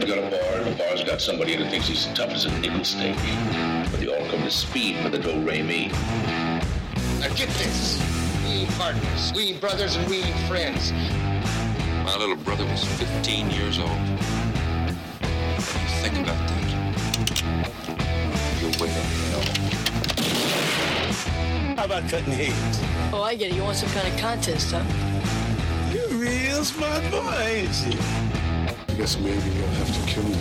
I've 0.00 0.06
got 0.06 0.16
a 0.16 0.22
bar, 0.30 0.54
and 0.54 0.66
the 0.66 0.76
bar's 0.82 1.04
got 1.04 1.20
somebody 1.20 1.56
who 1.56 1.66
thinks 1.66 1.86
he's 1.86 2.06
tough 2.14 2.30
as 2.30 2.46
a 2.46 2.60
nickel 2.60 2.82
steak. 2.84 3.16
But 3.90 4.00
they 4.00 4.06
all 4.06 4.26
come 4.30 4.40
to 4.44 4.50
speed 4.50 4.96
for 5.02 5.10
the 5.10 5.18
do 5.18 5.38
re 5.46 5.60
mi. 5.60 5.88
Now 7.18 7.28
get 7.34 7.50
this. 7.60 8.00
We 8.42 8.50
ain't 8.50 8.70
partners. 8.78 9.32
We 9.36 9.50
ain't 9.50 9.60
brothers 9.60 9.96
and 9.96 10.08
we 10.08 10.22
ain't 10.22 10.38
friends. 10.48 10.92
My 12.02 12.16
little 12.16 12.36
brother 12.36 12.64
was 12.64 12.82
15 12.82 13.50
years 13.50 13.78
old. 13.78 13.90
Think 16.00 16.16
about 16.16 16.48
that. 16.48 16.64
You're 18.62 18.70
way 18.80 18.88
to 18.88 19.02
hell. 19.28 19.44
How 21.76 21.84
about 21.84 22.08
cutting 22.08 22.32
heads? 22.32 22.80
Oh, 23.12 23.22
I 23.22 23.34
get 23.34 23.50
it. 23.50 23.54
You 23.54 23.64
want 23.64 23.76
some 23.76 23.90
kind 23.90 24.08
of 24.10 24.18
contest, 24.18 24.72
huh? 24.74 24.82
You're 25.92 26.06
a 26.06 26.14
real 26.14 26.64
smart 26.64 27.02
boy, 27.10 27.36
ain't 27.38 27.86
you? 27.86 28.29
I 29.00 29.02
guess 29.02 29.16
maybe 29.18 29.48
you'll 29.56 29.66
have 29.66 29.88
to 29.94 30.00
kill 30.06 30.24
me. 30.24 30.36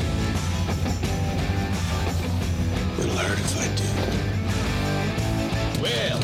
It'll 3.00 3.16
hurt 3.16 3.40
if 3.40 3.55
I 3.58 3.67
do. 3.80 3.88
Well, 5.81 6.20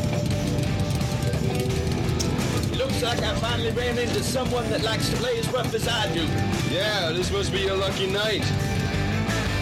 looks 2.78 3.02
like 3.02 3.20
I 3.20 3.36
finally 3.36 3.72
ran 3.72 3.98
into 3.98 4.22
someone 4.22 4.70
that 4.70 4.84
likes 4.84 5.08
to 5.12 5.16
play 5.16 5.40
as 5.40 5.48
rough 5.54 5.74
as 5.74 5.88
I 5.88 6.14
do. 6.14 6.28
Yeah, 6.70 7.14
this 7.14 7.32
must 7.32 7.54
be 7.54 7.60
your 7.60 7.78
lucky 7.78 8.08
night. 8.08 8.44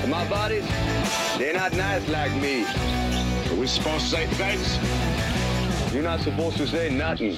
And 0.01 0.09
my 0.09 0.27
buddies, 0.27 0.67
they're 1.37 1.53
not 1.53 1.73
nice 1.73 2.09
like 2.09 2.33
me. 2.41 2.65
Are 3.51 3.55
we 3.55 3.67
supposed 3.67 4.05
to 4.05 4.15
say 4.15 4.25
thanks? 4.25 4.79
You're 5.93 6.01
not 6.01 6.21
supposed 6.21 6.57
to 6.57 6.65
say 6.65 6.89
nothing, 6.89 7.35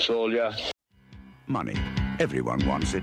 soldier. 0.00 0.54
Money. 1.48 1.74
Everyone 2.20 2.64
wants 2.68 2.94
it. 2.94 3.02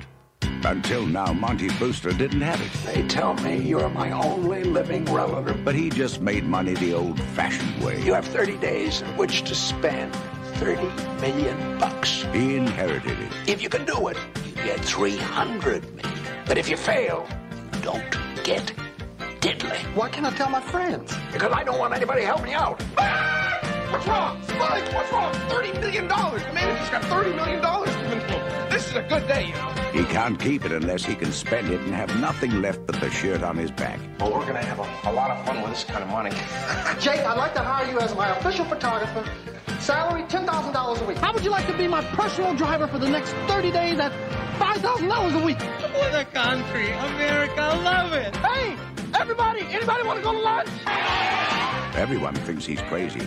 Until 0.66 1.06
now, 1.06 1.34
Monty 1.34 1.70
Brewster 1.78 2.12
didn't 2.12 2.42
have 2.42 2.62
it. 2.62 2.72
They 2.86 3.08
tell 3.08 3.34
me 3.36 3.58
you're 3.58 3.90
my 3.90 4.12
only 4.12 4.64
living 4.64 5.06
relative. 5.06 5.64
But 5.64 5.76
he 5.76 5.90
just 5.90 6.22
made 6.22 6.44
money 6.44 6.74
the 6.74 6.94
old-fashioned 6.94 7.84
way. 7.84 8.02
You 8.04 8.14
have 8.14 8.26
30 8.26 8.58
days 8.58 9.02
in 9.02 9.08
which 9.18 9.44
to 9.44 9.56
spend 9.56 10.14
30 10.56 10.84
million 11.22 11.80
bucks. 11.80 12.24
He 12.34 12.58
inherited 12.58 13.18
it. 13.20 13.32
If 13.48 13.62
you 13.62 13.70
can 13.70 13.86
do 13.86 14.10
it, 14.10 14.18
you 14.46 14.54
get 14.64 14.80
300 14.82 15.96
million. 15.96 16.20
But 16.46 16.58
if 16.58 16.70
you 16.70 16.78
fail, 16.78 17.28
don't 17.82 18.18
get 18.44 18.74
diddly. 19.40 19.80
Why 19.96 20.10
can't 20.10 20.26
I 20.26 20.32
tell 20.32 20.50
my 20.50 20.62
friends? 20.62 21.14
Because 21.32 21.54
I 21.54 21.64
don't 21.64 21.80
want 21.80 21.94
anybody 21.94 22.22
to 22.22 22.28
help 22.28 22.44
me 22.44 22.54
out. 22.54 22.82
What's 23.92 24.08
wrong? 24.08 24.42
Spike, 24.44 24.94
what's 24.94 25.12
wrong? 25.12 25.34
$30 25.34 25.82
million. 25.82 26.08
The 26.08 26.52
manager's 26.54 26.90
got 26.90 27.02
$30 27.02 27.36
million 27.36 27.60
coming 27.60 28.20
to 28.20 28.26
him. 28.28 28.70
This 28.70 28.88
is 28.88 28.96
a 28.96 29.02
good 29.02 29.28
day, 29.28 29.48
you 29.48 29.54
know. 29.54 29.70
He 29.92 30.04
can't 30.06 30.40
keep 30.40 30.64
it 30.64 30.72
unless 30.72 31.04
he 31.04 31.16
can 31.16 31.32
spend 31.32 31.70
it 31.72 31.82
and 31.82 31.94
have 31.96 32.16
nothing 32.20 32.62
left 32.62 32.86
but 32.86 33.00
the 33.02 33.10
shirt 33.10 33.42
on 33.42 33.58
his 33.58 33.72
back. 33.72 34.00
Well, 34.20 34.32
we're 34.32 34.42
going 34.42 34.62
to 34.62 34.66
have 34.66 34.80
a, 34.80 35.10
a 35.10 35.12
lot 35.12 35.32
of 35.32 35.44
fun 35.44 35.62
with 35.64 35.72
this 35.72 35.84
kind 35.86 36.04
of 36.04 36.10
money. 36.10 36.30
Jake, 37.00 37.22
I'd 37.22 37.38
like 37.38 37.56
to 37.56 37.62
hire 37.62 37.92
you 37.92 38.00
as 38.00 38.16
my 38.16 38.30
official 38.38 38.66
photographer. 38.66 39.26
Salary 39.80 40.22
$10,000 40.24 41.02
a 41.02 41.06
week. 41.06 41.18
How 41.18 41.34
would 41.34 41.44
you 41.44 41.50
like 41.50 41.66
to 41.66 41.76
be 41.76 41.88
my 41.88 42.04
personal 42.04 42.54
driver 42.54 42.88
for 42.88 43.00
the 43.00 43.10
next 43.10 43.32
30 43.48 43.72
days 43.72 43.98
at 43.98 44.12
$5,000 44.60 45.42
a 45.42 45.46
week? 45.46 45.60
What 45.62 46.14
a 46.14 46.26
country. 46.26 46.92
America, 46.92 47.62
love 47.84 48.14
it. 48.14 48.36
Hey, 48.36 48.76
everybody, 49.20 49.62
anybody 49.62 50.04
want 50.06 50.20
to 50.20 50.24
go 50.24 50.34
to 50.34 50.40
lunch? 50.40 50.70
Everyone 51.96 52.36
thinks 52.36 52.66
he's 52.66 52.82
crazy. 52.82 53.22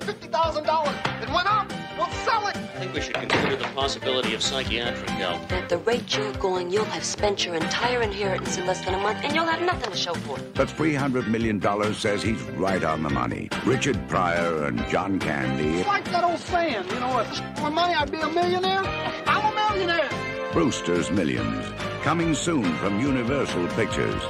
I 0.00 0.04
want 0.04 0.20
to 0.20 0.28
bet 0.30 0.30
$50,000. 0.32 1.22
It 1.22 1.28
went 1.30 1.46
up. 1.46 1.72
We'll 1.96 2.10
sell 2.24 2.46
it. 2.48 2.56
I 2.56 2.80
think 2.80 2.94
we 2.94 3.00
should 3.00 3.14
consider 3.14 3.56
the 3.56 3.64
possibility 3.74 4.34
of 4.34 4.42
psychiatric 4.42 5.08
help. 5.10 5.50
At 5.52 5.68
the 5.68 5.78
rate 5.78 6.16
you're 6.16 6.32
going, 6.34 6.70
you'll 6.70 6.84
have 6.86 7.04
spent 7.04 7.44
your 7.44 7.54
entire 7.54 8.02
inheritance 8.02 8.58
in 8.58 8.66
less 8.66 8.84
than 8.84 8.94
a 8.94 8.98
month, 8.98 9.20
and 9.22 9.34
you'll 9.34 9.46
have 9.46 9.62
nothing 9.62 9.90
to 9.90 9.96
show 9.96 10.14
for 10.14 10.38
it. 10.38 10.54
But 10.54 10.68
$300 10.68 11.28
million 11.28 11.60
says 11.94 12.22
he's 12.22 12.42
right 12.42 12.84
on 12.84 13.02
the 13.02 13.10
money. 13.10 13.48
Richard 13.64 14.08
Pryor 14.08 14.64
and 14.64 14.86
John 14.88 15.18
Candy. 15.18 15.78
It's 15.80 15.88
like 15.88 16.04
that 16.06 16.24
old 16.24 16.38
saying, 16.38 16.86
you 16.88 17.00
know, 17.00 17.18
if 17.20 17.58
for 17.58 17.70
money 17.70 17.94
I'd 17.94 18.10
be 18.10 18.20
a 18.20 18.28
millionaire, 18.28 18.82
I'm 19.26 19.52
a 19.52 19.74
millionaire. 19.74 20.10
Brewster's 20.52 21.10
Millions. 21.10 21.66
Coming 22.02 22.34
soon 22.34 22.72
from 22.76 23.00
Universal 23.00 23.68
Pictures. 23.68 24.22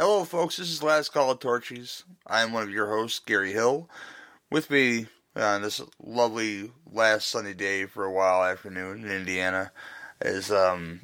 Hello, 0.00 0.24
folks. 0.24 0.56
This 0.56 0.70
is 0.70 0.82
Last 0.82 1.12
Call 1.12 1.30
of 1.30 1.40
Torchy's. 1.40 2.04
I 2.26 2.40
am 2.40 2.54
one 2.54 2.62
of 2.62 2.70
your 2.70 2.88
hosts, 2.88 3.18
Gary 3.18 3.52
Hill. 3.52 3.90
With 4.50 4.70
me 4.70 5.08
on 5.36 5.60
this 5.60 5.82
lovely 6.02 6.72
last 6.90 7.28
sunny 7.28 7.52
day 7.52 7.84
for 7.84 8.06
a 8.06 8.10
while 8.10 8.42
afternoon 8.42 9.04
in 9.04 9.10
Indiana 9.10 9.72
is 10.22 10.50
um 10.50 11.00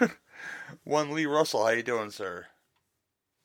one 0.82 1.12
Lee 1.12 1.26
Russell. 1.26 1.64
How 1.64 1.70
you 1.70 1.84
doing, 1.84 2.10
sir? 2.10 2.44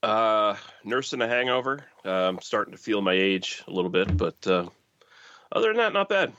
Uh, 0.01 0.55
nursing 0.83 1.21
a 1.21 1.27
hangover. 1.27 1.85
Uh, 2.03 2.27
I'm 2.27 2.41
starting 2.41 2.71
to 2.71 2.79
feel 2.79 3.03
my 3.03 3.13
age 3.13 3.61
a 3.67 3.71
little 3.71 3.91
bit, 3.91 4.17
but 4.17 4.47
uh, 4.47 4.69
other 5.51 5.67
than 5.67 5.77
that, 5.77 5.93
not 5.93 6.09
bad. 6.09 6.33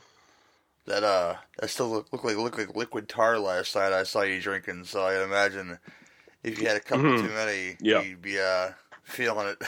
That 0.87 1.05
uh, 1.05 1.35
that 1.57 1.69
still 1.69 1.89
looked 1.89 2.11
look 2.11 2.25
like 2.25 2.35
looked 2.35 2.57
like 2.57 2.75
liquid 2.75 3.07
tar 3.07 3.39
last 3.39 3.73
night. 3.77 3.93
I 3.93 4.03
saw 4.03 4.23
you 4.23 4.41
drinking, 4.41 4.83
so 4.83 5.05
I 5.05 5.23
imagine 5.23 5.79
if 6.43 6.59
you 6.59 6.67
had 6.67 6.77
a 6.77 6.81
couple 6.81 7.05
Mhm. 7.05 7.21
too 7.27 7.33
many, 7.33 7.77
Yep. 7.81 8.05
you'd 8.05 8.21
be 8.21 8.39
uh 8.39 8.71
feeling 9.03 9.47
it. 9.47 9.61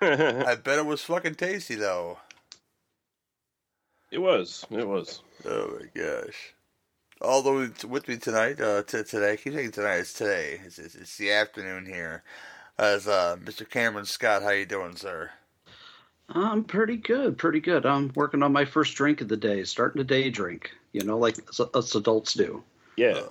I 0.00 0.54
bet 0.56 0.78
it 0.78 0.86
was 0.86 1.02
fucking 1.02 1.34
tasty 1.34 1.74
though. 1.74 2.18
It 4.10 4.18
was. 4.18 4.64
It 4.70 4.86
was. 4.86 5.20
Oh 5.44 5.78
my 5.80 5.86
gosh. 6.00 6.54
Although 7.20 7.62
it's 7.62 7.84
with 7.84 8.06
me 8.06 8.16
tonight, 8.16 8.60
uh, 8.60 8.82
t- 8.84 9.02
today, 9.02 9.32
I 9.32 9.36
keep 9.36 9.52
saying 9.52 9.72
tonight, 9.72 9.96
it's 9.96 10.12
today. 10.12 10.60
It's, 10.64 10.78
it's, 10.78 10.94
it's 10.94 11.16
the 11.16 11.32
afternoon 11.32 11.84
here. 11.84 12.22
As 12.78 13.08
uh, 13.08 13.36
Mr. 13.42 13.68
Cameron 13.68 14.04
Scott, 14.06 14.42
how 14.42 14.50
you 14.50 14.64
doing, 14.66 14.94
sir? 14.94 15.30
I'm 16.28 16.62
pretty 16.62 16.96
good, 16.96 17.36
pretty 17.36 17.58
good. 17.58 17.84
I'm 17.86 18.12
working 18.14 18.42
on 18.44 18.52
my 18.52 18.64
first 18.64 18.94
drink 18.94 19.20
of 19.20 19.26
the 19.28 19.36
day, 19.36 19.64
starting 19.64 20.00
a 20.00 20.04
day 20.04 20.30
drink. 20.30 20.70
You 20.92 21.02
know, 21.04 21.18
like 21.18 21.36
us, 21.48 21.60
us 21.74 21.94
adults 21.96 22.34
do. 22.34 22.62
Yeah. 22.96 23.22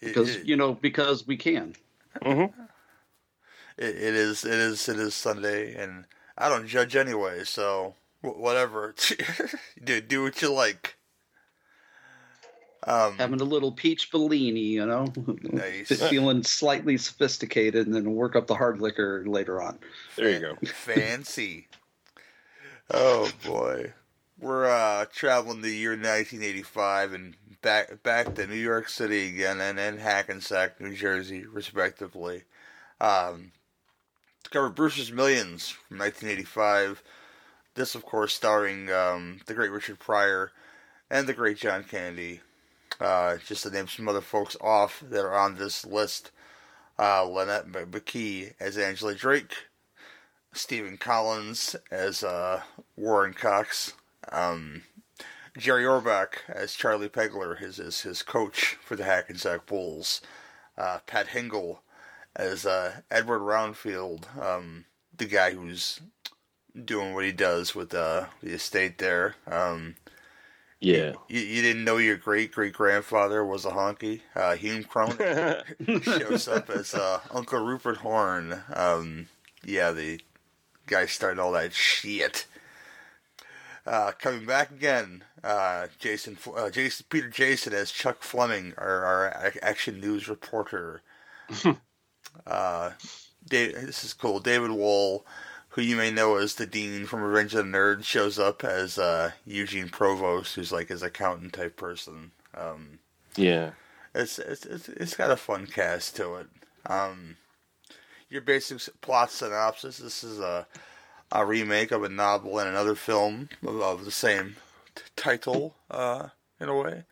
Because 0.00 0.44
you 0.44 0.56
know, 0.56 0.74
because 0.74 1.26
we 1.26 1.36
can. 1.36 1.74
Mm-hmm. 2.22 2.60
It, 3.78 3.84
it 3.96 4.14
is, 4.14 4.44
it 4.44 4.54
is, 4.54 4.88
it 4.88 4.98
is 4.98 5.14
Sunday, 5.14 5.74
and 5.74 6.04
I 6.38 6.48
don't 6.48 6.66
judge 6.66 6.96
anyway, 6.96 7.44
so 7.44 7.94
wh- 8.22 8.38
whatever. 8.38 8.94
do 9.84 10.00
do 10.00 10.22
what 10.22 10.40
you 10.40 10.52
like. 10.52 10.96
Um, 12.86 13.18
Having 13.18 13.40
a 13.40 13.44
little 13.44 13.72
peach 13.72 14.12
Bellini, 14.12 14.60
you 14.60 14.86
know, 14.86 15.12
Nice. 15.42 15.88
feeling 16.08 16.44
slightly 16.44 16.96
sophisticated, 16.96 17.86
and 17.86 17.94
then 17.94 18.14
work 18.14 18.36
up 18.36 18.46
the 18.46 18.54
hard 18.54 18.80
liquor 18.80 19.24
later 19.26 19.60
on. 19.60 19.78
There 20.16 20.30
you 20.30 20.40
go. 20.40 20.56
Fancy. 20.66 21.66
Oh 22.90 23.30
boy. 23.44 23.92
We're 24.38 24.66
uh 24.66 25.06
traveling 25.12 25.62
the 25.62 25.70
year 25.70 25.92
1985 25.92 27.12
and 27.12 27.36
back 27.62 28.02
back 28.02 28.34
to 28.34 28.46
New 28.46 28.54
York 28.54 28.88
City 28.88 29.28
again 29.28 29.60
and, 29.60 29.78
and 29.78 29.98
Hackensack, 29.98 30.80
New 30.80 30.94
Jersey, 30.94 31.44
respectively. 31.46 32.42
Um 33.00 33.52
cover 34.50 34.70
Brewster's 34.70 35.12
Millions 35.12 35.68
from 35.68 35.98
1985. 35.98 37.02
This, 37.74 37.94
of 37.94 38.04
course, 38.04 38.34
starring 38.34 38.90
um, 38.90 39.40
the 39.46 39.54
great 39.54 39.70
Richard 39.70 39.98
Pryor 39.98 40.52
and 41.10 41.26
the 41.26 41.34
great 41.34 41.58
John 41.58 41.84
Candy. 41.84 42.40
Uh, 42.98 43.36
just 43.46 43.62
to 43.62 43.70
name 43.70 43.86
some 43.86 44.08
other 44.08 44.22
folks 44.22 44.56
off 44.60 45.02
that 45.10 45.22
are 45.24 45.34
on 45.34 45.56
this 45.56 45.84
list. 45.84 46.30
Uh, 46.98 47.22
Lonette 47.22 47.70
McKee 47.70 48.54
as 48.58 48.78
Angela 48.78 49.14
Drake, 49.14 49.52
Stephen 50.54 50.96
Collins 50.96 51.76
as 51.90 52.24
uh, 52.24 52.62
Warren 52.96 53.34
Cox, 53.34 53.92
um, 54.32 54.82
Jerry 55.56 55.84
Orbach 55.84 56.38
as 56.48 56.74
Charlie 56.74 57.08
Pegler, 57.08 57.58
his 57.58 57.76
his, 57.76 58.02
his 58.02 58.22
coach 58.22 58.76
for 58.84 58.96
the 58.96 59.04
Hackensack 59.04 59.66
Bulls, 59.66 60.20
uh, 60.76 60.98
Pat 61.06 61.28
Hingle 61.28 61.78
as 62.34 62.66
uh, 62.66 63.00
Edward 63.10 63.40
Roundfield, 63.40 64.26
um, 64.40 64.84
the 65.16 65.24
guy 65.24 65.52
who's 65.52 66.00
doing 66.84 67.14
what 67.14 67.24
he 67.24 67.32
does 67.32 67.74
with 67.74 67.94
uh, 67.94 68.26
the 68.42 68.50
estate 68.52 68.98
there. 68.98 69.36
Um, 69.50 69.96
Yeah. 70.78 71.14
you, 71.28 71.40
you 71.40 71.62
didn't 71.62 71.84
know 71.84 71.96
your 71.96 72.16
great 72.18 72.52
great 72.52 72.74
grandfather 72.74 73.42
was 73.44 73.64
a 73.64 73.70
honky. 73.70 74.20
Uh, 74.34 74.54
Hume 74.56 74.84
Cronyn 74.84 76.02
shows 76.02 76.46
up 76.48 76.68
as 76.68 76.94
uh, 76.94 77.20
Uncle 77.30 77.64
Rupert 77.64 77.98
Horn. 77.98 78.62
Um, 78.74 79.28
yeah, 79.64 79.92
the 79.92 80.20
guy 80.86 81.06
started 81.06 81.40
all 81.40 81.52
that 81.52 81.72
shit. 81.72 82.46
Uh, 83.86 84.10
coming 84.18 84.44
back 84.44 84.72
again, 84.72 85.22
uh, 85.44 85.86
Jason, 85.98 86.36
uh, 86.56 86.68
Jason, 86.70 87.06
Peter 87.08 87.28
Jason 87.28 87.72
as 87.72 87.92
Chuck 87.92 88.22
Fleming, 88.22 88.74
our, 88.76 89.04
our 89.04 89.54
action 89.62 90.00
news 90.00 90.28
reporter. 90.28 91.02
uh, 92.46 92.90
Dave, 93.48 93.74
this 93.74 94.02
is 94.02 94.12
cool. 94.12 94.40
David 94.40 94.72
Wohl, 94.72 95.24
who 95.68 95.82
you 95.82 95.94
may 95.94 96.10
know 96.10 96.34
as 96.34 96.56
the 96.56 96.66
dean 96.66 97.06
from 97.06 97.22
Revenge 97.22 97.54
of 97.54 97.64
the 97.64 97.78
Nerds, 97.78 98.02
shows 98.02 98.40
up 98.40 98.64
as 98.64 98.98
uh, 98.98 99.30
Eugene 99.44 99.88
Provost, 99.88 100.56
who's 100.56 100.72
like 100.72 100.88
his 100.88 101.04
accountant 101.04 101.52
type 101.52 101.76
person. 101.76 102.32
Um, 102.56 102.98
Yeah, 103.36 103.72
it's 104.14 104.40
it's 104.40 104.66
it's, 104.66 104.88
it's 104.88 105.14
got 105.16 105.30
a 105.30 105.36
fun 105.36 105.66
cast 105.66 106.16
to 106.16 106.36
it. 106.36 106.48
Um, 106.86 107.36
your 108.28 108.40
basic 108.40 109.00
plot 109.00 109.30
synopsis: 109.30 109.98
This 109.98 110.24
is 110.24 110.40
a 110.40 110.66
a 111.32 111.44
remake 111.44 111.90
of 111.90 112.02
a 112.02 112.08
novel 112.08 112.58
and 112.58 112.68
another 112.68 112.94
film 112.94 113.48
of, 113.66 113.80
of 113.80 114.04
the 114.04 114.10
same 114.10 114.56
t- 114.94 115.02
title, 115.16 115.74
uh, 115.90 116.28
in 116.60 116.68
a 116.68 116.76
way. 116.76 117.04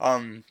Um, 0.00 0.44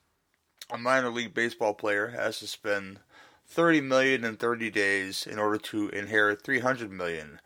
a 0.69 0.77
minor 0.77 1.09
league 1.09 1.33
baseball 1.33 1.73
player 1.73 2.07
has 2.09 2.39
to 2.39 2.47
spend 2.47 2.99
30 3.47 3.81
million 3.81 4.23
in 4.25 4.35
30 4.35 4.69
days 4.71 5.25
in 5.25 5.39
order 5.39 5.57
to 5.57 5.89
inherit 5.89 6.43
300 6.43 6.91
million. 6.91 7.39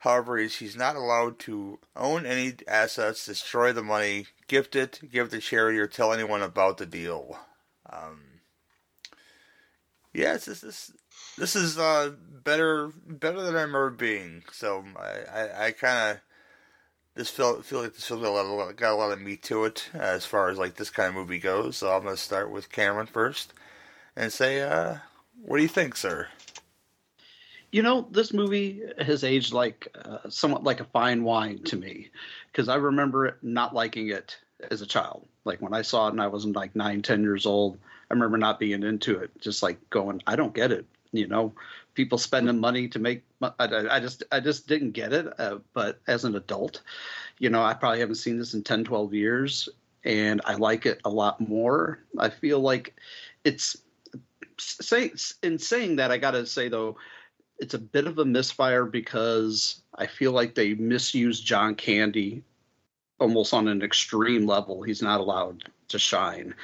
However, 0.00 0.38
he's 0.38 0.76
not 0.76 0.96
allowed 0.96 1.38
to 1.40 1.80
own 1.96 2.24
any 2.24 2.54
assets, 2.66 3.26
destroy 3.26 3.72
the 3.72 3.82
money, 3.82 4.26
gift 4.46 4.76
it, 4.76 5.00
give 5.10 5.26
it 5.26 5.30
to 5.30 5.40
charity, 5.40 5.78
or 5.78 5.88
tell 5.88 6.12
anyone 6.12 6.42
about 6.42 6.78
the 6.78 6.86
deal. 6.86 7.38
Um, 7.90 8.20
yeah, 10.12 10.34
this 10.34 10.60
this 10.60 10.92
this 11.38 11.56
is 11.56 11.78
uh, 11.78 12.12
better 12.44 12.88
better 13.06 13.42
than 13.42 13.56
I 13.56 13.62
remember 13.62 13.90
being. 13.90 14.42
So 14.52 14.84
I 14.98 15.40
I, 15.40 15.66
I 15.66 15.70
kind 15.72 16.16
of 16.16 16.20
this 17.14 17.30
feel 17.30 17.62
feel 17.62 17.82
like 17.82 17.94
this 17.94 18.06
film 18.06 18.22
got 18.22 18.30
a 18.30 18.30
lot 18.30 18.70
of, 18.70 18.76
got 18.76 18.92
a 18.92 18.96
lot 18.96 19.12
of 19.12 19.20
meat 19.20 19.42
to 19.44 19.64
it 19.64 19.90
as 19.92 20.24
far 20.24 20.50
as 20.50 20.58
like 20.58 20.76
this 20.76 20.90
kind 20.90 21.08
of 21.08 21.14
movie 21.14 21.38
goes. 21.38 21.76
So 21.76 21.90
I'm 21.90 22.04
gonna 22.04 22.16
start 22.16 22.50
with 22.50 22.70
Cameron 22.70 23.06
first 23.06 23.52
and 24.16 24.32
say, 24.32 24.62
uh, 24.62 24.96
what 25.42 25.56
do 25.56 25.62
you 25.62 25.68
think, 25.68 25.96
sir? 25.96 26.28
You 27.70 27.82
know, 27.82 28.08
this 28.10 28.32
movie 28.32 28.82
has 28.98 29.24
aged 29.24 29.52
like 29.52 29.88
uh, 30.04 30.30
somewhat 30.30 30.64
like 30.64 30.80
a 30.80 30.84
fine 30.84 31.22
wine 31.22 31.58
to 31.64 31.76
me 31.76 32.08
because 32.50 32.68
I 32.68 32.76
remember 32.76 33.36
not 33.42 33.74
liking 33.74 34.08
it 34.08 34.38
as 34.70 34.80
a 34.80 34.86
child. 34.86 35.26
Like 35.44 35.60
when 35.60 35.74
I 35.74 35.82
saw 35.82 36.08
it 36.08 36.12
and 36.12 36.20
I 36.20 36.28
wasn't 36.28 36.56
like 36.56 36.74
nine, 36.74 37.02
ten 37.02 37.22
years 37.22 37.46
old, 37.46 37.78
I 38.10 38.14
remember 38.14 38.38
not 38.38 38.58
being 38.58 38.82
into 38.82 39.18
it, 39.18 39.30
just 39.40 39.62
like 39.62 39.90
going, 39.90 40.22
I 40.26 40.36
don't 40.36 40.54
get 40.54 40.72
it. 40.72 40.86
You 41.12 41.26
know, 41.26 41.54
people 41.94 42.18
spending 42.18 42.58
money 42.58 42.88
to 42.88 42.98
make. 42.98 43.24
I, 43.42 43.50
I 43.58 44.00
just, 44.00 44.24
I 44.30 44.40
just 44.40 44.68
didn't 44.68 44.92
get 44.92 45.12
it. 45.12 45.28
Uh, 45.38 45.58
but 45.72 46.00
as 46.06 46.24
an 46.24 46.36
adult, 46.36 46.82
you 47.38 47.50
know, 47.50 47.62
I 47.62 47.74
probably 47.74 48.00
haven't 48.00 48.16
seen 48.16 48.38
this 48.38 48.54
in 48.54 48.62
10, 48.62 48.84
12 48.84 49.14
years, 49.14 49.68
and 50.04 50.40
I 50.44 50.54
like 50.54 50.86
it 50.86 51.00
a 51.04 51.10
lot 51.10 51.40
more. 51.40 52.00
I 52.18 52.28
feel 52.28 52.60
like 52.60 52.94
it's 53.44 53.76
say 54.58 55.12
in 55.42 55.58
saying 55.58 55.96
that, 55.96 56.10
I 56.10 56.18
got 56.18 56.32
to 56.32 56.46
say 56.46 56.68
though, 56.68 56.96
it's 57.58 57.74
a 57.74 57.78
bit 57.78 58.06
of 58.06 58.18
a 58.18 58.24
misfire 58.24 58.84
because 58.84 59.82
I 59.94 60.06
feel 60.06 60.32
like 60.32 60.54
they 60.54 60.74
misuse 60.74 61.40
John 61.40 61.74
Candy 61.74 62.42
almost 63.20 63.54
on 63.54 63.68
an 63.68 63.82
extreme 63.82 64.46
level. 64.46 64.82
He's 64.82 65.02
not 65.02 65.20
allowed 65.20 65.64
to 65.88 65.98
shine. 65.98 66.54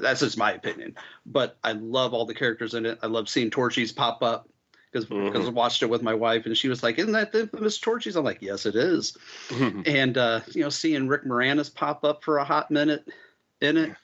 That's 0.00 0.20
just 0.20 0.38
my 0.38 0.52
opinion. 0.52 0.96
But 1.24 1.56
I 1.64 1.72
love 1.72 2.14
all 2.14 2.26
the 2.26 2.34
characters 2.34 2.74
in 2.74 2.86
it. 2.86 2.98
I 3.02 3.06
love 3.06 3.28
seeing 3.28 3.50
Torchy's 3.50 3.92
pop 3.92 4.22
up 4.22 4.48
because 4.92 5.06
mm-hmm. 5.06 5.26
because 5.26 5.46
I 5.46 5.50
watched 5.50 5.82
it 5.82 5.90
with 5.90 6.02
my 6.02 6.14
wife 6.14 6.46
and 6.46 6.56
she 6.56 6.68
was 6.68 6.82
like, 6.82 6.98
"Isn't 6.98 7.12
that 7.12 7.32
the 7.32 7.42
infamous 7.42 7.78
Torchy's?" 7.78 8.16
I'm 8.16 8.24
like, 8.24 8.42
"Yes, 8.42 8.66
it 8.66 8.76
is." 8.76 9.16
and 9.86 10.16
uh, 10.16 10.40
you 10.52 10.62
know, 10.62 10.68
seeing 10.68 11.08
Rick 11.08 11.24
Moranis 11.24 11.74
pop 11.74 12.04
up 12.04 12.22
for 12.22 12.38
a 12.38 12.44
hot 12.44 12.70
minute 12.70 13.06
in 13.60 13.76
it. 13.76 13.96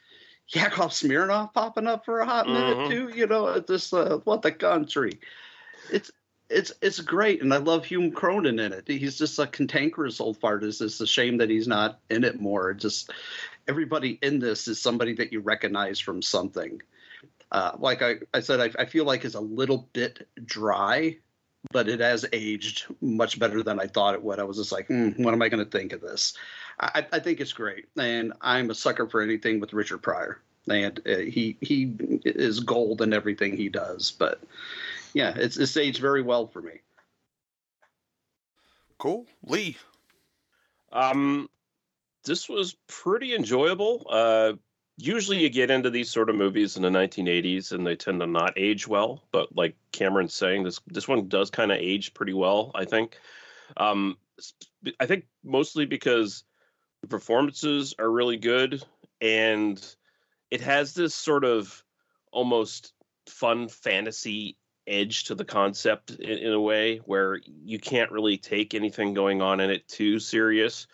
Yakov 0.49 0.91
Smirnoff 0.91 1.55
popping 1.55 1.87
up 1.87 2.05
for 2.05 2.21
a 2.21 2.27
hot 2.27 2.47
minute 2.47 2.77
mm-hmm. 2.77 2.91
too. 2.91 3.17
You 3.17 3.27
know, 3.27 3.59
just 3.61 3.95
uh, 3.95 4.19
what 4.25 4.43
the 4.43 4.53
country. 4.53 5.21
It's 5.91 6.11
it's 6.53 6.73
it's 6.83 7.01
great, 7.01 7.43
and 7.43 7.53
I 7.53 7.57
love 7.57 7.85
Hume 7.85 8.13
Cronyn 8.13 8.65
in 8.65 8.73
it. 8.73 8.87
He's 8.87 9.19
just 9.19 9.39
a 9.39 9.47
cantankerous 9.47 10.21
old 10.21 10.39
fart. 10.39 10.65
It's 10.65 10.79
just 10.79 11.01
a 11.01 11.07
shame 11.07 11.39
that 11.39 11.51
he's 11.51 11.69
not 11.69 12.01
in 12.11 12.25
it 12.25 12.41
more. 12.41 12.75
just 12.75 13.11
everybody 13.69 14.19
in 14.23 14.39
this 14.39 14.69
is 14.69 14.81
somebody 14.81 15.15
that 15.15 15.33
you 15.33 15.41
recognize 15.41 15.99
from 16.01 16.23
something. 16.23 16.83
Uh, 17.51 17.73
like 17.79 18.03
I, 18.03 18.17
I 18.33 18.41
said, 18.41 18.61
I, 18.61 18.83
I 18.83 18.87
feel 18.87 19.05
like 19.05 19.25
it's 19.25 19.35
a 19.35 19.41
little 19.41 19.89
bit 19.93 20.27
dry, 20.45 21.19
but 21.71 21.89
it 21.89 22.01
has 22.01 22.27
aged 22.33 22.87
much 23.01 23.39
better 23.39 23.63
than 23.63 23.79
I 23.79 23.87
thought 23.87 24.15
it 24.15 24.23
would. 24.23 24.41
I 24.41 24.45
was 24.45 24.57
just 24.57 24.73
like, 24.73 24.89
mm, 24.89 25.19
what 25.19 25.35
am 25.35 25.43
I 25.43 25.49
going 25.49 25.65
to 25.65 25.71
think 25.71 25.93
of 25.93 26.01
this? 26.01 26.35
I, 26.81 27.07
I 27.13 27.19
think 27.19 27.41
it's 27.41 27.53
great, 27.53 27.87
and 27.97 28.33
I'm 28.41 28.71
a 28.71 28.75
sucker 28.75 29.07
for 29.09 29.21
anything 29.21 29.61
with 29.61 29.73
Richard 29.73 29.99
Pryor, 29.99 30.41
and 30.69 30.99
uh, 31.07 31.19
he 31.19 31.57
he 31.61 31.95
is 32.25 32.61
gold 32.61 33.03
in 33.03 33.13
everything 33.13 33.57
he 33.57 33.69
does. 33.69 34.11
But 34.11 34.43
yeah, 35.15 35.35
it's 35.37 35.57
it's 35.57 35.77
aged 35.77 36.01
very 36.01 36.23
well 36.23 36.47
for 36.47 36.63
me. 36.63 36.81
Cool, 38.99 39.27
Lee. 39.45 39.77
Um, 40.93 41.49
this 42.25 42.49
was 42.49 42.77
pretty 42.87 43.35
enjoyable. 43.35 44.07
Uh, 44.09 44.53
usually 44.97 45.39
you 45.39 45.49
get 45.49 45.71
into 45.71 45.91
these 45.91 46.11
sort 46.11 46.31
of 46.31 46.37
movies 46.37 46.77
in 46.77 46.83
the 46.83 46.89
1980s 46.89 47.73
and 47.73 47.87
they 47.87 47.97
tend 47.97 48.21
to 48.21 48.27
not 48.27 48.53
age 48.57 48.87
well, 48.87 49.25
but 49.33 49.55
like 49.57 49.75
Cameron's 49.91 50.35
saying, 50.35 50.65
this 50.65 50.81
this 50.87 51.09
one 51.09 51.29
does 51.29 51.51
kind 51.51 51.73
of 51.73 51.79
age 51.79 52.15
pretty 52.15 52.35
well. 52.35 52.71
I 52.75 52.85
think. 52.85 53.19
Um, 53.77 54.19
I 55.01 55.07
think 55.07 55.27
mostly 55.45 55.87
because 55.87 56.45
the 57.01 57.07
performances 57.07 57.95
are 57.99 58.11
really 58.11 58.37
good 58.37 58.83
and 59.21 59.85
it 60.51 60.61
has 60.61 60.95
this 60.95 61.15
sort 61.15 61.45
of 61.45 61.83
almost 62.33 62.93
fun 63.27 63.69
fantasy 63.69 64.57
edge 64.87 65.25
to 65.25 65.35
the 65.35 65.45
concept 65.45 66.11
in, 66.11 66.39
in, 66.39 66.53
a 66.53 66.61
way 66.61 66.99
where 66.99 67.41
you 67.65 67.79
can't 67.79 68.11
really 68.11 68.37
take 68.37 68.75
anything 68.75 69.15
going 69.15 69.41
on 69.41 69.61
in 69.61 69.71
it 69.71 69.87
too 69.89 70.19
serious. 70.19 70.87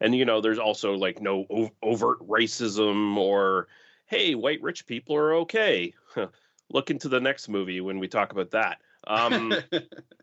And 0.00 0.14
you 0.14 0.24
know, 0.24 0.40
there's 0.40 0.58
also 0.58 0.94
like 0.94 1.20
no 1.20 1.46
overt 1.82 2.26
racism 2.26 3.16
or 3.16 3.68
hey, 4.06 4.34
white 4.34 4.62
rich 4.62 4.86
people 4.86 5.16
are 5.16 5.34
okay. 5.34 5.94
Look 6.72 6.90
into 6.90 7.08
the 7.08 7.20
next 7.20 7.48
movie 7.48 7.80
when 7.80 7.98
we 7.98 8.08
talk 8.08 8.32
about 8.32 8.50
that. 8.52 8.78
Um, 9.06 9.54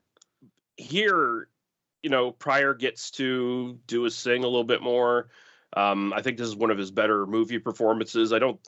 here, 0.77 1.47
you 2.01 2.09
know, 2.09 2.31
Pryor 2.31 2.73
gets 2.73 3.12
to 3.12 3.79
do 3.88 4.03
his 4.03 4.21
thing 4.21 4.44
a 4.44 4.47
little 4.47 4.63
bit 4.63 4.81
more. 4.81 5.29
Um, 5.73 6.13
I 6.13 6.21
think 6.21 6.38
this 6.38 6.47
is 6.47 6.56
one 6.56 6.71
of 6.71 6.77
his 6.77 6.91
better 6.91 7.25
movie 7.25 7.59
performances. 7.59 8.33
I 8.33 8.39
don't, 8.39 8.59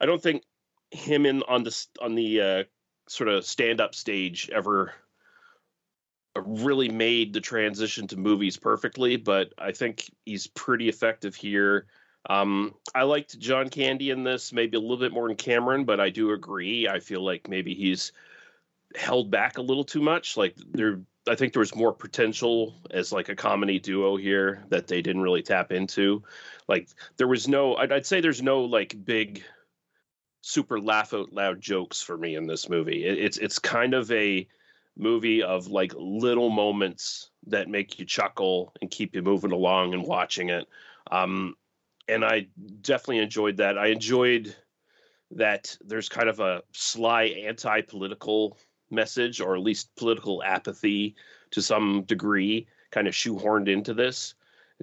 I 0.00 0.06
don't 0.06 0.22
think 0.22 0.42
him 0.90 1.24
in 1.24 1.42
on 1.44 1.62
the 1.62 1.86
on 2.02 2.14
the 2.14 2.40
uh, 2.40 2.64
sort 3.10 3.28
of 3.28 3.44
stand 3.44 3.80
up 3.80 3.92
stage 3.92 4.48
ever 4.54 4.92
really 6.36 6.88
made 6.88 7.32
the 7.32 7.40
transition 7.40 8.06
to 8.06 8.16
movies 8.16 8.56
perfectly, 8.56 9.16
but 9.16 9.52
I 9.58 9.72
think 9.72 10.08
he's 10.24 10.46
pretty 10.46 10.88
effective 10.88 11.34
here. 11.34 11.86
Um, 12.28 12.72
I 12.94 13.02
liked 13.02 13.36
John 13.40 13.68
Candy 13.68 14.10
in 14.10 14.22
this, 14.22 14.52
maybe 14.52 14.76
a 14.76 14.80
little 14.80 14.96
bit 14.96 15.12
more 15.12 15.26
than 15.26 15.36
Cameron, 15.36 15.84
but 15.84 15.98
I 15.98 16.10
do 16.10 16.30
agree. 16.30 16.86
I 16.86 17.00
feel 17.00 17.24
like 17.24 17.48
maybe 17.48 17.74
he's 17.74 18.12
held 18.94 19.28
back 19.28 19.58
a 19.58 19.62
little 19.62 19.84
too 19.84 20.00
much. 20.00 20.36
Like 20.36 20.54
there, 20.72 21.00
I 21.28 21.34
think 21.34 21.52
there 21.52 21.60
was 21.60 21.74
more 21.74 21.92
potential 21.92 22.76
as 22.92 23.10
like 23.10 23.28
a 23.28 23.34
comedy 23.34 23.80
duo 23.80 24.16
here 24.16 24.62
that 24.68 24.86
they 24.86 25.02
didn't 25.02 25.22
really 25.22 25.42
tap 25.42 25.72
into. 25.72 26.22
Like 26.68 26.88
there 27.16 27.28
was 27.28 27.48
no, 27.48 27.74
I'd, 27.74 27.90
I'd 27.90 28.06
say 28.06 28.20
there's 28.20 28.42
no 28.42 28.62
like 28.62 29.04
big 29.04 29.42
super 30.40 30.80
laugh 30.80 31.14
out 31.14 31.32
loud 31.32 31.60
jokes 31.60 32.00
for 32.00 32.16
me 32.16 32.36
in 32.36 32.46
this 32.46 32.68
movie. 32.68 33.04
It, 33.04 33.18
it's 33.18 33.36
it's 33.36 33.58
kind 33.58 33.94
of 33.94 34.10
a 34.10 34.46
movie 34.96 35.42
of 35.42 35.68
like 35.68 35.92
little 35.96 36.50
moments 36.50 37.30
that 37.46 37.68
make 37.68 37.98
you 37.98 38.04
chuckle 38.04 38.72
and 38.80 38.90
keep 38.90 39.14
you 39.14 39.22
moving 39.22 39.52
along 39.52 39.94
and 39.94 40.04
watching 40.04 40.50
it. 40.50 40.66
Um, 41.10 41.54
and 42.08 42.24
I 42.24 42.48
definitely 42.82 43.18
enjoyed 43.18 43.58
that. 43.58 43.78
I 43.78 43.86
enjoyed 43.88 44.54
that 45.32 45.76
there's 45.80 46.08
kind 46.08 46.28
of 46.28 46.40
a 46.40 46.62
sly 46.72 47.24
anti-political 47.24 48.58
message, 48.90 49.40
or 49.40 49.54
at 49.54 49.62
least 49.62 49.94
political 49.94 50.42
apathy 50.42 51.14
to 51.52 51.62
some 51.62 52.02
degree, 52.02 52.66
kind 52.90 53.06
of 53.06 53.14
shoehorned 53.14 53.68
into 53.68 53.94
this 53.94 54.34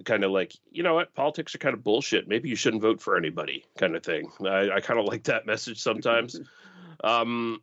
kind 0.06 0.24
of 0.24 0.32
like 0.32 0.54
you 0.72 0.84
know 0.84 0.94
what? 0.96 1.14
Politics 1.14 1.56
are 1.56 1.60
kind 1.60 1.74
of 1.74 1.84
bullshit. 1.84 2.28
Maybe 2.28 2.50
you 2.50 2.56
shouldn't 2.56 2.82
vote 2.82 3.02
for 3.02 3.18
anybody 3.18 3.66
kind 3.78 3.96
of 3.96 4.04
thing. 4.04 4.32
I, 4.42 4.70
I 4.72 4.80
kind 4.82 5.00
of 5.00 5.06
like 5.06 5.24
that 5.24 5.46
message 5.46 5.80
sometimes. 5.80 6.40
Um, 7.04 7.62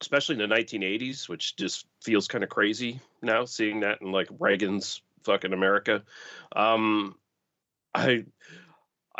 especially 0.00 0.40
in 0.40 0.48
the 0.48 0.54
1980s 0.54 1.28
which 1.28 1.56
just 1.56 1.86
feels 2.00 2.28
kind 2.28 2.44
of 2.44 2.50
crazy 2.50 3.00
now 3.22 3.44
seeing 3.44 3.80
that 3.80 4.00
in 4.02 4.12
like 4.12 4.28
reagan's 4.38 5.02
fucking 5.24 5.52
america. 5.52 6.04
Um, 6.54 7.16
i 7.94 8.24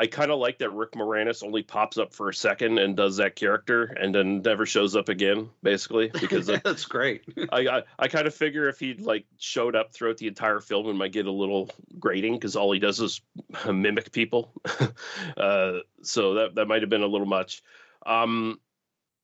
I 0.02 0.08
kind 0.08 0.32
of 0.32 0.40
like 0.40 0.58
that 0.58 0.70
Rick 0.70 0.92
Moranis 0.92 1.44
only 1.44 1.62
pops 1.62 1.96
up 1.96 2.12
for 2.12 2.28
a 2.28 2.34
second 2.34 2.78
and 2.78 2.96
does 2.96 3.18
that 3.18 3.36
character 3.36 3.84
and 3.84 4.12
then 4.12 4.42
never 4.42 4.66
shows 4.66 4.96
up 4.96 5.08
again, 5.08 5.48
basically. 5.62 6.10
Because 6.20 6.46
that's 6.46 6.86
great. 6.86 7.22
I 7.52 7.68
I, 7.68 7.82
I 8.00 8.08
kind 8.08 8.26
of 8.26 8.34
figure 8.34 8.68
if 8.68 8.80
he'd 8.80 9.00
like 9.00 9.26
showed 9.38 9.76
up 9.76 9.92
throughout 9.92 10.16
the 10.16 10.26
entire 10.26 10.58
film, 10.58 10.88
it 10.88 10.94
might 10.94 11.12
get 11.12 11.26
a 11.26 11.30
little 11.30 11.70
grating 12.00 12.34
because 12.34 12.56
all 12.56 12.72
he 12.72 12.80
does 12.80 12.98
is 12.98 13.20
mimic 13.72 14.10
people. 14.10 14.52
uh, 15.36 15.78
so 16.02 16.34
that 16.34 16.56
that 16.56 16.66
might 16.66 16.82
have 16.82 16.90
been 16.90 17.02
a 17.02 17.06
little 17.06 17.26
much. 17.26 17.62
Um, 18.04 18.58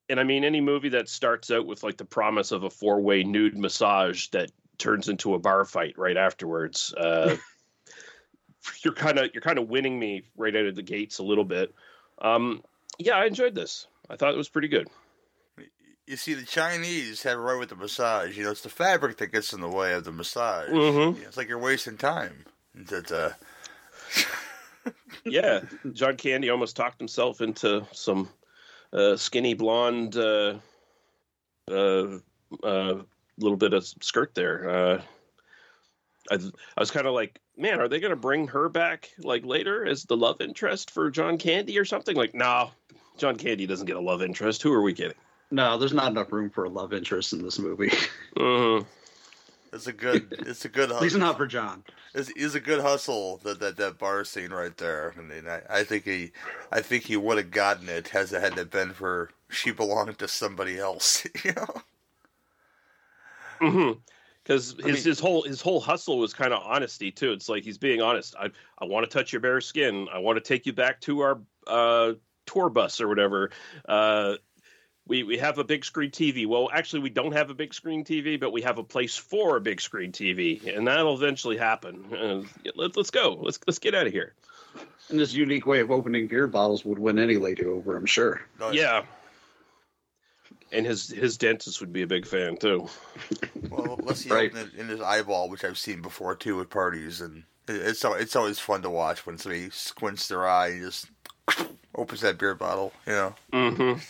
and 0.09 0.21
I 0.21 0.23
mean, 0.23 0.45
any 0.45 0.61
movie 0.61 0.91
that 0.91 1.09
starts 1.09 1.51
out 1.51 1.67
with 1.67 1.83
like 1.83 1.97
the 1.97 2.05
promise 2.05 2.53
of 2.53 2.63
a 2.63 2.71
four 2.71 3.01
way 3.01 3.25
nude 3.25 3.59
massage 3.59 4.29
that 4.29 4.53
turns 4.77 5.09
into 5.09 5.35
a 5.35 5.41
bar 5.41 5.65
fight 5.65 5.99
right 5.99 6.17
afterwards. 6.17 6.95
Uh, 6.95 7.37
you're 8.83 8.95
kind 8.95 9.19
of 9.19 9.31
you're 9.35 9.43
kind 9.43 9.59
of 9.59 9.69
winning 9.69 9.99
me 9.99 10.23
right 10.37 10.55
out 10.55 10.67
of 10.67 10.75
the 10.77 10.83
gates 10.83 11.19
a 11.19 11.23
little 11.23 11.45
bit. 11.45 11.75
Um, 12.21 12.63
yeah, 12.99 13.15
I 13.17 13.27
enjoyed 13.27 13.55
this. 13.55 13.87
I 14.11 14.17
thought 14.17 14.35
it 14.35 14.39
was 14.39 14.49
pretty 14.49 14.69
good. 14.69 14.89
You 16.07 16.17
see, 16.17 16.33
the 16.33 16.47
Chinese 16.47 17.23
have 17.25 17.39
it 17.39 17.43
right 17.43 17.59
with 17.59 17.69
the 17.69 17.77
massage. 17.77 18.37
You 18.37 18.45
know, 18.45 18.51
it's 18.51 18.63
the 18.63 18.71
fabric 18.71 19.19
that 19.19 19.27
gets 19.27 19.53
in 19.53 19.61
the 19.61 19.69
way 19.69 19.93
of 19.93 20.05
the 20.05 20.13
massage. 20.13 20.71
Mhm. 20.71 21.21
It's 21.23 21.37
like 21.37 21.49
you're 21.49 21.59
wasting 21.59 21.99
time. 21.99 22.47
That 22.75 23.13
uh, 23.13 24.91
yeah, 25.25 25.61
John 25.93 26.17
Candy 26.17 26.49
almost 26.51 26.77
talked 26.77 26.99
himself 26.99 27.41
into 27.43 27.87
some 27.93 28.29
uh, 28.93 29.17
skinny 29.17 29.53
blonde, 29.55 30.17
uh, 30.17 30.55
uh, 31.71 32.19
uh, 32.63 33.03
little 33.39 33.57
bit 33.59 33.75
of 33.75 33.87
skirt 34.01 34.35
there. 34.35 34.71
Uh, 34.71 35.03
I, 36.31 36.35
I 36.37 36.81
was 36.81 36.91
kind 36.91 37.07
of 37.07 37.13
like, 37.15 37.39
man, 37.59 37.81
are 37.81 37.89
they 37.89 38.01
going 38.01 38.11
to 38.11 38.17
bring 38.17 38.49
her 38.49 38.69
back 38.69 39.11
like 39.19 39.45
later 39.45 39.85
as 39.87 40.05
the 40.05 40.17
love 40.17 40.41
interest 40.41 40.91
for 40.91 41.11
John 41.11 41.39
Candy 41.39 41.79
or 41.79 41.85
something? 41.85 42.17
Like, 42.17 42.35
no, 42.35 42.71
John 43.17 43.37
Candy 43.37 43.67
doesn't 43.67 43.87
get 43.87 43.97
a 43.97 44.01
love 44.01 44.23
interest. 44.23 44.63
Who 44.63 44.73
are 44.73 44.83
we 44.83 44.95
kidding? 44.95 45.17
No, 45.51 45.79
there's 45.79 45.93
not 45.95 46.11
enough 46.11 46.33
room 46.33 46.51
for 46.51 46.65
a 46.65 46.69
love 46.69 46.93
interest 46.93 47.33
in 47.33 47.43
this 47.43 47.59
movie. 47.59 47.91
Mhm. 48.37 48.87
it's 49.73 49.87
a 49.87 49.93
good, 49.93 50.35
it's 50.47 50.65
a 50.65 50.69
good. 50.69 50.93
At 50.93 51.01
least 51.03 51.17
not 51.17 51.37
for 51.37 51.47
John. 51.47 51.83
It's, 52.15 52.31
it's 52.37 52.55
a 52.55 52.61
good 52.61 52.81
hustle 52.81 53.39
that 53.45 53.59
that 53.61 53.77
that 53.79 53.99
bar 53.99 54.25
scene 54.25 54.51
right 54.51 54.77
there. 54.77 55.15
I 55.19 55.23
mean, 55.23 55.49
I, 55.49 55.61
I 55.69 55.85
think 55.85 56.05
he, 56.05 56.33
I 56.71 56.81
think 56.81 57.05
he 57.05 57.17
would 57.17 57.39
have 57.39 57.51
gotten 57.51 57.89
it 57.89 58.09
has 58.09 58.33
it 58.33 58.41
had 58.41 58.57
it 58.59 58.71
been 58.71 58.93
for 58.93 59.31
she 59.51 59.71
belonged 59.73 60.19
to 60.19 60.29
somebody 60.29 60.79
else. 60.79 61.27
You 61.45 61.53
know. 61.55 61.83
Mm-hmm. 63.61 63.99
Because 64.49 64.71
his 64.71 64.83
I 64.83 64.87
mean- 64.87 65.03
his 65.03 65.21
whole 65.21 65.43
his 65.43 65.61
whole 65.61 65.79
hustle 65.79 66.19
was 66.19 66.33
kind 66.33 66.55
of 66.55 66.63
honesty 66.65 67.13
too. 67.13 67.33
It's 67.33 67.51
like 67.51 67.65
he's 67.65 67.77
being 67.77 68.01
honest. 68.01 68.35
I 68.35 68.51
I 68.79 68.87
want 68.87 69.09
to 69.09 69.11
touch 69.11 69.31
your 69.33 69.41
bare 69.41 69.61
skin. 69.61 70.09
I 70.13 70.19
want 70.19 70.37
to 70.37 70.41
take 70.41 70.65
you 70.65 70.73
back 70.73 71.03
to 71.03 71.21
our 71.21 71.41
uh, 71.67 72.13
tour 72.47 72.71
bus 72.71 73.03
or 73.03 73.09
whatever. 73.09 73.51
Uh, 73.87 74.37
we 75.07 75.23
we 75.23 75.37
have 75.37 75.59
a 75.59 75.65
big 75.65 75.85
screen 75.85 76.11
TV. 76.11 76.47
Well, 76.47 76.71
actually, 76.73 77.01
we 77.01 77.11
don't 77.11 77.33
have 77.33 77.51
a 77.51 77.55
big 77.55 77.75
screen 77.75 78.05
TV, 78.05 78.41
but 78.41 78.51
we 78.51 78.63
have 78.63 78.79
a 78.79 78.83
place 78.83 79.17
for 79.17 79.59
a 79.59 79.61
big 79.61 79.83
screen 79.83 80.13
TV, 80.13 80.75
and 80.75 80.89
that'll 80.89 81.15
eventually 81.15 81.59
happen. 81.59 82.07
Uh, 82.15 82.43
let, 82.75 82.97
let's 82.97 83.11
go. 83.11 83.39
Let's 83.43 83.59
let's 83.67 83.79
get 83.79 83.95
out 83.95 84.07
of 84.07 84.13
here. 84.15 84.33
And 85.11 85.21
this 85.21 85.35
unique 85.35 85.67
way 85.67 85.81
of 85.81 85.91
opening 85.91 86.27
beer 86.27 86.47
bottles 86.47 86.87
would 86.87 86.99
win 86.99 87.19
any 87.19 87.37
lady 87.37 87.65
over, 87.65 87.97
I'm 87.97 88.07
sure. 88.07 88.43
Yeah. 88.73 89.03
And 90.71 90.85
his 90.85 91.09
his 91.09 91.39
dentist 91.39 91.81
would 91.81 91.93
be 91.93 92.03
a 92.03 92.07
big 92.07 92.27
fan 92.27 92.57
too. 92.57 92.89
Well, 93.71 93.97
unless 93.99 94.23
he 94.23 94.31
Right. 94.31 94.51
opened 94.51 94.73
it 94.75 94.79
in 94.81 94.89
his 94.89 95.01
eyeball, 95.01 95.49
which 95.49 95.65
I've 95.65 95.79
seen 95.79 96.03
before 96.03 96.35
too 96.37 96.61
at 96.61 96.69
parties, 96.71 97.21
and 97.23 97.45
it's 97.67 98.05
it's 98.05 98.37
always 98.37 98.59
fun 98.59 98.83
to 98.83 98.91
watch 98.91 99.25
when 99.27 99.39
somebody 99.39 99.71
squints 99.71 100.29
their 100.29 100.47
eye 100.47 100.69
and 100.69 100.83
just 100.83 101.07
opens 101.95 102.21
that 102.21 102.39
beer 102.39 102.55
bottle. 102.55 102.93
You 103.07 103.13
know. 103.13 103.35
Mm-hmm. 103.53 104.01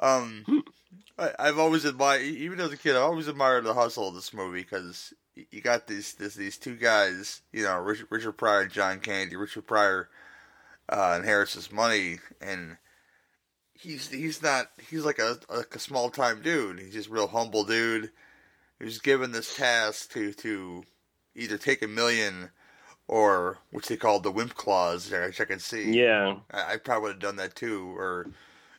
Um, 0.00 0.64
I, 1.18 1.32
I've 1.38 1.58
always 1.58 1.84
admired, 1.84 2.22
even 2.22 2.60
as 2.60 2.72
a 2.72 2.76
kid, 2.76 2.96
I 2.96 3.00
always 3.00 3.28
admired 3.28 3.64
the 3.64 3.74
hustle 3.74 4.08
of 4.08 4.14
this 4.14 4.32
movie 4.34 4.62
because 4.62 5.12
you 5.50 5.60
got 5.60 5.86
these 5.86 6.14
this, 6.14 6.34
these 6.34 6.58
two 6.58 6.76
guys, 6.76 7.42
you 7.52 7.62
know, 7.62 7.78
Richard, 7.78 8.08
Richard 8.10 8.32
Pryor 8.32 8.62
and 8.62 8.70
John 8.72 9.00
Candy. 9.00 9.36
Richard 9.36 9.66
Pryor 9.66 10.08
uh, 10.88 11.16
inherits 11.18 11.54
this 11.54 11.70
money, 11.72 12.18
and 12.40 12.76
he's 13.82 14.08
he's 14.08 14.42
not 14.42 14.68
he's 14.90 15.04
like 15.04 15.18
a 15.18 15.38
like 15.50 15.74
a 15.74 15.78
small 15.78 16.10
time 16.10 16.40
dude. 16.42 16.78
He's 16.78 16.94
just 16.94 17.08
a 17.08 17.12
real 17.12 17.28
humble 17.28 17.64
dude. 17.64 18.10
He's 18.78 18.98
given 18.98 19.32
this 19.32 19.56
task 19.56 20.12
to 20.12 20.32
to 20.34 20.84
either 21.34 21.58
take 21.58 21.82
a 21.82 21.88
million 21.88 22.50
or 23.08 23.58
which 23.70 23.88
they 23.88 23.96
called 23.96 24.22
the 24.22 24.30
wimp 24.30 24.54
clause, 24.54 25.10
which 25.10 25.40
I 25.40 25.44
can 25.44 25.58
see. 25.58 25.92
Yeah. 25.92 26.36
I, 26.50 26.74
I 26.74 26.76
probably 26.76 27.08
would 27.08 27.12
have 27.12 27.20
done 27.20 27.36
that 27.36 27.54
too, 27.54 27.96
or 27.96 28.28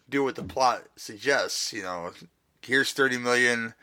do 0.10 0.24
what 0.24 0.36
the 0.36 0.44
plot 0.44 0.84
suggests. 0.96 1.74
You 1.74 1.84
know, 1.84 2.12
here's 2.62 2.94
thirty 2.94 3.18
million. 3.18 3.74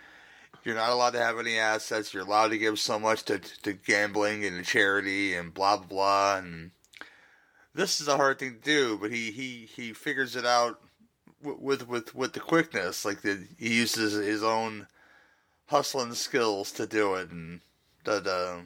You're 0.65 0.75
not 0.75 0.91
allowed 0.91 1.13
to 1.13 1.23
have 1.23 1.39
any 1.39 1.57
assets. 1.57 2.13
You're 2.13 2.25
allowed 2.25 2.49
to 2.49 2.59
give 2.59 2.79
so 2.79 2.99
much 2.99 3.25
to 3.25 3.39
to 3.39 3.73
gambling 3.73 4.45
and 4.45 4.59
to 4.59 4.71
charity 4.71 5.35
and 5.35 5.55
blah 5.55 5.77
blah 5.77 5.87
blah. 5.87 6.37
And 6.39 6.71
this 7.75 8.01
is 8.01 8.09
a 8.09 8.17
hard 8.17 8.39
thing 8.39 8.55
to 8.55 8.61
do, 8.61 8.99
but 8.99 9.11
he 9.11 9.31
he 9.31 9.69
he 9.75 9.93
figures 9.93 10.37
it 10.37 10.45
out 10.45 10.81
with 11.43 11.59
with 11.61 11.89
with, 11.89 12.15
with 12.15 12.33
the 12.33 12.41
quickness. 12.41 13.05
Like 13.05 13.23
the, 13.23 13.47
he 13.59 13.75
uses 13.77 14.13
his 14.13 14.43
own 14.43 14.87
hustling 15.67 16.15
skills 16.15 16.73
to 16.73 16.87
do 16.87 17.15
it, 17.15 17.31
and 17.31 17.61
the 18.05 18.21
the 18.21 18.63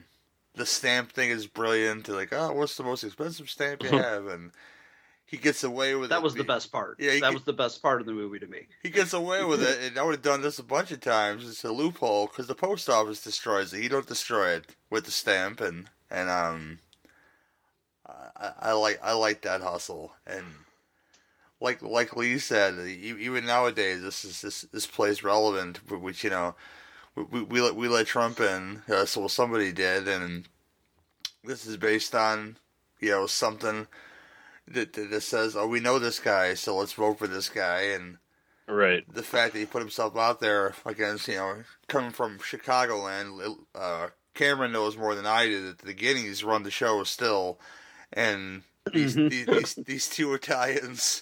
the 0.55 0.65
stamp 0.65 1.11
thing 1.11 1.29
is 1.29 1.47
brilliant. 1.47 2.07
Like, 2.07 2.33
oh, 2.33 2.53
what's 2.53 2.77
the 2.77 2.83
most 2.83 3.03
expensive 3.03 3.49
stamp 3.49 3.83
you 3.83 3.89
have? 3.97 4.27
And 4.27 4.51
he 5.25 5.37
gets 5.37 5.63
away 5.63 5.95
with 5.95 6.05
it. 6.05 6.09
That 6.09 6.23
was 6.23 6.35
the 6.35 6.43
best 6.43 6.71
part. 6.71 6.97
Yeah, 6.99 7.13
that 7.13 7.21
get- 7.21 7.33
was 7.33 7.43
the 7.43 7.53
best 7.53 7.81
part 7.81 7.99
of 7.99 8.07
the 8.07 8.13
movie 8.13 8.39
to 8.39 8.47
me. 8.47 8.67
He 8.83 8.89
gets 8.89 9.13
away 9.13 9.43
with 9.43 9.63
it, 9.63 9.79
and 9.81 9.97
I 9.97 10.03
would 10.03 10.15
have 10.15 10.21
done 10.21 10.41
this 10.41 10.59
a 10.59 10.63
bunch 10.63 10.91
of 10.91 11.01
times. 11.01 11.47
It's 11.49 11.63
a 11.63 11.71
loophole 11.71 12.27
because 12.27 12.47
the 12.47 12.55
post 12.55 12.89
office 12.89 13.23
destroys 13.23 13.73
it. 13.73 13.81
He 13.81 13.87
don't 13.87 14.07
destroy 14.07 14.49
it 14.51 14.75
with 14.89 15.05
the 15.05 15.11
stamp, 15.11 15.61
and 15.61 15.89
and 16.11 16.29
um, 16.29 16.79
I, 18.05 18.51
I 18.59 18.71
like 18.73 18.99
I 19.03 19.13
like 19.13 19.41
that 19.41 19.61
hustle, 19.61 20.13
and 20.27 20.45
like 21.65 21.81
like 21.81 22.15
Lee 22.15 22.37
said, 22.37 22.75
even 22.87 23.45
nowadays 23.45 24.03
this 24.03 24.23
is 24.23 24.41
this 24.41 24.61
this 24.71 24.85
plays 24.85 25.23
relevant, 25.23 25.79
which 25.91 26.23
you 26.23 26.29
know, 26.29 26.55
we 27.15 27.23
we, 27.23 27.41
we 27.41 27.61
let 27.61 27.75
we 27.75 27.87
let 27.87 28.05
Trump 28.05 28.39
in, 28.39 28.83
uh, 28.87 29.05
so 29.05 29.27
somebody 29.27 29.71
did, 29.71 30.07
and 30.07 30.47
this 31.43 31.65
is 31.65 31.75
based 31.77 32.13
on 32.13 32.57
you 32.99 33.09
know 33.09 33.25
something 33.25 33.87
that 34.67 34.93
that 34.93 35.09
that 35.09 35.21
says, 35.21 35.55
oh, 35.55 35.67
we 35.67 35.79
know 35.79 35.97
this 35.97 36.19
guy, 36.19 36.53
so 36.53 36.77
let's 36.77 36.93
vote 36.93 37.17
for 37.17 37.27
this 37.27 37.49
guy, 37.49 37.81
and 37.81 38.17
Right. 38.67 39.03
the 39.11 39.21
fact 39.21 39.53
that 39.53 39.59
he 39.59 39.65
put 39.65 39.81
himself 39.81 40.17
out 40.17 40.39
there 40.39 40.73
against, 40.87 41.27
you 41.27 41.35
know, 41.35 41.63
coming 41.87 42.09
from 42.09 42.39
Chicagoland, 42.39 43.57
uh, 43.75 44.07
Cameron 44.33 44.71
knows 44.71 44.97
more 44.97 45.13
than 45.13 45.27
I 45.27 45.45
do 45.47 45.67
that 45.67 45.79
the 45.79 45.93
Guineas 45.93 46.43
run 46.43 46.63
the 46.63 46.71
show 46.71 47.03
still, 47.03 47.59
and 48.11 48.63
these, 48.91 49.15
these, 49.15 49.45
these 49.45 49.75
these 49.75 50.09
two 50.09 50.33
Italians, 50.33 51.21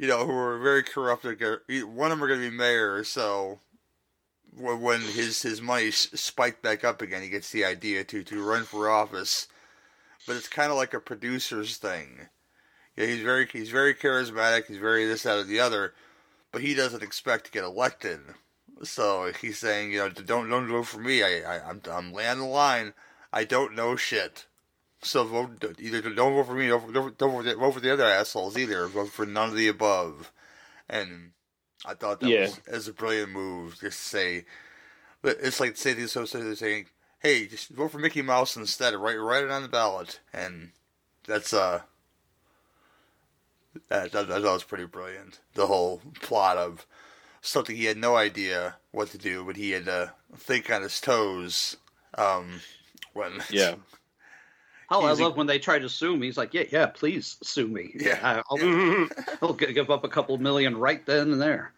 you 0.00 0.06
know, 0.06 0.24
who 0.24 0.32
are 0.32 0.58
very 0.58 0.82
corrupt. 0.82 1.26
Uh, 1.26 1.56
one 1.84 2.10
of 2.10 2.18
them 2.18 2.24
are 2.24 2.28
going 2.28 2.40
to 2.40 2.50
be 2.50 2.56
mayor, 2.56 3.04
so 3.04 3.58
when 4.56 5.02
his 5.02 5.42
his 5.42 5.60
money 5.60 5.90
spiked 5.90 6.62
back 6.62 6.84
up 6.84 7.02
again, 7.02 7.20
he 7.20 7.28
gets 7.28 7.50
the 7.50 7.66
idea 7.66 8.02
to 8.04 8.24
to 8.24 8.42
run 8.42 8.62
for 8.62 8.88
office, 8.88 9.46
but 10.26 10.36
it's 10.36 10.48
kind 10.48 10.70
of 10.70 10.78
like 10.78 10.94
a 10.94 11.00
producer's 11.00 11.76
thing. 11.76 12.28
Yeah, 12.96 13.06
he's 13.06 13.20
very 13.20 13.46
he's 13.52 13.68
very 13.68 13.94
charismatic. 13.94 14.68
He's 14.68 14.78
very 14.78 15.06
this 15.06 15.24
that 15.24 15.36
or 15.36 15.44
the 15.44 15.60
other, 15.60 15.92
but 16.50 16.62
he 16.62 16.74
doesn't 16.74 17.02
expect 17.02 17.44
to 17.44 17.52
get 17.52 17.64
elected. 17.64 18.20
So 18.82 19.30
he's 19.38 19.58
saying, 19.58 19.92
you 19.92 19.98
know, 19.98 20.08
don't 20.08 20.48
don't 20.48 20.66
vote 20.66 20.86
for 20.86 21.00
me. 21.00 21.22
I, 21.22 21.42
I 21.42 21.68
I'm 21.68 21.82
I'm 21.90 22.14
laying 22.14 22.38
the 22.38 22.46
line. 22.46 22.94
I 23.34 23.44
don't 23.44 23.76
know 23.76 23.96
shit. 23.96 24.46
So 25.02 25.24
vote 25.24 25.64
either 25.78 26.02
don't 26.02 26.34
vote 26.34 26.46
for 26.46 26.54
me, 26.54 26.68
don't, 26.68 26.92
don't, 26.92 27.16
don't 27.16 27.42
vote, 27.44 27.56
vote 27.56 27.72
for 27.74 27.80
the 27.80 27.92
other 27.92 28.04
assholes 28.04 28.58
either. 28.58 28.86
Vote 28.86 29.08
for 29.08 29.24
none 29.24 29.48
of 29.48 29.54
the 29.56 29.68
above. 29.68 30.30
And 30.88 31.32
I 31.86 31.94
thought 31.94 32.20
that 32.20 32.28
Yeah. 32.28 32.40
was, 32.42 32.60
as 32.68 32.88
a 32.88 32.92
brilliant 32.92 33.32
move. 33.32 33.78
Just 33.80 33.98
to 34.02 34.08
say, 34.08 34.44
but 35.22 35.38
it's 35.40 35.58
like 35.60 35.76
say 35.76 35.94
the 35.94 36.02
associated 36.02 36.58
saying, 36.58 36.86
"Hey, 37.20 37.46
just 37.46 37.70
vote 37.70 37.92
for 37.92 37.98
Mickey 37.98 38.20
Mouse 38.22 38.56
instead. 38.56 38.94
Write 38.94 39.16
write 39.16 39.44
it 39.44 39.50
on 39.50 39.62
the 39.62 39.68
ballot." 39.68 40.20
And 40.34 40.72
that's 41.26 41.54
uh 41.54 41.82
that, 43.88 44.12
that, 44.12 44.28
that 44.28 44.42
was 44.42 44.64
pretty 44.64 44.86
brilliant. 44.86 45.40
The 45.54 45.66
whole 45.66 46.02
plot 46.20 46.56
of 46.56 46.86
something 47.40 47.76
he 47.76 47.84
had 47.86 47.96
no 47.96 48.16
idea 48.16 48.76
what 48.90 49.08
to 49.10 49.18
do, 49.18 49.44
but 49.44 49.56
he 49.56 49.70
had 49.70 49.86
to 49.86 50.12
think 50.36 50.70
on 50.70 50.82
his 50.82 51.00
toes. 51.00 51.76
Um, 52.18 52.60
when 53.12 53.42
Yeah. 53.50 53.76
Oh, 54.90 55.04
I 55.04 55.10
He's 55.10 55.20
a- 55.20 55.24
love 55.24 55.36
when 55.36 55.46
they 55.46 55.58
try 55.58 55.78
to 55.78 55.88
sue 55.88 56.16
me. 56.16 56.26
He's 56.26 56.36
like, 56.36 56.52
"Yeah, 56.52 56.64
yeah, 56.70 56.86
please 56.86 57.36
sue 57.42 57.68
me. 57.68 57.92
Yeah. 57.94 58.42
I'll, 58.50 59.08
I'll 59.42 59.52
give 59.54 59.90
up 59.90 60.04
a 60.04 60.08
couple 60.08 60.36
million 60.38 60.76
right 60.76 61.04
then 61.06 61.32
and 61.32 61.40
there." 61.40 61.72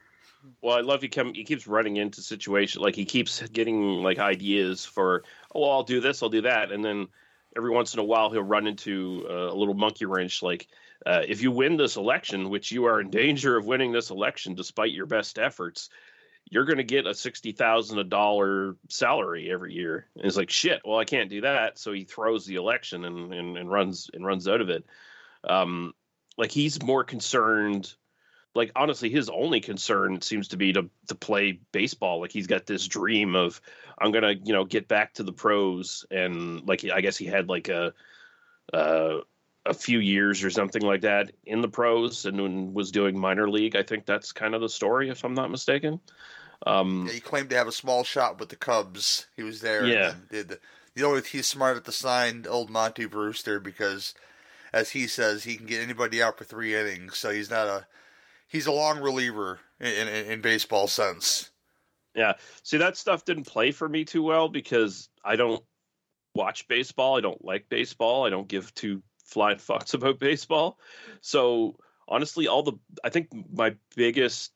Well, 0.61 0.77
I 0.77 0.81
love 0.81 1.03
he 1.03 1.09
come 1.09 1.35
he 1.35 1.45
keeps 1.45 1.67
running 1.67 1.99
into 1.99 2.21
situations 2.21 2.83
like 2.83 2.97
he 2.97 3.05
keeps 3.05 3.41
getting 3.49 4.03
like 4.03 4.19
ideas 4.19 4.85
for 4.85 5.23
oh 5.55 5.61
well, 5.61 5.71
I'll 5.71 5.83
do 5.85 6.01
this, 6.01 6.23
I'll 6.23 6.29
do 6.31 6.43
that, 6.43 6.73
and 6.73 6.85
then 6.85 7.09
every 7.55 7.71
once 7.71 7.95
in 7.95 8.01
a 8.01 8.05
while 8.05 8.31
he'll 8.31 8.43
run 8.43 8.67
into 8.67 9.25
uh, 9.29 9.53
a 9.53 9.55
little 9.55 9.75
monkey 9.75 10.05
wrench 10.05 10.43
like 10.43 10.67
uh, 11.07 11.23
if 11.27 11.43
you 11.43 11.51
win 11.51 11.77
this 11.77 11.97
election, 11.97 12.49
which 12.49 12.73
you 12.73 12.85
are 12.87 13.01
in 13.01 13.11
danger 13.11 13.57
of 13.57 13.67
winning 13.67 13.93
this 13.93 14.11
election 14.11 14.55
despite 14.55 14.93
your 14.93 15.07
best 15.07 15.39
efforts, 15.39 15.91
you're 16.51 16.65
going 16.65 16.79
to 16.79 16.85
get 16.85 17.07
a 17.07 17.15
sixty 17.15 17.53
thousand 17.53 17.99
a 17.99 18.05
dollar 18.05 18.77
salary 18.89 19.51
every 19.51 19.75
year. 19.75 20.07
And 20.17 20.27
it's 20.27 20.37
like 20.37 20.51
shit. 20.51 20.83
Well, 20.85 20.99
I 20.99 21.05
can't 21.05 21.31
do 21.31 21.43
that, 21.43 21.79
so 21.79 21.93
he 21.93 22.05
throws 22.05 22.47
the 22.47 22.57
election 22.57 23.05
and 23.05 23.33
and, 23.33 23.57
and 23.57 23.71
runs 23.71 24.11
and 24.13 24.27
runs 24.27 24.49
out 24.49 24.61
of 24.61 24.71
it. 24.71 24.85
Um, 25.45 25.95
like 26.37 26.51
he's 26.51 26.83
more 26.83 27.05
concerned 27.05 27.95
like 28.55 28.71
honestly 28.77 29.11
his 29.11 29.29
only 29.29 29.61
concern 29.61 30.21
seems 30.21 30.49
to 30.49 30.57
be 30.57 30.73
to 30.73 30.89
to 31.09 31.15
play 31.15 31.61
baseball 31.73 32.21
like 32.21 32.33
he's 32.33 32.47
got 32.47 32.67
this 32.67 32.87
dream 32.87 33.35
of 33.35 33.61
i'm 33.99 34.13
gonna 34.13 34.35
you 34.45 34.53
know 34.53 34.65
get 34.65 34.89
back 34.89 35.15
to 35.15 35.23
the 35.23 35.33
pros 35.33 36.05
and 36.11 36.67
like 36.67 36.85
i 36.93 37.01
guess 37.01 37.17
he 37.17 37.27
had 37.27 37.49
like 37.49 37.69
a 37.69 37.93
uh 38.73 39.19
a 39.65 39.75
few 39.75 40.01
years 40.01 40.43
or 40.43 40.51
something 40.51 40.83
like 40.83 41.03
that 41.03 41.33
in 41.45 41.61
the 41.61 41.69
pros 41.69 42.27
and 42.27 42.75
was 42.75 42.91
doing 42.91 43.19
minor 43.19 43.49
league. 43.49 43.77
I 43.77 43.83
think 43.83 44.07
that's 44.07 44.33
kind 44.33 44.55
of 44.55 44.61
the 44.61 44.69
story, 44.69 45.09
if 45.09 45.25
I'm 45.25 45.35
not 45.35 45.51
mistaken. 45.51 46.01
Um, 46.67 47.07
yeah, 47.07 47.15
he 47.15 47.21
claimed 47.21 47.51
to 47.51 47.57
have 47.57 47.69
a 47.69 47.73
small 47.73 48.05
shot 48.05 48.39
with 48.39 48.49
the 48.49 48.57
Cubs. 48.57 49.27
He 49.37 49.43
was 49.43 49.61
there. 49.61 49.87
Yeah. 49.87 50.15
did 50.31 50.49
the, 50.49 50.59
the 50.95 51.05
only 51.05 51.23
he's 51.23 51.47
smart 51.47 51.77
at 51.77 51.85
the 51.85 51.93
sign 51.93 52.47
old 52.49 52.71
Monty 52.71 53.07
Brewster 53.07 53.61
because, 53.61 54.15
as 54.73 54.91
he 54.91 55.07
says, 55.07 55.45
he 55.45 55.57
can 55.57 55.67
get 55.67 55.83
anybody 55.83 56.23
out 56.23 56.39
for 56.39 56.45
three 56.45 56.75
innings. 56.75 57.19
So 57.19 57.31
he's 57.31 57.51
not 57.51 57.67
a 57.67 57.87
he's 58.49 58.67
a 58.67 58.73
long 58.73 59.01
reliever 59.01 59.61
in, 59.81 60.09
in, 60.09 60.27
in 60.27 60.41
baseball 60.41 60.87
sense. 60.87 61.51
Yeah. 62.15 62.35
See, 62.63 62.77
that 62.77 62.97
stuff 62.97 63.25
didn't 63.25 63.47
play 63.47 63.71
for 63.71 63.89
me 63.89 64.05
too 64.05 64.23
well 64.23 64.49
because 64.49 65.09
I 65.25 65.37
don't 65.37 65.65
watch 66.35 66.69
baseball. 66.69 67.17
I 67.17 67.21
don't 67.21 67.45
like 67.45 67.69
baseball. 67.69 68.27
I 68.27 68.31
don't 68.31 68.49
give 68.49 68.75
two 68.75 69.03
flying 69.33 69.59
fucks 69.59 69.95
about 69.95 70.19
baseball. 70.19 70.79
So 71.21 71.77
honestly, 72.09 72.49
all 72.49 72.63
the 72.63 72.75
I 73.03 73.11
think 73.11 73.29
my 73.53 73.75
biggest 73.97 74.53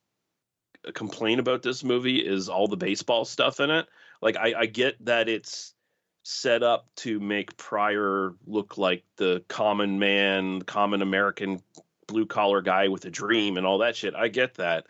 complaint 0.94 1.40
about 1.40 1.62
this 1.62 1.82
movie 1.82 2.18
is 2.18 2.48
all 2.48 2.68
the 2.68 2.76
baseball 2.76 3.24
stuff 3.24 3.60
in 3.60 3.70
it. 3.70 3.86
Like 4.22 4.36
I, 4.36 4.54
I 4.60 4.66
get 4.66 5.04
that 5.04 5.28
it's 5.28 5.74
set 6.22 6.62
up 6.62 6.88
to 6.96 7.20
make 7.20 7.56
Pryor 7.56 8.34
look 8.46 8.78
like 8.78 9.04
the 9.16 9.44
common 9.48 9.98
man, 9.98 10.62
common 10.62 11.02
American 11.02 11.60
blue 12.06 12.26
collar 12.26 12.62
guy 12.62 12.88
with 12.88 13.04
a 13.04 13.10
dream 13.10 13.56
and 13.56 13.66
all 13.66 13.78
that 13.78 13.96
shit. 13.96 14.14
I 14.14 14.28
get 14.28 14.54
that. 14.54 14.86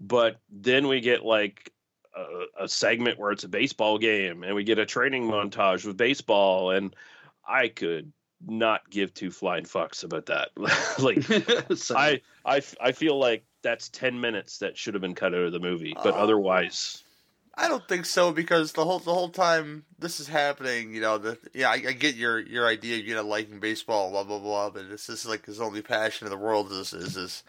But 0.00 0.40
then 0.50 0.88
we 0.88 1.00
get 1.00 1.24
like 1.24 1.72
a, 2.16 2.64
a, 2.64 2.68
segment 2.68 3.18
where 3.18 3.32
it's 3.32 3.44
a 3.44 3.48
baseball 3.48 3.98
game 3.98 4.42
and 4.42 4.54
we 4.54 4.64
get 4.64 4.78
a 4.78 4.86
training 4.86 5.24
montage 5.24 5.84
with 5.84 5.96
baseball 5.96 6.70
and 6.70 6.94
I 7.46 7.68
could 7.68 8.12
not 8.46 8.88
give 8.90 9.12
two 9.12 9.30
flying 9.30 9.64
fucks 9.64 10.04
about 10.04 10.26
that. 10.26 10.50
like 10.98 11.24
I, 11.96 12.20
I 12.44 12.62
I 12.80 12.92
feel 12.92 13.18
like 13.18 13.44
that's 13.62 13.88
10 13.90 14.20
minutes 14.20 14.58
that 14.58 14.78
should 14.78 14.94
have 14.94 15.02
been 15.02 15.14
cut 15.14 15.34
out 15.34 15.40
of 15.40 15.52
the 15.52 15.60
movie, 15.60 15.94
but 15.94 16.14
uh, 16.14 16.18
otherwise 16.18 17.02
I 17.54 17.68
don't 17.68 17.86
think 17.86 18.06
so 18.06 18.32
because 18.32 18.72
the 18.72 18.84
whole 18.84 19.00
the 19.00 19.12
whole 19.12 19.28
time 19.28 19.84
this 19.98 20.18
is 20.20 20.28
happening, 20.28 20.94
you 20.94 21.00
know, 21.00 21.18
the 21.18 21.38
yeah, 21.52 21.68
I, 21.68 21.74
I 21.74 21.92
get 21.92 22.14
your 22.14 22.38
your 22.38 22.66
idea, 22.66 22.96
you 22.96 23.14
know, 23.14 23.22
liking 23.22 23.60
baseball, 23.60 24.10
blah 24.10 24.24
blah 24.24 24.38
blah, 24.38 24.70
but 24.70 24.88
this 24.88 25.08
is 25.08 25.26
like 25.26 25.44
his 25.44 25.60
only 25.60 25.82
passion 25.82 26.26
in 26.26 26.30
the 26.30 26.38
world 26.38 26.72
is 26.72 26.92
is 26.92 27.14
this 27.14 27.42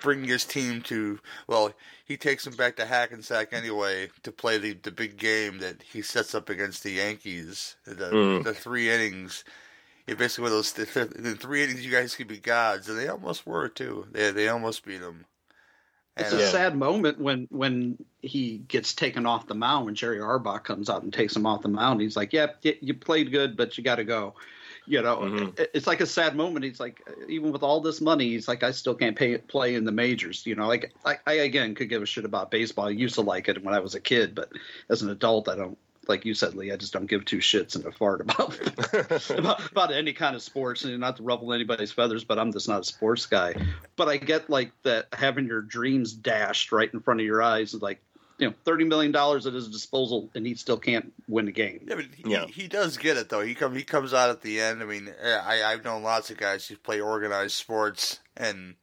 bringing 0.00 0.28
his 0.28 0.44
team 0.44 0.82
to 0.82 1.20
well, 1.46 1.72
he 2.06 2.16
takes 2.16 2.44
them 2.44 2.56
back 2.56 2.76
to 2.76 2.86
Hackensack 2.86 3.52
anyway 3.52 4.08
to 4.22 4.32
play 4.32 4.58
the 4.58 4.72
the 4.72 4.90
big 4.90 5.16
game 5.16 5.58
that 5.58 5.82
he 5.82 6.02
sets 6.02 6.34
up 6.34 6.48
against 6.48 6.82
the 6.82 6.92
Yankees, 6.92 7.76
the 7.84 8.10
mm. 8.10 8.42
the 8.42 8.54
three 8.54 8.90
innings. 8.90 9.44
Yeah, 10.06 10.14
basically, 10.14 10.50
those 10.50 10.72
the, 10.72 10.84
the 10.84 11.36
three 11.36 11.62
innings, 11.62 11.84
you 11.84 11.92
guys 11.92 12.14
could 12.14 12.28
be 12.28 12.38
gods, 12.38 12.88
and 12.88 12.98
they 12.98 13.08
almost 13.08 13.46
were 13.46 13.68
too. 13.68 14.06
They 14.10 14.30
they 14.30 14.48
almost 14.48 14.84
beat 14.84 15.00
them. 15.00 15.26
It's 16.16 16.32
a 16.32 16.48
sad 16.48 16.76
moment 16.76 17.20
when 17.20 17.48
when 17.50 18.04
he 18.20 18.58
gets 18.58 18.94
taken 18.94 19.26
off 19.26 19.46
the 19.46 19.54
mound 19.54 19.86
when 19.86 19.94
Jerry 19.94 20.18
Orbach 20.18 20.64
comes 20.64 20.90
out 20.90 21.02
and 21.02 21.12
takes 21.12 21.34
him 21.34 21.46
off 21.46 21.62
the 21.62 21.68
mound. 21.68 22.00
He's 22.00 22.16
like, 22.16 22.32
"Yep, 22.32 22.58
yeah, 22.62 22.72
you 22.80 22.94
played 22.94 23.30
good, 23.30 23.56
but 23.56 23.78
you 23.78 23.84
got 23.84 23.96
to 23.96 24.04
go." 24.04 24.34
You 24.86 25.02
know, 25.02 25.16
mm-hmm. 25.18 25.62
it's 25.72 25.86
like 25.86 26.00
a 26.00 26.06
sad 26.06 26.34
moment. 26.34 26.64
He's 26.64 26.80
like, 26.80 27.06
even 27.28 27.52
with 27.52 27.62
all 27.62 27.80
this 27.80 28.00
money, 28.00 28.30
he's 28.30 28.48
like, 28.48 28.64
I 28.64 28.72
still 28.72 28.94
can't 28.94 29.14
pay, 29.14 29.38
play 29.38 29.76
in 29.76 29.84
the 29.84 29.92
majors. 29.92 30.44
You 30.46 30.56
know, 30.56 30.66
like 30.66 30.92
I, 31.04 31.18
I 31.26 31.32
again 31.34 31.74
could 31.74 31.88
give 31.88 32.02
a 32.02 32.06
shit 32.06 32.24
about 32.24 32.50
baseball. 32.50 32.86
I 32.86 32.90
used 32.90 33.14
to 33.14 33.20
like 33.20 33.48
it 33.48 33.62
when 33.62 33.74
I 33.74 33.78
was 33.78 33.94
a 33.94 34.00
kid, 34.00 34.34
but 34.34 34.50
as 34.88 35.02
an 35.02 35.10
adult, 35.10 35.48
I 35.48 35.54
don't 35.54 35.78
like 36.10 36.26
you 36.26 36.34
said, 36.34 36.54
Lee, 36.54 36.72
I 36.72 36.76
just 36.76 36.92
don't 36.92 37.06
give 37.06 37.24
two 37.24 37.38
shits 37.38 37.76
and 37.76 37.86
a 37.86 37.92
fart 37.92 38.20
about 38.20 38.58
about, 39.30 39.70
about 39.70 39.92
any 39.92 40.12
kind 40.12 40.36
of 40.36 40.42
sports, 40.42 40.84
and 40.84 40.98
not 40.98 41.16
to 41.16 41.22
ruffle 41.22 41.54
anybody's 41.54 41.92
feathers, 41.92 42.24
but 42.24 42.38
I'm 42.38 42.52
just 42.52 42.68
not 42.68 42.82
a 42.82 42.84
sports 42.84 43.24
guy. 43.24 43.54
But 43.96 44.08
I 44.08 44.18
get 44.18 44.50
like 44.50 44.72
that 44.82 45.06
having 45.14 45.46
your 45.46 45.62
dreams 45.62 46.12
dashed 46.12 46.72
right 46.72 46.92
in 46.92 47.00
front 47.00 47.20
of 47.20 47.26
your 47.26 47.42
eyes, 47.42 47.72
is 47.72 47.80
like 47.80 48.02
you 48.36 48.48
know, 48.48 48.54
thirty 48.64 48.84
million 48.84 49.12
dollars 49.12 49.46
at 49.46 49.54
his 49.54 49.68
disposal, 49.68 50.28
and 50.34 50.46
he 50.46 50.54
still 50.54 50.78
can't 50.78 51.12
win 51.28 51.48
a 51.48 51.52
game. 51.52 51.86
Yeah, 51.86 51.94
but 51.94 52.06
he, 52.14 52.30
yeah. 52.30 52.46
he 52.46 52.68
does 52.68 52.96
get 52.96 53.16
it 53.16 53.28
though. 53.28 53.42
He 53.42 53.54
come 53.54 53.74
he 53.74 53.84
comes 53.84 54.12
out 54.12 54.30
at 54.30 54.42
the 54.42 54.60
end. 54.60 54.82
I 54.82 54.86
mean, 54.86 55.10
I 55.22 55.62
I've 55.62 55.84
known 55.84 56.02
lots 56.02 56.30
of 56.30 56.36
guys 56.36 56.66
who 56.66 56.76
play 56.76 57.00
organized 57.00 57.54
sports, 57.54 58.18
and 58.36 58.74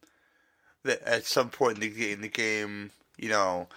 that 0.84 1.02
at 1.02 1.26
some 1.26 1.50
point 1.50 1.82
in 1.82 1.92
the 1.92 2.12
in 2.12 2.20
the 2.22 2.28
game, 2.28 2.90
you 3.18 3.28
know, 3.28 3.68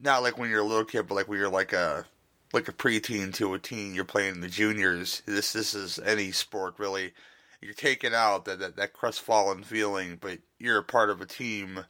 not 0.00 0.22
like 0.22 0.38
when 0.38 0.48
you're 0.48 0.60
a 0.60 0.64
little 0.64 0.84
kid, 0.84 1.08
but 1.08 1.16
like 1.16 1.28
when 1.28 1.38
you're 1.38 1.48
like 1.48 1.72
a 1.72 2.06
like 2.52 2.68
a 2.68 2.72
preteen 2.72 3.32
to 3.34 3.54
a 3.54 3.58
teen. 3.58 3.94
You're 3.94 4.04
playing 4.04 4.40
the 4.40 4.48
juniors. 4.48 5.22
This 5.26 5.52
this 5.52 5.74
is 5.74 5.98
any 5.98 6.32
sport 6.32 6.74
really. 6.78 7.12
You're 7.60 7.74
taking 7.74 8.12
out 8.12 8.44
that, 8.46 8.58
that, 8.58 8.74
that 8.74 8.92
crestfallen 8.92 9.62
feeling, 9.62 10.18
but 10.20 10.40
you're 10.58 10.78
a 10.78 10.82
part 10.82 11.10
of 11.10 11.20
a 11.20 11.26
team, 11.26 11.84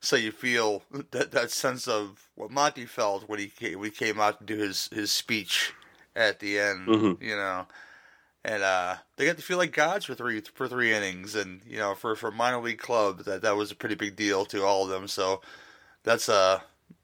so 0.00 0.16
you 0.16 0.32
feel 0.32 0.82
that 1.10 1.32
that 1.32 1.50
sense 1.50 1.86
of 1.86 2.30
what 2.34 2.50
Monty 2.50 2.86
felt 2.86 3.28
when 3.28 3.38
he 3.38 3.48
came, 3.48 3.78
when 3.78 3.90
he 3.90 3.96
came 3.96 4.18
out 4.18 4.38
to 4.38 4.44
do 4.44 4.56
his, 4.56 4.88
his 4.92 5.12
speech 5.12 5.74
at 6.16 6.40
the 6.40 6.58
end. 6.58 6.88
Mm-hmm. 6.88 7.22
You 7.22 7.36
know, 7.36 7.66
and 8.44 8.62
uh, 8.62 8.96
they 9.16 9.26
got 9.26 9.36
to 9.36 9.42
feel 9.42 9.58
like 9.58 9.72
gods 9.72 10.06
for 10.06 10.14
three 10.14 10.40
for 10.40 10.66
three 10.66 10.92
innings, 10.92 11.34
and 11.34 11.60
you 11.66 11.76
know, 11.76 11.94
for 11.94 12.16
for 12.16 12.30
minor 12.30 12.60
league 12.60 12.78
club, 12.78 13.24
that 13.24 13.42
that 13.42 13.56
was 13.56 13.70
a 13.70 13.76
pretty 13.76 13.94
big 13.94 14.16
deal 14.16 14.44
to 14.46 14.64
all 14.64 14.84
of 14.84 14.90
them. 14.90 15.08
So 15.08 15.42
that's 16.04 16.28
a 16.28 16.34
uh, 16.34 16.60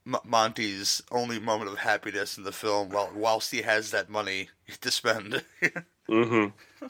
M- 0.06 0.16
Monty's 0.24 1.02
only 1.10 1.38
moment 1.38 1.70
of 1.70 1.78
happiness 1.78 2.38
in 2.38 2.44
the 2.44 2.52
film, 2.52 2.90
while 2.90 3.10
whilst 3.14 3.50
he 3.50 3.62
has 3.62 3.90
that 3.90 4.08
money 4.08 4.48
to 4.80 4.90
spend. 4.90 5.44
mm-hmm. 6.08 6.86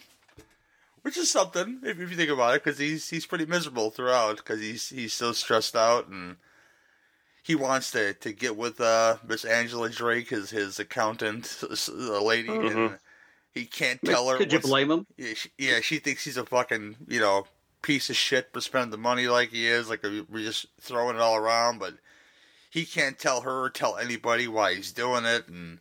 Which 1.02 1.16
is 1.16 1.30
something 1.30 1.80
if, 1.84 1.98
if 1.98 2.10
you 2.10 2.16
think 2.16 2.30
about 2.30 2.54
it, 2.54 2.64
because 2.64 2.78
he's 2.78 3.08
he's 3.08 3.26
pretty 3.26 3.46
miserable 3.46 3.90
throughout, 3.90 4.38
because 4.38 4.60
he's 4.60 4.88
he's 4.88 5.12
so 5.12 5.32
stressed 5.32 5.76
out 5.76 6.08
and 6.08 6.36
he 7.48 7.54
wants 7.54 7.90
to 7.92 8.12
to 8.12 8.32
get 8.32 8.56
with 8.56 8.78
uh, 8.80 9.16
Miss 9.26 9.44
Angela 9.44 9.88
Drake, 9.88 10.28
his 10.28 10.50
his 10.50 10.78
accountant, 10.78 11.62
a 11.88 12.22
lady, 12.22 12.48
mm-hmm. 12.48 12.78
and 12.78 12.98
he 13.54 13.64
can't 13.64 14.00
tell 14.04 14.28
her. 14.28 14.36
Could 14.36 14.52
you 14.52 14.60
blame 14.60 14.90
him? 14.90 15.06
Yeah 15.16 15.32
she, 15.34 15.48
yeah, 15.56 15.80
she 15.80 15.98
thinks 15.98 16.24
he's 16.24 16.36
a 16.36 16.44
fucking 16.44 16.96
you 17.08 17.20
know 17.20 17.46
piece 17.80 18.10
of 18.10 18.16
shit 18.16 18.52
for 18.52 18.60
spending 18.60 18.90
the 18.90 18.98
money 18.98 19.28
like 19.28 19.50
he 19.50 19.66
is, 19.66 19.88
like 19.88 20.02
we're 20.02 20.44
just 20.44 20.66
throwing 20.80 21.16
it 21.16 21.22
all 21.22 21.36
around, 21.36 21.78
but 21.78 21.94
he 22.78 22.84
can't 22.84 23.18
tell 23.18 23.40
her 23.40 23.64
or 23.64 23.70
tell 23.70 23.96
anybody 23.96 24.46
why 24.46 24.74
he's 24.74 24.92
doing 24.92 25.24
it, 25.24 25.48
and 25.48 25.80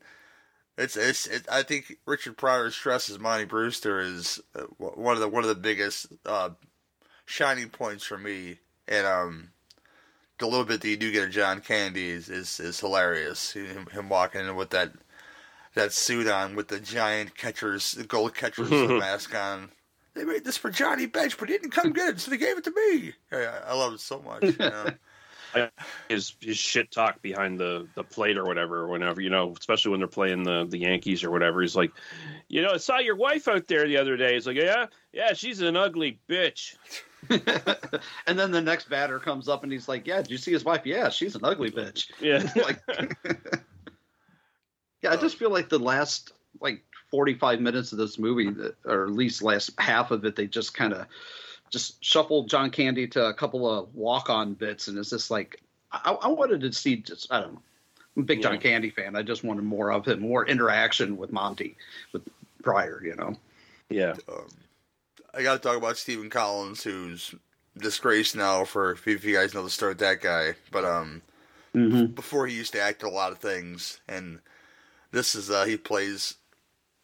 it's 0.77 0.97
it's. 0.97 1.27
It, 1.27 1.45
I 1.51 1.62
think 1.62 1.97
Richard 2.07 2.38
Pryor 2.38 2.71
stresses 2.71 3.19
Monty 3.19 3.45
Brewster 3.45 3.99
is 3.99 4.41
uh, 4.55 4.63
one 4.79 5.13
of 5.13 5.19
the 5.21 5.27
one 5.27 5.43
of 5.43 5.49
the 5.49 5.55
biggest 5.55 6.07
uh, 6.25 6.49
shining 7.25 7.69
points 7.69 8.03
for 8.03 8.17
me, 8.17 8.57
and 8.88 9.05
um, 9.05 9.49
the 10.39 10.47
little 10.47 10.65
bit 10.65 10.81
that 10.81 10.89
you 10.89 10.97
do 10.97 11.12
get 11.12 11.25
of 11.25 11.31
John 11.31 11.62
Candy 11.62 12.10
is 12.10 12.29
is, 12.29 12.60
is 12.60 12.79
hilarious. 12.79 13.53
Him, 13.53 13.86
him 13.88 14.10
walking 14.10 14.41
in 14.41 14.55
with 14.55 14.71
that 14.71 14.91
that 15.75 15.93
suit 15.93 16.27
on 16.27 16.55
with 16.55 16.69
the 16.69 16.79
giant 16.79 17.38
catchers, 17.38 17.91
the 17.91 18.05
gold 18.05 18.33
catchers 18.33 18.71
mask 18.71 19.36
on. 19.36 19.69
They 20.15 20.23
made 20.23 20.45
this 20.45 20.57
for 20.57 20.71
Johnny 20.71 21.05
Bench, 21.05 21.38
but 21.38 21.47
he 21.47 21.53
didn't 21.60 21.73
come 21.73 21.93
get 21.93 22.15
it, 22.15 22.19
so 22.19 22.31
they 22.31 22.38
gave 22.38 22.57
it 22.57 22.63
to 22.63 22.71
me. 22.71 23.13
I, 23.31 23.45
I 23.67 23.73
love 23.75 23.93
it 23.93 23.99
so 23.99 24.19
much. 24.19 24.41
You 24.41 24.55
know? 24.57 24.88
his 26.09 26.35
his 26.41 26.57
shit 26.57 26.91
talk 26.91 27.21
behind 27.21 27.59
the 27.59 27.87
the 27.95 28.03
plate 28.03 28.37
or 28.37 28.45
whatever, 28.45 28.87
whenever 28.87 29.21
you 29.21 29.29
know, 29.29 29.53
especially 29.57 29.91
when 29.91 29.99
they're 29.99 30.07
playing 30.07 30.43
the 30.43 30.65
the 30.69 30.79
Yankees 30.79 31.23
or 31.23 31.31
whatever. 31.31 31.61
He's 31.61 31.75
like, 31.75 31.91
you 32.47 32.61
know, 32.61 32.71
I 32.71 32.77
saw 32.77 32.99
your 32.99 33.15
wife 33.15 33.47
out 33.47 33.67
there 33.67 33.87
the 33.87 33.97
other 33.97 34.17
day. 34.17 34.33
He's 34.33 34.47
like, 34.47 34.57
yeah, 34.57 34.87
yeah, 35.11 35.33
she's 35.33 35.61
an 35.61 35.75
ugly 35.75 36.19
bitch. 36.29 36.75
and 38.27 38.39
then 38.39 38.51
the 38.51 38.61
next 38.61 38.89
batter 38.89 39.19
comes 39.19 39.47
up 39.49 39.63
and 39.63 39.71
he's 39.71 39.87
like, 39.87 40.07
yeah, 40.07 40.17
did 40.17 40.31
you 40.31 40.37
see 40.37 40.51
his 40.51 40.63
wife? 40.63 40.85
Yeah, 40.85 41.09
she's 41.09 41.35
an 41.35 41.43
ugly 41.43 41.71
bitch. 41.71 42.11
Yeah, 42.19 42.49
like, 42.63 42.81
yeah, 45.01 45.11
I 45.11 45.17
just 45.17 45.37
feel 45.37 45.51
like 45.51 45.69
the 45.69 45.79
last 45.79 46.31
like 46.61 46.83
45 47.11 47.59
minutes 47.59 47.91
of 47.91 47.97
this 47.97 48.19
movie, 48.19 48.53
or 48.85 49.05
at 49.05 49.11
least 49.11 49.41
last 49.41 49.71
half 49.77 50.11
of 50.11 50.25
it, 50.25 50.35
they 50.35 50.47
just 50.47 50.73
kind 50.73 50.93
of 50.93 51.07
just 51.69 52.03
shuffled 52.03 52.49
John 52.49 52.69
Candy 52.69 53.08
to 53.10 53.25
a 53.25 53.34
couple 53.34 53.69
of 53.69 53.93
walk 53.95 54.30
on 54.30 54.53
bits, 54.53 54.88
and 54.88 54.97
it's 54.97 55.10
just 55.10 55.32
like 55.32 55.62
I, 55.91 56.12
I 56.12 56.27
wanted 56.27 56.62
to 56.62 56.73
see 56.73 56.97
just 56.97 57.32
I 57.32 57.41
don't 57.41 57.53
know. 57.53 57.62
I'm 58.15 58.23
a 58.23 58.25
big 58.25 58.41
John 58.41 58.58
Candy 58.58 58.89
fan. 58.89 59.15
I 59.15 59.21
just 59.21 59.43
wanted 59.43 59.63
more 59.63 59.91
of 59.91 60.06
him, 60.06 60.21
more 60.21 60.47
interaction 60.47 61.17
with 61.17 61.32
Monty, 61.32 61.75
with 62.13 62.23
Pryor, 62.63 63.01
you 63.03 63.15
know. 63.15 63.36
Yeah. 63.89 64.15
Um, 64.27 64.47
I 65.36 65.43
got 65.43 65.53
to 65.53 65.60
talk 65.60 65.77
about 65.77 65.97
Stephen 65.97 66.30
Collins, 66.30 66.84
who's 66.84 67.36
disgraced 67.77 68.36
now 68.36 68.63
for 68.63 68.97
if 69.06 69.23
you 69.23 69.36
guys 69.36 69.53
know 69.53 69.63
the 69.63 69.69
story 69.69 69.91
of 69.91 69.99
that 69.99 70.21
guy. 70.21 70.56
But 70.71 70.84
um, 70.84 71.21
mm-hmm. 71.75 72.08
before 72.08 72.47
he 72.47 72.56
used 72.56 72.73
to 72.73 72.82
act 72.82 73.03
a 73.03 73.10
lot 73.10 73.32
of 73.32 73.38
things, 73.38 73.99
and 74.08 74.39
this 75.12 75.36
is 75.36 75.51
uh, 75.51 75.65
he 75.65 75.77
plays 75.77 76.36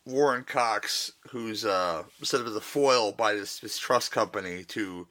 Warren 0.05 0.43
Cox, 0.43 1.13
who's 1.29 1.63
uh, 1.63 2.03
set 2.21 2.41
up 2.41 2.47
as 2.47 2.55
a 2.55 2.61
foil 2.61 3.11
by 3.11 3.33
this, 3.33 3.59
this 3.59 3.77
trust 3.77 4.11
company 4.11 4.63
to 4.65 5.07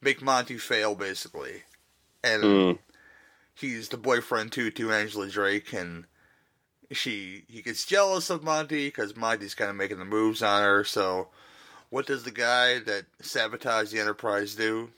make 0.00 0.22
Monty 0.22 0.58
fail, 0.58 0.94
basically. 0.94 1.62
And 2.22 2.42
mm. 2.42 2.78
he's 3.54 3.88
the 3.88 3.96
boyfriend 3.96 4.52
to 4.52 4.70
to 4.70 4.92
Angela 4.92 5.28
Drake, 5.28 5.72
and 5.72 6.04
she 6.90 7.44
he 7.48 7.62
gets 7.62 7.84
jealous 7.84 8.30
of 8.30 8.42
Monty 8.42 8.88
because 8.88 9.16
Monty's 9.16 9.54
kind 9.54 9.70
of 9.70 9.76
making 9.76 9.98
the 9.98 10.04
moves 10.04 10.42
on 10.42 10.62
her. 10.62 10.84
So 10.84 11.28
what 11.90 12.06
does 12.06 12.24
the 12.24 12.30
guy 12.30 12.78
that 12.80 13.06
sabotaged 13.20 13.92
the 13.92 14.00
Enterprise 14.00 14.54
do? 14.54 14.90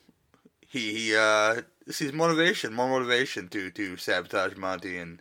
He 0.67 0.95
he 0.95 1.17
uh 1.17 1.63
sees 1.89 2.13
motivation, 2.13 2.75
more 2.75 2.89
motivation 2.89 3.49
to 3.49 3.71
to 3.71 3.97
sabotage 3.97 4.57
Monty 4.57 4.99
and 4.99 5.21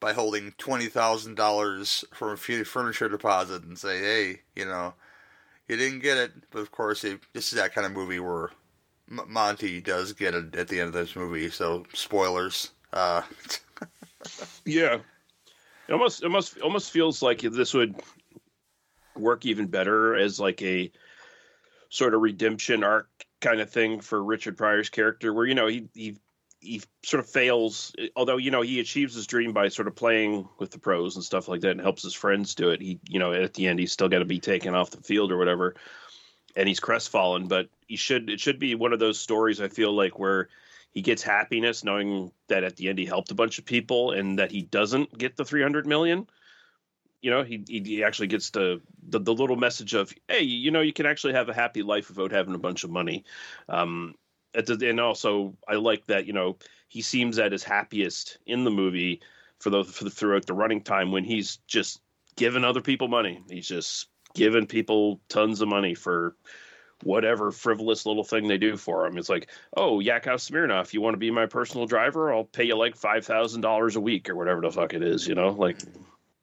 by 0.00 0.12
holding 0.12 0.52
twenty 0.58 0.86
thousand 0.86 1.34
dollars 1.34 2.04
from 2.12 2.30
a 2.30 2.36
furniture 2.36 3.08
deposit 3.08 3.64
and 3.64 3.78
say, 3.78 3.98
hey, 3.98 4.40
you 4.54 4.64
know, 4.64 4.94
you 5.68 5.76
didn't 5.76 6.00
get 6.00 6.16
it, 6.16 6.32
but 6.50 6.60
of 6.60 6.70
course, 6.70 7.04
it, 7.04 7.20
this 7.32 7.52
is 7.52 7.58
that 7.58 7.74
kind 7.74 7.86
of 7.86 7.92
movie 7.92 8.20
where 8.20 8.50
M- 9.10 9.26
Monty 9.28 9.80
does 9.80 10.12
get 10.12 10.34
it 10.34 10.54
at 10.56 10.68
the 10.68 10.80
end 10.80 10.88
of 10.88 10.94
this 10.94 11.16
movie. 11.16 11.50
So 11.50 11.84
spoilers. 11.92 12.70
Uh, 12.92 13.22
yeah, 14.64 14.98
it 15.88 15.92
almost 15.92 16.24
almost 16.24 16.60
almost 16.60 16.90
feels 16.90 17.22
like 17.22 17.40
this 17.40 17.74
would 17.74 17.96
work 19.16 19.44
even 19.46 19.66
better 19.66 20.16
as 20.16 20.40
like 20.40 20.62
a 20.62 20.90
sort 21.90 22.14
of 22.14 22.20
redemption 22.20 22.84
arc 22.84 23.08
kind 23.40 23.60
of 23.60 23.70
thing 23.70 24.00
for 24.00 24.22
Richard 24.22 24.56
Pryor's 24.56 24.88
character, 24.88 25.32
where 25.32 25.46
you 25.46 25.54
know 25.54 25.66
he 25.66 25.88
he 25.94 26.16
he 26.60 26.82
sort 27.04 27.22
of 27.22 27.30
fails, 27.30 27.92
although 28.16 28.36
you 28.36 28.50
know 28.50 28.62
he 28.62 28.80
achieves 28.80 29.14
his 29.14 29.26
dream 29.26 29.52
by 29.52 29.68
sort 29.68 29.88
of 29.88 29.94
playing 29.94 30.48
with 30.58 30.70
the 30.70 30.78
pros 30.78 31.16
and 31.16 31.24
stuff 31.24 31.48
like 31.48 31.60
that, 31.60 31.72
and 31.72 31.80
helps 31.80 32.02
his 32.02 32.14
friends 32.14 32.54
do 32.54 32.70
it. 32.70 32.80
He 32.80 32.98
you 33.08 33.18
know 33.18 33.32
at 33.32 33.54
the 33.54 33.66
end 33.66 33.78
he's 33.78 33.92
still 33.92 34.08
got 34.08 34.18
to 34.20 34.24
be 34.24 34.40
taken 34.40 34.74
off 34.74 34.90
the 34.90 35.02
field 35.02 35.30
or 35.32 35.38
whatever, 35.38 35.74
and 36.56 36.68
he's 36.68 36.80
crestfallen. 36.80 37.48
But 37.48 37.68
he 37.86 37.96
should 37.96 38.28
it 38.28 38.40
should 38.40 38.58
be 38.58 38.74
one 38.74 38.92
of 38.92 38.98
those 38.98 39.18
stories 39.18 39.60
I 39.60 39.68
feel 39.68 39.92
like 39.92 40.18
where 40.18 40.48
he 40.90 41.02
gets 41.02 41.22
happiness 41.22 41.84
knowing 41.84 42.32
that 42.48 42.64
at 42.64 42.76
the 42.76 42.88
end 42.88 42.98
he 42.98 43.06
helped 43.06 43.30
a 43.30 43.36
bunch 43.36 43.58
of 43.58 43.64
people 43.64 44.12
and 44.12 44.38
that 44.38 44.50
he 44.50 44.62
doesn't 44.62 45.16
get 45.16 45.36
the 45.36 45.44
300 45.44 45.86
million 45.86 46.26
you 47.20 47.30
know 47.30 47.42
he 47.42 47.62
he 47.68 48.02
actually 48.02 48.28
gets 48.28 48.50
the, 48.50 48.80
the, 49.08 49.18
the 49.20 49.34
little 49.34 49.56
message 49.56 49.94
of 49.94 50.12
hey 50.28 50.42
you 50.42 50.70
know 50.70 50.80
you 50.80 50.92
can 50.92 51.06
actually 51.06 51.34
have 51.34 51.48
a 51.48 51.54
happy 51.54 51.82
life 51.82 52.08
without 52.08 52.32
having 52.32 52.54
a 52.54 52.58
bunch 52.58 52.84
of 52.84 52.90
money 52.90 53.24
um 53.68 54.14
the, 54.54 54.88
and 54.88 55.00
also 55.00 55.54
i 55.68 55.74
like 55.74 56.06
that 56.06 56.26
you 56.26 56.32
know 56.32 56.56
he 56.88 57.02
seems 57.02 57.38
at 57.38 57.52
his 57.52 57.64
happiest 57.64 58.38
in 58.46 58.64
the 58.64 58.70
movie 58.70 59.20
for 59.58 59.70
the, 59.70 59.84
for 59.84 60.04
the 60.04 60.10
throughout 60.10 60.46
the 60.46 60.54
running 60.54 60.82
time 60.82 61.12
when 61.12 61.24
he's 61.24 61.58
just 61.66 62.00
giving 62.36 62.64
other 62.64 62.80
people 62.80 63.08
money 63.08 63.42
he's 63.50 63.68
just 63.68 64.08
giving 64.34 64.66
people 64.66 65.20
tons 65.28 65.60
of 65.60 65.68
money 65.68 65.94
for 65.94 66.36
whatever 67.04 67.50
frivolous 67.50 68.06
little 68.06 68.24
thing 68.24 68.48
they 68.48 68.58
do 68.58 68.76
for 68.76 69.06
him. 69.06 69.18
It's 69.18 69.28
like, 69.28 69.48
oh, 69.76 70.00
Yakov 70.00 70.40
Smirnoff, 70.40 70.92
you 70.92 71.00
want 71.00 71.14
to 71.14 71.18
be 71.18 71.30
my 71.30 71.46
personal 71.46 71.86
driver? 71.86 72.32
I'll 72.32 72.44
pay 72.44 72.64
you 72.64 72.76
like 72.76 72.96
five 72.96 73.24
thousand 73.24 73.60
dollars 73.60 73.96
a 73.96 74.00
week 74.00 74.28
or 74.28 74.36
whatever 74.36 74.60
the 74.60 74.70
fuck 74.70 74.94
it 74.94 75.02
is. 75.02 75.26
You 75.26 75.34
know, 75.34 75.50
like 75.50 75.78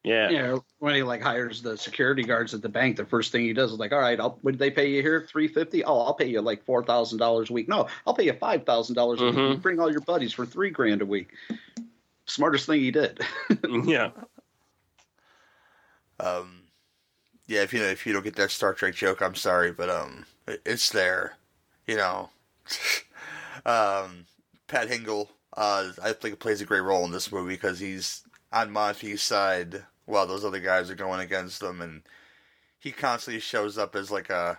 yeah. 0.06 0.30
Yeah. 0.30 0.58
When 0.78 0.94
he 0.94 1.02
like 1.02 1.22
hires 1.22 1.64
the 1.64 1.76
security 1.78 2.24
guards 2.24 2.54
at 2.54 2.62
the 2.62 2.70
bank, 2.70 2.96
the 2.96 3.06
first 3.06 3.32
thing 3.32 3.42
he 3.42 3.54
does 3.54 3.72
is 3.72 3.80
like, 3.80 3.92
all 3.92 4.00
right, 4.00 4.20
I'll, 4.20 4.38
what 4.44 4.52
did 4.52 4.60
they 4.60 4.70
pay 4.70 4.88
you 4.88 5.02
here? 5.02 5.26
Three 5.28 5.48
fifty. 5.48 5.84
Oh, 5.84 6.00
I'll 6.00 6.14
pay 6.14 6.28
you 6.28 6.42
like 6.42 6.64
four 6.64 6.84
thousand 6.84 7.18
dollars 7.18 7.50
a 7.50 7.54
week. 7.54 7.68
No, 7.68 7.88
I'll 8.06 8.14
pay 8.14 8.26
you 8.26 8.34
five 8.34 8.66
thousand 8.66 8.96
dollars 8.96 9.20
a 9.20 9.24
mm-hmm. 9.24 9.40
week. 9.40 9.50
You 9.54 9.58
bring 9.58 9.80
all 9.80 9.92
your 9.92 10.02
buddies 10.02 10.32
for 10.32 10.46
three 10.46 10.70
grand 10.70 11.02
a 11.02 11.06
week. 11.08 11.30
Smartest 12.28 12.68
thing 12.68 12.82
he 12.82 12.92
did. 12.92 13.20
yeah. 13.86 14.12
Um. 16.20 16.62
Yeah. 17.48 17.64
If 17.64 17.74
you 17.74 17.80
know, 17.80 17.88
if 17.88 18.06
you 18.06 18.14
don't 18.14 18.24
get 18.24 18.36
that 18.36 18.52
Star 18.52 18.76
Trek 18.76 18.94
joke, 18.94 19.22
I'm 19.22 19.36
sorry, 19.36 19.72
but 19.72 19.90
um, 19.90 20.26
it's 20.48 20.92
there. 20.92 21.38
You 21.88 21.98
know. 21.98 22.30
um, 23.66 24.28
Pat 24.68 24.88
Hingle, 24.88 25.30
uh, 25.56 25.92
I 26.04 26.14
think 26.14 26.40
plays 26.40 26.62
a 26.62 26.66
great 26.66 26.82
role 26.82 27.06
in 27.06 27.12
this 27.12 27.32
movie 27.32 27.54
because 27.54 27.80
he's 27.80 28.24
on 28.52 28.72
Monty's 28.72 29.22
side 29.22 29.84
while 30.06 30.28
those 30.28 30.46
other 30.46 30.60
guys 30.60 30.90
are 30.90 30.96
going 30.96 31.20
against 31.20 31.60
them, 31.60 31.82
and 31.82 32.04
he 32.80 32.92
constantly 32.92 33.40
shows 33.40 33.78
up 33.78 33.96
as 33.96 34.12
like 34.12 34.30
a 34.30 34.58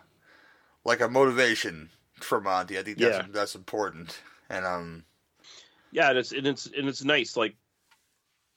like 0.84 1.00
a 1.00 1.08
motivation 1.08 1.90
for 2.20 2.40
Monty. 2.40 2.78
I 2.78 2.82
think 2.82 2.98
that's 2.98 3.18
yeah. 3.18 3.26
that's 3.30 3.54
important, 3.54 4.20
and 4.48 4.64
um, 4.64 5.04
yeah, 5.90 6.10
and 6.10 6.18
it's 6.18 6.32
and 6.32 6.46
it's 6.46 6.66
and 6.66 6.88
it's 6.88 7.04
nice. 7.04 7.36
Like 7.36 7.56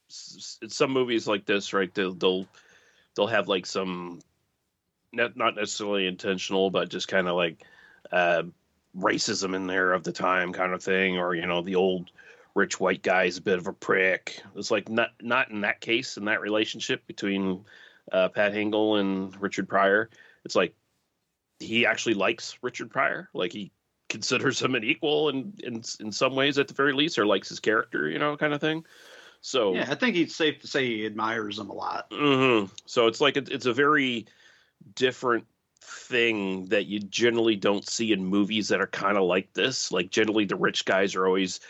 some 0.10 0.92
movies 0.92 1.28
like 1.28 1.46
this, 1.46 1.74
right? 1.74 1.94
They'll 1.94 2.14
they'll 2.14 2.48
they'll 3.16 3.28
have 3.28 3.48
like 3.48 3.66
some 3.66 4.22
not 5.12 5.38
not 5.38 5.56
necessarily 5.56 6.08
intentional, 6.08 6.70
but 6.70 6.90
just 6.90 7.08
kind 7.08 7.28
of 7.28 7.36
like 7.36 7.64
uh, 8.12 8.44
racism 8.98 9.56
in 9.56 9.68
there 9.68 9.94
of 9.94 10.04
the 10.04 10.12
time, 10.12 10.54
kind 10.54 10.74
of 10.74 10.84
thing, 10.84 11.18
or 11.18 11.36
you 11.36 11.46
know 11.46 11.62
the 11.62 11.76
old 11.76 12.12
rich 12.60 12.80
white 12.80 13.02
guy 13.02 13.24
is 13.24 13.38
a 13.38 13.42
bit 13.42 13.58
of 13.58 13.68
a 13.68 13.74
prick. 13.74 14.42
It's 14.56 14.70
like 14.70 14.90
not 14.90 15.12
not 15.22 15.50
in 15.50 15.62
that 15.62 15.80
case 15.80 16.18
in 16.18 16.26
that 16.26 16.42
relationship 16.42 17.08
between 17.08 17.64
uh, 18.12 18.28
Pat 18.30 18.54
Hingle 18.54 19.00
and 19.00 19.40
Richard 19.42 19.70
Pryor. 19.70 20.10
It's 20.44 20.56
like 20.56 20.76
he 21.60 21.86
actually 21.86 22.16
likes 22.16 22.58
Richard 22.62 22.92
Pryor. 22.92 23.30
Like 23.34 23.54
he 23.54 23.72
considers 24.10 24.62
him 24.62 24.76
an 24.76 24.84
equal 24.84 25.30
in 25.30 25.54
in 25.64 25.84
in 26.02 26.12
some 26.12 26.36
ways 26.36 26.58
at 26.58 26.68
the 26.68 26.74
very 26.74 26.94
least, 26.94 27.18
or 27.18 27.26
likes 27.26 27.48
his 27.48 27.62
character, 27.62 28.10
you 28.10 28.20
know, 28.20 28.36
kind 28.36 28.54
of 28.54 28.60
thing. 28.60 28.86
So 29.42 29.74
yeah, 29.74 29.88
I 29.90 29.96
think 29.96 30.18
it's 30.18 30.36
safe 30.36 30.60
to 30.62 30.68
say 30.68 30.86
he 30.86 31.06
admires 31.06 31.58
him 31.58 31.70
a 31.70 31.74
lot. 31.74 32.12
Mm-hmm. 32.12 32.74
So 32.86 33.08
it's 33.08 33.22
like 33.22 33.38
it, 33.38 33.50
it's 33.50 33.68
a 33.68 33.74
very 33.74 34.26
different 34.96 35.48
thing 35.82 36.66
that 36.68 36.88
you 36.88 37.00
generally 37.00 37.56
don't 37.56 37.88
see 37.88 38.12
in 38.12 38.26
movies 38.26 38.68
that 38.68 38.82
are 38.82 38.88
kind 38.88 39.18
of 39.18 39.24
like 39.24 39.54
this. 39.54 39.94
Like 39.94 40.12
generally, 40.12 40.44
the 40.44 40.58
rich 40.58 40.84
guys 40.84 41.16
are 41.16 41.26
always 41.26 41.62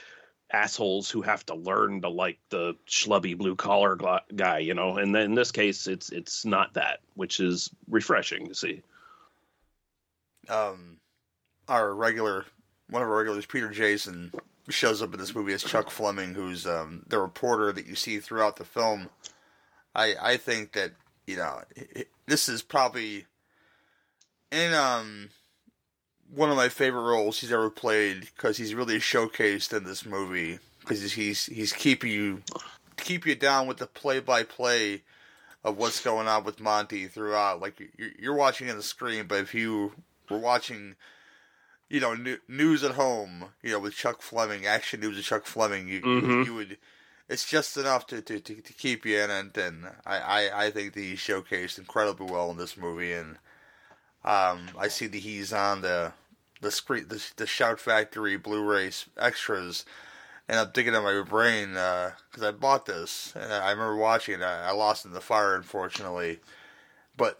assholes 0.52 1.10
who 1.10 1.22
have 1.22 1.46
to 1.46 1.56
learn 1.56 2.02
to 2.02 2.10
like 2.10 2.40
the 2.50 2.76
schlubby 2.88 3.38
blue 3.38 3.56
collar 3.56 3.98
guy, 4.36 4.60
you 4.60 4.74
know. 4.74 4.98
And 4.98 5.14
then 5.14 5.24
in 5.24 5.36
this 5.36 5.52
case, 5.52 5.88
it's 5.88 6.10
it's 6.10 6.46
not 6.46 6.74
that, 6.74 7.00
which 7.16 7.40
is 7.40 7.70
refreshing 7.88 8.48
to 8.48 8.56
see. 8.56 8.82
Um, 10.48 10.98
our 11.68 11.94
regular 11.94 12.46
one 12.90 13.04
of 13.04 13.10
our 13.10 13.18
regulars, 13.18 13.46
Peter 13.46 13.70
Jason, 13.70 14.32
shows 14.70 15.02
up 15.02 15.14
in 15.14 15.20
this 15.20 15.36
movie 15.36 15.54
as 15.54 15.64
Chuck 15.64 15.90
Fleming, 15.90 16.34
who's 16.34 16.66
um, 16.66 17.04
the 17.08 17.20
reporter 17.20 17.72
that 17.72 17.86
you 17.86 17.96
see 17.96 18.20
throughout 18.20 18.56
the 18.56 18.66
film. 18.66 19.10
I 19.96 20.16
I 20.20 20.38
think 20.38 20.74
that 20.74 20.94
you 21.28 21.38
know 21.38 21.62
this 22.26 22.50
is 22.50 22.62
probably 22.62 23.26
in 24.52 24.74
um 24.74 25.30
one 26.34 26.50
of 26.50 26.56
my 26.56 26.70
favorite 26.70 27.10
roles 27.10 27.40
he's 27.40 27.52
ever 27.52 27.70
played 27.70 28.22
because 28.22 28.58
he's 28.58 28.76
really 28.76 28.98
showcased 28.98 29.76
in 29.76 29.84
this 29.84 30.06
movie 30.06 30.60
because 30.80 31.14
he's 31.14 31.46
he's 31.48 31.74
keeping 31.74 32.12
you 32.12 32.42
keep 32.98 33.26
you 33.26 33.36
down 33.36 33.68
with 33.68 33.78
the 33.78 33.88
play 33.88 34.20
by 34.20 34.44
play 34.44 35.04
of 35.64 35.78
what's 35.78 36.02
going 36.02 36.28
on 36.28 36.44
with 36.44 36.60
Monty 36.60 37.08
throughout. 37.08 37.62
Like 37.62 37.80
you're, 37.98 38.10
you're 38.20 38.36
watching 38.36 38.70
on 38.70 38.78
the 38.78 38.84
screen, 38.84 39.26
but 39.28 39.40
if 39.40 39.54
you 39.54 39.94
were 40.30 40.38
watching, 40.38 40.96
you 41.90 42.00
know, 42.00 42.16
news 42.48 42.84
at 42.84 42.92
home, 42.92 43.46
you 43.62 43.72
know, 43.72 43.80
with 43.80 43.96
Chuck 43.96 44.22
Fleming, 44.22 44.66
action 44.66 45.00
news 45.00 45.18
with 45.18 45.26
Chuck 45.26 45.46
Fleming, 45.46 45.88
you 45.88 46.02
mm-hmm. 46.02 46.44
you 46.44 46.54
would. 46.56 46.78
It's 47.28 47.48
just 47.48 47.78
enough 47.78 48.08
to, 48.08 48.24
to, 48.24 48.40
to, 48.40 48.56
to 48.56 48.74
keep 48.74 49.06
you 49.06 49.20
in 49.20 49.30
it, 49.30 49.56
and 49.56 49.86
I, 50.04 50.18
I, 50.18 50.66
I 50.66 50.72
think 50.72 50.94
that 50.94 51.02
he's 51.02 51.20
showcased 51.20 51.78
incredibly 51.78 52.26
well 52.26 52.50
in 52.50 52.58
this 52.58 52.76
movie, 52.76 53.14
and 53.14 53.38
um, 54.26 54.70
I 54.78 54.88
see 54.88 55.08
that 55.08 55.18
he's 55.18 55.54
on 55.54 55.82
the 55.82 56.14
the 56.62 56.72
screen, 56.72 57.08
the, 57.08 57.26
the 57.38 57.48
Shout 57.48 57.80
Factory 57.80 58.36
Blu-ray 58.38 58.92
extras, 59.18 59.86
and 60.48 60.60
I'm 60.60 60.72
thinking 60.72 60.94
in 60.94 61.04
my 61.04 61.22
brain 61.22 61.70
because 61.70 62.44
uh, 62.44 62.50
I 62.50 62.52
bought 62.52 62.86
this 62.86 63.34
and 63.36 63.52
I 63.54 63.72
remember 63.72 63.96
watching 63.96 64.36
it. 64.36 64.44
I, 64.44 64.70
I 64.70 64.72
lost 64.72 65.06
it 65.06 65.10
in 65.10 65.14
the 65.14 65.22
fire, 65.22 65.56
unfortunately. 65.56 66.40
But 67.16 67.40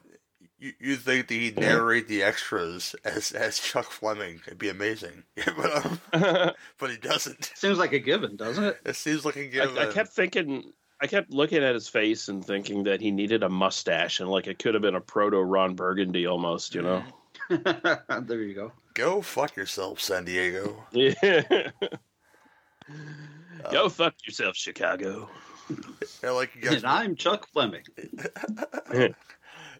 you 0.60 0.74
you 0.80 0.96
think 0.96 1.28
that 1.28 1.34
he'd 1.34 1.60
narrate 1.60 2.08
the 2.08 2.22
extras 2.22 2.96
as 3.04 3.32
as 3.32 3.60
Chuck 3.60 3.86
Fleming? 3.86 4.42
It'd 4.46 4.60
be 4.60 4.70
amazing, 4.70 5.24
but 5.58 5.86
um, 5.86 6.00
but 6.78 6.90
he 6.90 6.98
doesn't. 6.98 7.52
Seems 7.56 7.78
like 7.78 7.94
a 7.94 8.00
given, 8.00 8.36
doesn't 8.36 8.64
it? 8.64 8.80
It 8.86 8.96
seems 8.96 9.26
like 9.26 9.38
a 9.38 9.48
given. 9.48 9.78
I, 9.78 9.90
I 9.90 9.94
kept 9.94 10.14
thinking. 10.14 10.74
I 11.02 11.08
kept 11.08 11.32
looking 11.32 11.64
at 11.64 11.74
his 11.74 11.88
face 11.88 12.28
and 12.28 12.44
thinking 12.46 12.84
that 12.84 13.00
he 13.00 13.12
needed 13.12 13.44
a 13.44 13.50
mustache 13.50 14.20
and 14.20 14.30
like 14.30 14.48
it 14.48 14.60
could 14.60 14.74
have 14.74 14.82
been 14.82 14.96
a 14.96 15.02
proto 15.02 15.38
Ron 15.38 15.76
Burgundy 15.76 16.28
almost, 16.28 16.76
you 16.76 16.82
know. 16.82 17.04
there 17.50 18.42
you 18.42 18.54
go. 18.54 18.72
Go 18.94 19.22
fuck 19.22 19.56
yourself, 19.56 20.02
San 20.02 20.26
Diego. 20.26 20.84
Yeah. 20.92 21.72
Go 23.72 23.90
fuck 23.90 24.16
yourself, 24.26 24.56
Chicago. 24.56 25.30
Yeah, 26.24 26.32
like 26.32 26.56
you 26.56 26.62
guys, 26.62 26.76
and 26.76 26.86
I'm 26.86 27.16
Chuck 27.16 27.48
Fleming. 27.50 27.84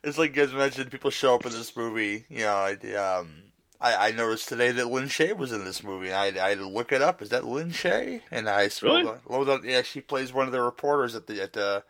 it's 0.04 0.18
like 0.18 0.36
you 0.36 0.46
guys 0.46 0.54
mentioned, 0.54 0.92
people 0.92 1.10
show 1.10 1.36
up 1.36 1.46
in 1.46 1.52
this 1.52 1.76
movie. 1.76 2.26
You 2.30 2.44
know, 2.44 2.76
um, 2.98 3.44
I, 3.82 4.10
I 4.10 4.12
noticed 4.12 4.50
today 4.50 4.72
that 4.72 4.90
Lin 4.90 5.06
Shaye 5.06 5.36
was 5.38 5.52
in 5.52 5.64
this 5.64 5.84
movie. 5.84 6.12
I, 6.12 6.28
I 6.28 6.50
had 6.50 6.58
to 6.58 6.68
look 6.68 6.92
it 6.92 7.02
up. 7.02 7.22
Is 7.22 7.30
that 7.30 7.46
Lin 7.46 7.70
Shaye? 7.70 8.22
And 8.30 8.50
I 8.50 8.70
really? 8.82 9.06
Up, 9.06 9.64
yeah, 9.64 9.82
she 9.84 10.02
plays 10.02 10.34
one 10.34 10.48
of 10.48 10.52
the 10.52 10.62
reporters 10.62 11.16
at 11.16 11.28
the 11.28 11.42
at 11.42 11.54
the 11.54 11.84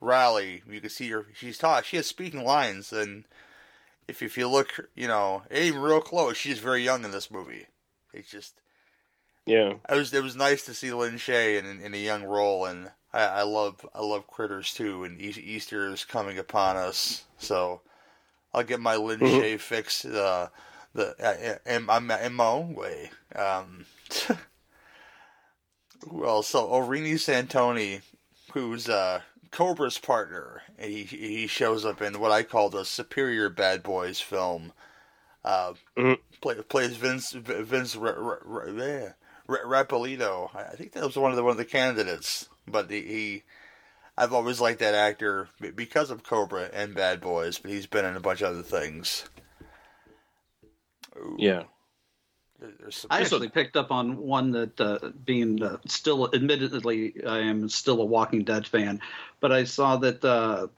rally. 0.00 0.62
You 0.68 0.80
can 0.80 0.90
see 0.90 1.08
her. 1.10 1.26
She's 1.34 1.58
taught. 1.58 1.84
She 1.84 1.96
has 1.96 2.06
speaking 2.06 2.44
lines, 2.44 2.92
and 2.92 3.24
if 4.06 4.22
if 4.22 4.38
you 4.38 4.48
look, 4.48 4.88
you 4.94 5.08
know, 5.08 5.42
even 5.50 5.80
real 5.80 6.00
close, 6.00 6.36
she's 6.36 6.60
very 6.60 6.84
young 6.84 7.04
in 7.04 7.10
this 7.10 7.30
movie. 7.30 7.66
It's 8.12 8.30
just, 8.30 8.54
yeah. 9.46 9.74
It 9.88 9.94
was 9.96 10.12
it 10.14 10.22
was 10.22 10.36
nice 10.36 10.64
to 10.66 10.74
see 10.74 10.92
Lin 10.92 11.14
Shaye 11.14 11.58
in 11.58 11.80
in 11.80 11.92
a 11.92 11.98
young 11.98 12.22
role, 12.22 12.66
and 12.66 12.92
I, 13.12 13.24
I 13.24 13.42
love 13.42 13.84
I 13.94 14.00
love 14.00 14.28
Critters 14.28 14.72
too, 14.72 15.02
and 15.02 15.20
Easter 15.20 15.88
is 15.92 16.04
coming 16.04 16.38
upon 16.38 16.76
us, 16.76 17.24
so 17.38 17.80
I'll 18.54 18.62
get 18.62 18.80
my 18.80 18.94
Lin 18.96 19.20
Mhm. 19.20 19.40
Shaye 19.40 19.58
fix 19.60 20.04
uh, 20.04 20.48
the 20.94 21.14
uh, 21.22 21.58
in, 21.66 21.88
in, 21.88 22.10
in 22.10 22.34
my 22.34 22.46
own 22.46 22.74
way. 22.74 23.10
Um, 23.34 23.86
else? 26.24 26.48
So 26.48 26.66
Orini 26.66 27.14
Santoni, 27.14 28.02
who's 28.52 28.88
uh, 28.88 29.20
Cobra's 29.50 29.98
partner, 29.98 30.62
and 30.78 30.90
he 30.90 31.04
he 31.04 31.46
shows 31.46 31.84
up 31.84 32.02
in 32.02 32.18
what 32.20 32.32
I 32.32 32.42
call 32.42 32.70
the 32.70 32.84
Superior 32.84 33.48
Bad 33.48 33.82
Boys 33.82 34.20
film. 34.20 34.72
Uh, 35.44 35.74
play, 36.40 36.54
plays 36.68 36.96
Vince 36.96 37.32
Vince 37.32 37.96
R- 37.96 38.08
R- 38.08 38.42
R- 38.46 38.68
yeah, 38.70 39.12
R- 39.48 39.64
Rappolito. 39.64 40.54
I 40.54 40.72
I 40.72 40.76
think 40.76 40.92
that 40.92 41.04
was 41.04 41.16
one 41.16 41.30
of 41.30 41.36
the 41.36 41.42
one 41.42 41.52
of 41.52 41.56
the 41.56 41.64
candidates, 41.64 42.48
but 42.66 42.90
he, 42.90 43.00
he 43.02 43.42
I've 44.16 44.32
always 44.32 44.60
liked 44.60 44.80
that 44.80 44.94
actor 44.94 45.48
because 45.74 46.10
of 46.10 46.22
Cobra 46.22 46.70
and 46.72 46.94
Bad 46.94 47.20
Boys, 47.20 47.58
but 47.58 47.70
he's 47.70 47.86
been 47.86 48.04
in 48.04 48.16
a 48.16 48.20
bunch 48.20 48.42
of 48.42 48.50
other 48.50 48.62
things. 48.62 49.24
Yeah. 51.38 51.64
Some, 52.90 53.08
I 53.10 53.20
actually 53.20 53.48
picked 53.48 53.76
up 53.76 53.90
on 53.90 54.16
one 54.16 54.52
that, 54.52 54.80
uh, 54.80 55.10
being 55.24 55.62
uh, 55.62 55.78
still, 55.86 56.30
admittedly, 56.32 57.14
I 57.26 57.38
am 57.38 57.68
still 57.68 58.00
a 58.00 58.04
Walking 58.04 58.44
Dead 58.44 58.66
fan, 58.66 59.00
but 59.40 59.50
I 59.50 59.64
saw 59.64 59.96
that 59.96 60.24
uh, 60.24 60.68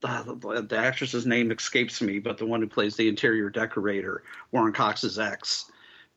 the, 0.00 0.66
the 0.66 0.78
actress's 0.78 1.26
name 1.26 1.50
escapes 1.50 2.00
me, 2.00 2.20
but 2.20 2.38
the 2.38 2.46
one 2.46 2.62
who 2.62 2.68
plays 2.68 2.96
the 2.96 3.06
interior 3.06 3.50
decorator, 3.50 4.22
Warren 4.50 4.72
Cox's 4.72 5.18
ex, 5.18 5.70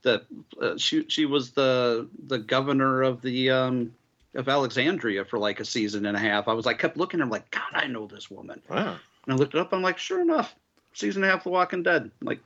that 0.03 0.23
uh, 0.61 0.77
she 0.77 1.05
she 1.07 1.25
was 1.25 1.51
the 1.51 2.07
the 2.27 2.37
governor 2.37 3.01
of 3.01 3.21
the 3.21 3.49
um, 3.49 3.93
of 4.35 4.47
Alexandria 4.49 5.25
for 5.25 5.39
like 5.39 5.59
a 5.59 5.65
season 5.65 6.05
and 6.05 6.17
a 6.17 6.19
half. 6.19 6.47
I 6.47 6.53
was 6.53 6.65
like, 6.65 6.79
kept 6.79 6.97
looking 6.97 7.19
at 7.19 7.25
her 7.25 7.29
like, 7.29 7.49
God, 7.51 7.61
I 7.73 7.87
know 7.87 8.07
this 8.07 8.31
woman. 8.31 8.61
Wow. 8.69 8.95
And 9.25 9.33
I 9.33 9.35
looked 9.35 9.53
it 9.53 9.59
up. 9.59 9.73
I'm 9.73 9.81
like, 9.81 9.97
sure 9.97 10.21
enough, 10.21 10.55
season 10.93 11.23
and 11.23 11.29
a 11.29 11.33
half 11.33 11.41
of 11.41 11.45
The 11.45 11.49
Walking 11.51 11.83
Dead. 11.83 12.11
Like, 12.21 12.39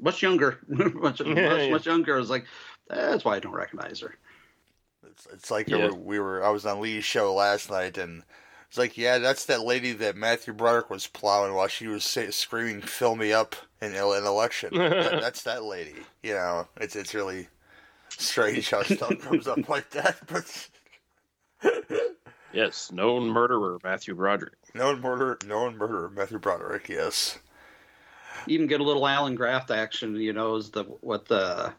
much 0.00 0.22
younger, 0.22 0.58
much, 0.68 1.20
Yeah, 1.20 1.26
much, 1.26 1.36
yeah. 1.60 1.70
much 1.70 1.86
younger. 1.86 2.16
I 2.16 2.18
was 2.18 2.30
like, 2.30 2.46
that's 2.88 3.24
why 3.24 3.36
I 3.36 3.40
don't 3.40 3.52
recognize 3.52 4.00
her. 4.00 4.14
It's, 5.06 5.26
it's 5.32 5.50
like 5.50 5.68
Yeah. 5.68 5.88
we, 5.90 5.96
we 5.98 6.18
were. 6.20 6.44
I 6.44 6.50
was 6.50 6.66
on 6.66 6.80
Lee's 6.80 7.04
show 7.04 7.34
last 7.34 7.70
night, 7.70 7.98
and 7.98 8.22
it's 8.68 8.78
like, 8.78 8.98
yeah, 8.98 9.18
that's 9.18 9.46
that 9.46 9.62
lady 9.62 9.92
that 9.92 10.16
Matthew 10.16 10.52
Broderick 10.52 10.90
was 10.90 11.06
plowing 11.06 11.54
while 11.54 11.68
she 11.68 11.86
was 11.86 12.04
say, 12.04 12.30
screaming, 12.30 12.82
"Fill 12.82 13.16
me 13.16 13.32
up!" 13.32 13.56
in 13.80 13.94
an 13.94 14.24
election. 14.26 14.70
That- 14.74 15.20
that's 15.20 15.42
that 15.44 15.64
lady. 15.64 15.94
You 16.22 16.34
know, 16.34 16.68
it's 16.78 16.96
it's 16.96 17.14
really 17.14 17.48
strange 18.10 18.70
how 18.70 18.82
stuff 18.82 19.18
comes 19.20 19.46
up 19.48 19.68
like 19.68 19.90
that, 19.90 20.16
but. 20.26 20.68
Yes, 22.52 22.90
known 22.90 23.28
murderer 23.28 23.78
Matthew 23.84 24.14
Broderick. 24.14 24.54
Known 24.74 25.00
murderer, 25.02 25.38
known 25.46 25.76
murderer, 25.76 26.08
Matthew 26.10 26.38
Broderick. 26.38 26.88
Yes. 26.88 27.38
Even 28.46 28.66
get 28.66 28.80
a 28.80 28.84
little 28.84 29.06
Alan 29.06 29.34
Graft 29.34 29.70
action, 29.70 30.14
you 30.16 30.32
know, 30.32 30.56
is 30.56 30.70
the 30.70 30.84
what 30.84 31.26
the 31.26 31.72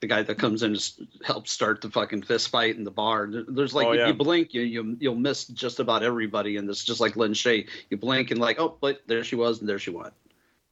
the 0.00 0.06
guy 0.06 0.22
that 0.22 0.38
comes 0.38 0.62
in 0.62 0.72
to 0.74 0.78
s- 0.78 1.00
help 1.24 1.48
start 1.48 1.80
the 1.80 1.90
fucking 1.90 2.22
fist 2.22 2.50
fight 2.50 2.76
in 2.76 2.84
the 2.84 2.90
bar. 2.90 3.28
There's 3.48 3.74
like 3.74 3.88
Oh, 3.88 3.92
if 3.92 3.98
yeah. 3.98 4.06
you 4.08 4.14
blink, 4.14 4.54
you 4.54 4.62
you 4.62 4.96
you'll 5.00 5.14
miss 5.16 5.44
just 5.46 5.80
about 5.80 6.02
everybody, 6.02 6.56
and 6.56 6.68
it's 6.70 6.84
just 6.84 7.00
like 7.00 7.16
Lin 7.16 7.32
Shaye. 7.32 7.68
You 7.90 7.96
blink 7.96 8.30
and 8.30 8.40
like, 8.40 8.60
oh, 8.60 8.76
but 8.80 9.02
there 9.06 9.24
she 9.24 9.34
was, 9.36 9.60
and 9.60 9.68
there 9.68 9.78
she 9.78 9.90
went. 9.90 10.12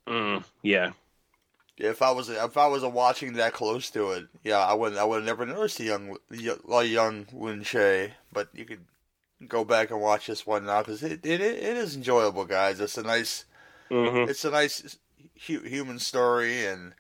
Mm, 0.07 0.45
yeah. 0.63 0.93
Yeah, 1.77 1.91
if 1.91 2.01
I 2.03 2.11
was 2.13 2.29
if 2.31 2.57
I 2.57 2.67
was 2.69 2.83
watching 2.85 3.35
that 3.35 3.53
close 3.53 3.91
to 3.91 4.13
it, 4.13 4.29
yeah, 4.45 4.59
I 4.59 4.73
wouldn't 4.75 4.99
I 5.01 5.05
would 5.05 5.17
have 5.17 5.25
never 5.27 5.45
noticed 5.45 5.79
the 5.79 5.85
young 5.85 6.17
a 6.31 6.85
young 6.85 7.27
Lin 7.33 7.63
Shaye. 7.63 8.13
But 8.33 8.49
you 8.55 8.65
could 8.65 8.81
go 9.49 9.65
back 9.65 9.91
and 9.91 10.01
watch 10.01 10.29
this 10.29 10.47
one 10.47 10.65
now 10.67 10.81
because 10.83 11.03
it, 11.03 11.27
it 11.27 11.41
it 11.41 11.77
is 11.77 11.97
enjoyable, 11.97 12.45
guys. 12.47 12.81
It's 12.81 12.97
a 12.97 13.03
nice 13.03 13.45
Mhm. 13.91 14.29
it's 14.29 14.45
a 14.45 14.51
nice 14.51 14.97
hu- 15.47 15.61
human 15.61 15.99
story 15.99 16.67
and 16.67 16.95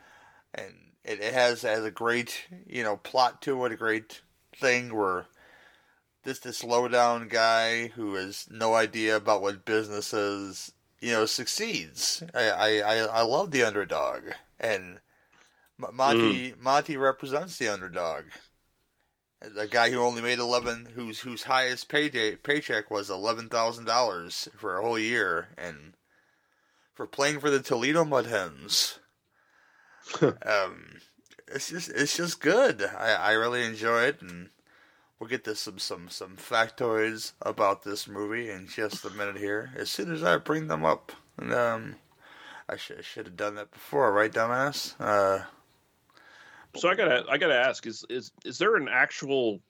and 0.55 0.75
it, 1.05 1.21
it 1.21 1.35
has 1.35 1.63
has 1.63 1.85
a 1.85 1.91
great 1.91 2.47
you 2.67 2.83
know 2.83 2.97
plot 2.97 3.43
to 3.43 3.65
it, 3.65 3.73
a 3.73 3.77
great 3.77 4.23
thing 4.55 4.95
where 4.95 5.27
this 6.25 6.41
this 6.41 6.65
low 6.65 6.89
down 6.89 7.29
guy 7.29 7.89
who 7.89 8.15
has 8.15 8.49
no 8.51 8.75
idea 8.75 9.17
about 9.17 9.41
what 9.41 9.65
business 9.65 10.13
is, 10.13 10.73
you 11.01 11.13
know, 11.13 11.25
succeeds. 11.25 12.23
I 12.35 12.51
I 12.51 12.69
I, 12.79 12.97
I 13.05 13.23
love 13.23 13.51
the 13.51 13.63
underdog 13.63 14.25
and 14.59 15.01
M- 15.83 15.95
Monty 15.95 16.53
mm. 16.53 16.61
Monty 16.61 16.97
represents 16.97 17.57
the 17.57 17.69
underdog. 17.69 18.25
The 19.41 19.69
guy 19.69 19.91
who 19.91 20.01
only 20.01 20.23
made 20.23 20.39
eleven, 20.39 20.87
whose 20.95 21.21
whose 21.21 21.45
highest 21.45 21.89
payday 21.89 22.37
paycheck 22.37 22.91
was 22.91 23.11
eleven 23.11 23.49
thousand 23.49 23.85
dollars 23.85 24.49
for 24.57 24.77
a 24.77 24.83
whole 24.83 24.99
year, 24.99 25.49
and 25.57 25.95
for 26.97 27.07
playing 27.07 27.39
for 27.39 27.51
the 27.51 27.61
Toledo 27.61 28.05
Mud 28.05 28.27
Hens. 28.27 28.99
um, 30.21 30.99
it's 31.49 31.71
just 31.71 31.91
it's 31.91 32.17
just 32.17 32.41
good. 32.41 32.83
I, 32.83 33.13
I 33.15 33.33
really 33.35 33.65
enjoy 33.65 34.03
it, 34.05 34.21
and 34.21 34.49
we'll 35.21 35.29
get 35.31 35.45
to 35.45 35.55
some 35.55 35.79
some 35.79 36.09
some 36.09 36.37
factoids 36.37 37.33
about 37.43 37.85
this 37.85 38.09
movie 38.09 38.51
in 38.51 38.67
just 38.67 39.05
a 39.05 39.11
minute 39.11 39.37
here. 39.37 39.71
As 39.77 39.91
soon 39.91 40.13
as 40.13 40.25
I 40.25 40.39
bring 40.39 40.67
them 40.69 40.85
up, 40.85 41.13
and 41.39 41.53
um, 41.53 41.97
I 42.69 42.77
should 42.77 43.05
should 43.05 43.27
have 43.27 43.37
done 43.37 43.55
that 43.57 43.71
before, 43.71 44.13
right, 44.13 44.33
dumbass? 44.33 44.95
Uh, 44.99 45.45
So 46.77 46.89
I 46.89 46.95
gotta 46.95 47.25
I 47.29 47.39
gotta 47.39 47.55
ask 47.59 47.87
is 47.87 48.05
is 48.09 48.33
is 48.45 48.59
there 48.59 48.77
an 48.77 48.89
actual 48.91 49.61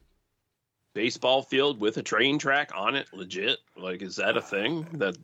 baseball 0.94 1.42
field 1.42 1.80
with 1.80 1.96
a 1.98 2.02
train 2.02 2.38
track 2.38 2.70
on 2.74 2.94
it? 2.94 3.08
Legit? 3.12 3.58
Like 3.76 4.02
is 4.02 4.16
that 4.16 4.36
a 4.36 4.42
thing? 4.42 4.86
That 4.94 5.16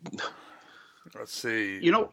let's 1.15 1.33
see. 1.33 1.79
You 1.81 1.93
know, 1.93 2.13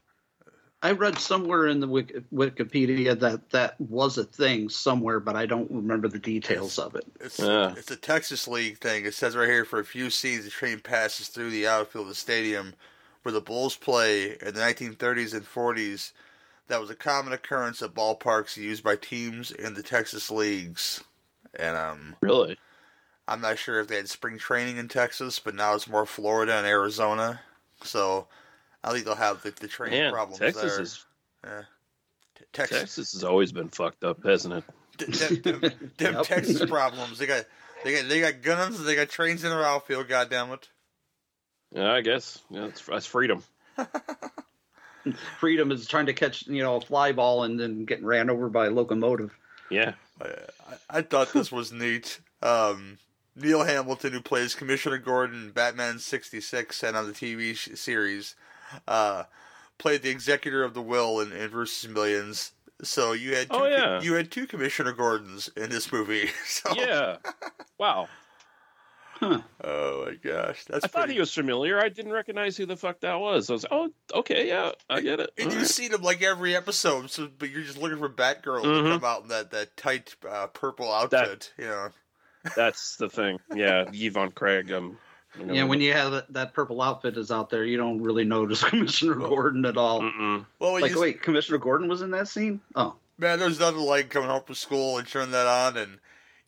I 0.81 0.91
read 0.91 1.19
somewhere 1.19 1.67
in 1.67 1.81
the 1.81 1.87
Wikipedia 1.87 3.19
that 3.19 3.49
that 3.49 3.79
was 3.81 4.17
a 4.17 4.23
thing 4.23 4.69
somewhere, 4.69 5.19
but 5.19 5.35
I 5.35 5.45
don't 5.45 5.69
remember 5.69 6.07
the 6.07 6.19
details 6.19 6.79
of 6.79 6.95
it. 6.95 7.05
It's 7.19 7.39
Yeah. 7.39 7.73
it's 7.75 7.91
a 7.91 7.97
Texas 7.97 8.47
League 8.47 8.79
thing. 8.79 9.05
It 9.05 9.13
says 9.13 9.35
right 9.35 9.49
here 9.49 9.65
for 9.65 9.79
a 9.79 9.85
few 9.85 10.09
seasons 10.09 10.45
the 10.45 10.51
train 10.51 10.79
passes 10.79 11.27
through 11.27 11.51
the 11.51 11.67
outfield 11.67 12.03
of 12.03 12.09
the 12.09 12.15
stadium 12.15 12.75
where 13.23 13.33
the 13.33 13.41
Bulls 13.41 13.75
play 13.75 14.37
in 14.41 14.53
the 14.53 14.61
1930s 14.61 15.33
and 15.33 15.45
40s. 15.45 16.13
That 16.67 16.79
was 16.79 16.89
a 16.89 16.95
common 16.95 17.33
occurrence 17.33 17.81
at 17.81 17.93
ballparks 17.93 18.55
used 18.55 18.83
by 18.83 18.95
teams 18.95 19.51
in 19.51 19.73
the 19.73 19.83
Texas 19.83 20.31
leagues. 20.31 21.03
And 21.55 21.75
um, 21.75 22.15
really? 22.21 22.57
I'm 23.27 23.41
not 23.41 23.57
sure 23.57 23.81
if 23.81 23.87
they 23.87 23.97
had 23.97 24.07
spring 24.07 24.37
training 24.37 24.77
in 24.77 24.87
Texas, 24.87 25.39
but 25.39 25.55
now 25.55 25.75
it's 25.75 25.89
more 25.89 26.05
Florida 26.05 26.53
and 26.53 26.65
Arizona. 26.65 27.41
So 27.83 28.27
I 28.83 28.91
think 28.91 29.05
they'll 29.05 29.15
have 29.15 29.41
the, 29.43 29.51
the 29.51 29.67
train 29.67 29.91
Man, 29.91 30.13
problems 30.13 30.39
Texas 30.39 30.61
there. 30.75 30.81
is 30.81 31.05
Yeah. 31.43 31.61
T- 32.37 32.45
Texas, 32.53 32.79
Texas 32.79 33.13
has 33.13 33.23
always 33.23 33.51
been 33.51 33.69
fucked 33.69 34.03
up, 34.03 34.23
hasn't 34.23 34.53
it? 34.53 34.63
them, 35.43 35.61
them, 35.61 35.71
them 35.97 36.13
Yep. 36.15 36.23
Texas 36.25 36.65
problems. 36.69 37.17
They 37.19 37.25
got 37.27 37.45
they 37.83 37.93
got 37.93 38.09
they 38.09 38.19
got 38.21 38.41
guns. 38.41 38.83
They 38.83 38.95
got 38.95 39.09
trains 39.09 39.43
in 39.43 39.49
their 39.49 39.63
outfield. 39.63 40.07
God 40.07 40.29
damn 40.29 40.51
it! 40.51 40.67
Yeah, 41.73 41.91
I 41.91 42.01
guess. 42.01 42.39
Yeah, 42.49 42.61
that's, 42.61 42.85
that's 42.85 43.05
freedom. 43.05 43.43
Freedom 45.39 45.71
is 45.71 45.87
trying 45.87 46.07
to 46.07 46.13
catch, 46.13 46.45
you 46.47 46.61
know, 46.61 46.75
a 46.75 46.81
fly 46.81 47.13
ball 47.13 47.43
and 47.43 47.57
then 47.59 47.85
getting 47.85 48.05
ran 48.05 48.29
over 48.29 48.49
by 48.49 48.65
a 48.67 48.69
locomotive. 48.69 49.31
Yeah. 49.71 49.93
I, 50.21 50.27
I 50.89 51.01
thought 51.01 51.31
this 51.31 51.51
was 51.51 51.71
neat. 51.71 52.19
Um, 52.43 52.97
Neil 53.35 53.63
Hamilton, 53.63 54.11
who 54.11 54.21
plays 54.21 54.55
Commissioner 54.55 54.97
Gordon 54.97 55.43
in 55.45 55.51
Batman 55.51 55.99
'66 55.99 56.83
and 56.83 56.97
on 56.97 57.07
the 57.07 57.13
TV 57.13 57.55
sh- 57.55 57.69
series, 57.75 58.35
uh, 58.87 59.23
played 59.77 60.01
the 60.01 60.09
executor 60.09 60.63
of 60.63 60.73
the 60.73 60.81
will 60.81 61.19
in, 61.21 61.31
in 61.31 61.49
Brewster's 61.49 61.89
Millions. 61.91 62.51
So 62.81 63.11
you 63.13 63.35
had 63.35 63.49
two, 63.49 63.57
Oh, 63.57 63.65
yeah. 63.65 64.01
you 64.01 64.13
had 64.13 64.31
two 64.31 64.47
Commissioner 64.47 64.93
Gordons 64.93 65.49
in 65.57 65.69
this 65.69 65.91
movie. 65.91 66.29
So, 66.45 66.73
Yeah. 66.75 67.17
Wow. 67.77 68.07
Oh 69.21 70.05
my 70.05 70.13
gosh, 70.23 70.63
that's 70.63 70.85
I 70.85 70.87
thought 70.87 71.09
he 71.09 71.19
was 71.19 71.33
familiar. 71.33 71.77
I 71.77 71.89
didn't 71.89 72.13
recognize 72.13 72.55
who 72.55 72.65
the 72.65 72.77
fuck 72.77 73.01
that 73.01 73.19
was. 73.19 73.49
I 73.49 73.53
was 73.53 73.65
oh, 73.69 73.89
okay, 74.13 74.47
yeah, 74.47 74.71
I 74.89 75.01
get 75.01 75.19
it. 75.19 75.31
And 75.37 75.47
All 75.47 75.53
you 75.53 75.59
right. 75.59 75.67
see 75.67 75.89
him 75.89 76.01
like 76.01 76.21
every 76.21 76.55
episode, 76.55 77.09
so 77.11 77.27
but 77.37 77.49
you're 77.49 77.63
just 77.63 77.77
looking 77.77 77.97
for 77.99 78.07
Batgirl 78.07 78.63
Mhm. 78.63 78.83
to 78.83 78.89
come 78.91 79.03
out 79.03 79.23
in 79.23 79.27
that 79.27 79.51
that 79.51 79.75
tight 79.75 80.15
uh, 80.27 80.47
purple 80.47 80.89
outfit. 80.89 81.51
you 81.57 81.65
know, 81.65 81.89
That's 82.55 82.95
the 82.95 83.09
thing. 83.09 83.39
Yeah, 83.53 83.83
Yvonne 83.91 84.31
Craig. 84.31 84.71
Um, 84.71 84.97
I 85.37 85.43
know 85.43 85.53
Yeah, 85.53 85.63
when 85.65 85.81
you 85.81 85.93
have 85.93 86.11
that, 86.11 86.33
that 86.33 86.53
purple 86.53 86.81
outfit 86.81 87.17
is 87.17 87.31
out 87.31 87.49
there, 87.49 87.65
you 87.65 87.77
don't 87.77 88.01
really 88.01 88.23
notice 88.23 88.63
Commissioner 88.69 89.15
Gordon 89.15 89.65
at 89.65 89.77
all. 89.77 90.01
Mm-mm. 90.01 90.45
well, 90.59 90.73
when 90.73 90.81
Like, 90.81 90.91
you, 90.91 91.01
wait, 91.01 91.21
Commissioner 91.21 91.57
Gordon 91.57 91.87
was 91.87 92.01
in 92.01 92.11
that 92.11 92.27
scene? 92.27 92.61
Oh, 92.75 92.95
man, 93.17 93.39
there's 93.39 93.59
nothing 93.59 93.81
like 93.81 94.09
coming 94.09 94.29
home 94.29 94.43
from 94.43 94.55
school 94.55 94.97
and 94.97 95.07
turning 95.07 95.31
that 95.31 95.47
on, 95.47 95.77
and 95.77 95.99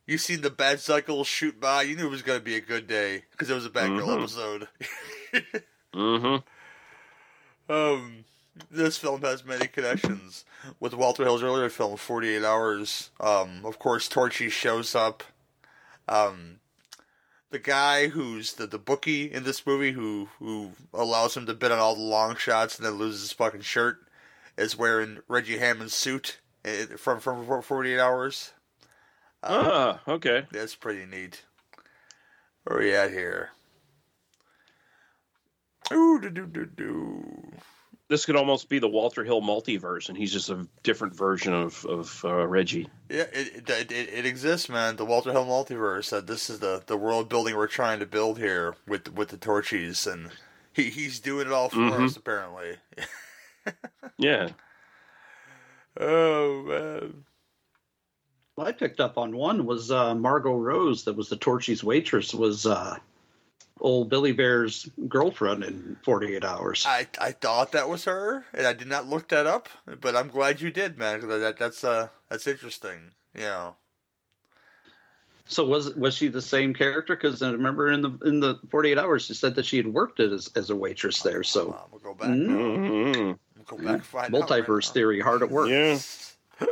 you 0.08 0.18
see 0.18 0.36
the 0.36 0.50
Batcycle 0.50 1.26
shoot 1.26 1.60
by. 1.60 1.84
You 1.84 1.96
knew 1.96 2.08
it 2.08 2.12
was 2.12 2.22
going 2.24 2.40
to 2.40 2.44
be 2.46 2.56
a 2.56 2.62
good 2.62 2.88
day 2.88 3.24
because 3.32 3.50
it 3.50 3.54
was 3.54 3.66
a 3.66 3.70
Batgirl 3.70 4.08
Mhm. 4.08 4.18
episode. 4.20 4.68
Mm-hmm. 5.94 6.38
Um, 7.74 8.24
this 8.70 8.98
film 8.98 9.22
has 9.24 9.44
many 9.46 9.68
connections 9.68 10.46
with 10.80 10.94
Walter 10.94 11.24
Hill's 11.26 11.44
earlier 11.44 11.70
film, 11.70 11.98
Forty 11.98 12.30
Eight 12.36 12.46
Hours. 12.46 13.10
Um, 13.20 13.66
of 13.66 13.78
course, 13.78 14.08
Torchy 14.08 14.50
shows 14.50 14.96
up. 14.96 15.22
Um, 16.08 16.61
the 17.52 17.60
guy 17.60 18.08
who's 18.08 18.54
the, 18.54 18.66
the 18.66 18.80
bookie 18.80 19.32
in 19.32 19.44
this 19.44 19.66
movie 19.68 19.92
who 19.92 20.30
who 20.40 20.72
allows 20.94 21.38
him 21.38 21.46
to 21.46 21.54
bid 21.54 21.72
on 21.72 21.80
all 21.80 21.96
the 21.96 22.02
long 22.02 22.36
shots 22.36 22.78
and 22.78 22.86
then 22.86 22.94
loses 22.94 23.22
his 23.22 23.32
fucking 23.34 23.62
shirt 23.62 24.00
is 24.58 24.78
wearing 24.78 25.20
Reggie 25.28 25.58
Hammond's 25.58 25.94
suit 25.94 26.40
from 26.98 27.20
from 27.20 27.62
48 27.62 28.00
hours. 28.00 28.54
Uh, 29.44 29.98
ah, 30.08 30.12
okay. 30.12 30.46
That's 30.52 30.76
pretty 30.76 31.06
neat. 31.06 31.44
Where 32.64 32.78
are 32.78 32.82
we 32.82 32.94
at 32.94 33.12
here? 33.12 33.50
Ooh, 35.92 36.20
do 36.22 36.30
do 36.30 36.46
do 36.46 36.66
do. 36.66 37.52
This 38.12 38.26
could 38.26 38.36
almost 38.36 38.68
be 38.68 38.78
the 38.78 38.90
Walter 38.90 39.24
Hill 39.24 39.42
multiverse, 39.42 40.10
and 40.10 40.18
he's 40.18 40.34
just 40.34 40.50
a 40.50 40.68
different 40.84 41.16
version 41.16 41.54
of 41.54 41.86
of 41.86 42.22
uh, 42.26 42.46
Reggie. 42.46 42.90
Yeah, 43.08 43.24
it, 43.32 43.70
it, 43.70 43.90
it 43.90 44.10
it 44.10 44.26
exists, 44.26 44.68
man. 44.68 44.98
The 44.98 45.06
Walter 45.06 45.32
Hill 45.32 45.46
multiverse. 45.46 46.10
That 46.10 46.28
this 46.28 46.50
is 46.50 46.60
the, 46.60 46.84
the 46.88 46.98
world 46.98 47.30
building 47.30 47.56
we're 47.56 47.68
trying 47.68 48.00
to 48.00 48.06
build 48.06 48.38
here 48.38 48.76
with 48.86 49.14
with 49.14 49.30
the 49.30 49.38
Torchy's, 49.38 50.06
and 50.08 50.30
he 50.74 50.90
he's 50.90 51.22
doing 51.22 51.48
it 51.48 51.54
all 51.54 51.70
for 51.70 51.78
mm-hmm. 51.78 52.04
us 52.04 52.18
apparently. 52.18 52.76
yeah. 54.18 54.50
Oh 55.98 56.64
man. 56.64 57.24
Well, 58.58 58.68
I 58.68 58.74
picked 58.74 59.00
up 59.00 59.18
on 59.18 59.38
one 59.38 59.66
was 59.66 59.90
uh, 59.90 60.16
Margot 60.16 60.58
Rose, 60.58 61.06
that 61.06 61.16
was 61.16 61.30
the 61.30 61.38
Torchy's 61.38 61.82
waitress, 61.82 62.34
was 62.34 62.66
uh, 62.66 62.98
old 63.82 64.10
Billy 64.10 64.32
Bear's 64.32 64.90
girlfriend 65.08 65.64
in 65.64 65.98
48 66.04 66.46
Hours. 66.46 66.86
I, 66.88 67.08
I 67.20 67.32
thought 67.32 67.74
that 67.74 67.90
was 67.90 68.06
her, 68.06 68.46
and 68.54 68.66
I 68.66 68.74
did 68.74 68.88
not 68.88 69.08
look 69.08 69.28
that 69.30 69.48
up, 69.48 69.68
but 70.00 70.16
I'm 70.16 70.30
glad 70.30 70.62
you 70.62 70.72
did, 70.72 70.98
man. 70.98 71.28
That 71.28 71.58
that's 71.58 71.84
uh 71.84 72.08
that's 72.30 72.48
interesting. 72.48 73.12
Yeah. 73.36 73.72
So 75.46 75.66
was 75.66 75.94
was 75.96 76.16
she 76.16 76.30
the 76.30 76.42
same 76.42 76.74
character? 76.74 77.16
Because 77.16 77.42
I 77.42 77.52
remember 77.52 77.92
in 77.92 78.02
the 78.02 78.18
in 78.24 78.40
the 78.40 78.60
48 78.70 78.98
Hours, 78.98 79.26
she 79.26 79.34
said 79.34 79.56
that 79.56 79.66
she 79.66 79.78
had 79.78 79.88
worked 79.88 80.20
as 80.20 80.50
as 80.56 80.70
a 80.70 80.76
waitress 80.76 81.22
there. 81.22 81.44
So 81.44 81.88
we'll 81.92 82.00
go 82.00 82.14
back. 82.14 82.30
Mm-hmm. 82.30 83.32
We'll 83.58 83.66
go 83.66 83.78
back. 83.78 84.32
Multiverse 84.32 84.88
right 84.88 84.94
theory, 84.94 85.20
hard 85.20 85.42
at 85.44 85.52
work. 85.52 85.70
Yeah. 85.70 86.00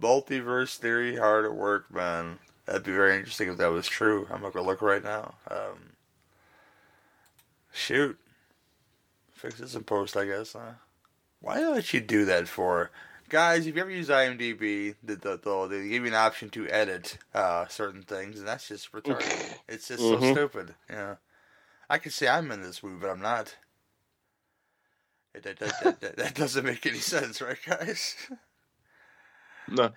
Multiverse 0.00 0.76
theory 0.76 1.16
hard 1.16 1.44
at 1.44 1.54
work, 1.54 1.92
man. 1.92 2.38
That'd 2.70 2.84
be 2.84 2.92
very 2.92 3.16
interesting 3.16 3.48
if 3.48 3.56
that 3.56 3.72
was 3.72 3.88
true. 3.88 4.28
I'm 4.30 4.42
gonna 4.42 4.62
look 4.62 4.80
right 4.80 5.02
now. 5.02 5.34
Um, 5.50 5.94
shoot, 7.72 8.16
fix 9.32 9.58
this 9.58 9.74
in 9.74 9.82
post, 9.82 10.16
I 10.16 10.24
guess. 10.24 10.52
Huh? 10.52 10.74
Why 11.40 11.58
did 11.58 11.92
you 11.92 12.00
do 12.00 12.24
that 12.26 12.46
for? 12.46 12.92
Guys, 13.28 13.66
if 13.66 13.74
you 13.74 13.80
ever 13.80 13.90
use 13.90 14.08
IMDb, 14.08 14.94
the, 15.02 15.16
the, 15.16 15.36
the, 15.36 15.66
they 15.66 15.88
give 15.88 16.04
you 16.04 16.08
an 16.10 16.14
option 16.14 16.48
to 16.50 16.68
edit 16.68 17.18
uh, 17.34 17.66
certain 17.66 18.02
things, 18.02 18.38
and 18.38 18.46
that's 18.46 18.68
just 18.68 18.92
retarded. 18.92 19.56
it's 19.68 19.88
just 19.88 20.00
mm-hmm. 20.00 20.22
so 20.22 20.32
stupid. 20.32 20.76
Yeah, 20.88 21.16
I 21.88 21.98
can 21.98 22.12
say 22.12 22.28
I'm 22.28 22.52
in 22.52 22.62
this 22.62 22.84
movie, 22.84 23.00
but 23.00 23.10
I'm 23.10 23.20
not. 23.20 23.56
It, 25.34 25.42
that, 25.42 25.58
that, 25.58 26.00
that, 26.00 26.16
that 26.18 26.34
doesn't 26.36 26.64
make 26.64 26.86
any 26.86 26.98
sense, 26.98 27.42
right, 27.42 27.58
guys? 27.66 28.14
No. 29.68 29.92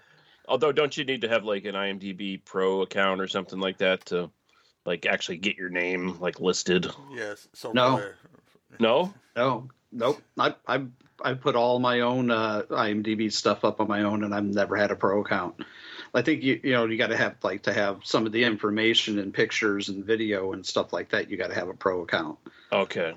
Although, 0.47 0.71
don't 0.71 0.95
you 0.95 1.05
need 1.05 1.21
to 1.21 1.29
have 1.29 1.45
like 1.45 1.65
an 1.65 1.75
IMDb 1.75 2.43
Pro 2.43 2.81
account 2.81 3.21
or 3.21 3.27
something 3.27 3.59
like 3.59 3.77
that 3.77 4.05
to 4.07 4.29
like 4.85 5.05
actually 5.05 5.37
get 5.37 5.57
your 5.57 5.69
name 5.69 6.19
like 6.19 6.39
listed? 6.39 6.87
Yes. 7.13 7.47
So 7.53 7.71
no. 7.71 8.03
no. 8.79 9.13
No. 9.35 9.69
Nope. 9.91 10.21
I 10.37 10.55
I 10.67 10.85
I 11.23 11.33
put 11.35 11.55
all 11.55 11.79
my 11.79 12.01
own 12.01 12.31
uh, 12.31 12.63
IMDb 12.69 13.31
stuff 13.31 13.63
up 13.63 13.79
on 13.79 13.87
my 13.87 14.03
own, 14.03 14.23
and 14.23 14.33
I've 14.33 14.43
never 14.43 14.75
had 14.75 14.91
a 14.91 14.95
pro 14.95 15.21
account. 15.21 15.55
I 16.13 16.21
think 16.21 16.43
you 16.43 16.59
you 16.63 16.71
know 16.73 16.85
you 16.85 16.97
got 16.97 17.07
to 17.07 17.17
have 17.17 17.35
like 17.43 17.63
to 17.63 17.73
have 17.73 18.01
some 18.03 18.25
of 18.25 18.31
the 18.31 18.43
information 18.43 19.19
and 19.19 19.33
pictures 19.33 19.89
and 19.89 20.03
video 20.03 20.53
and 20.53 20.65
stuff 20.65 20.91
like 20.91 21.09
that. 21.09 21.29
You 21.29 21.37
got 21.37 21.47
to 21.47 21.55
have 21.55 21.69
a 21.69 21.73
pro 21.73 22.01
account. 22.01 22.39
Okay. 22.71 23.13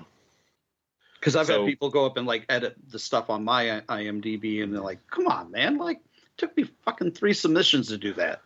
Because 1.19 1.35
I've 1.35 1.47
so, 1.47 1.61
had 1.61 1.67
people 1.67 1.89
go 1.89 2.05
up 2.05 2.17
and 2.17 2.27
like 2.27 2.45
edit 2.47 2.75
the 2.89 2.99
stuff 2.99 3.29
on 3.29 3.43
my 3.43 3.81
IMDb, 3.89 4.63
and 4.63 4.73
they're 4.73 4.81
like, 4.81 4.99
"Come 5.09 5.27
on, 5.27 5.51
man! 5.51 5.77
Like, 5.77 6.01
took 6.37 6.55
me 6.55 6.65
fucking 6.85 7.11
three 7.11 7.33
submissions 7.33 7.87
to 7.87 7.97
do 7.97 8.13
that. 8.13 8.41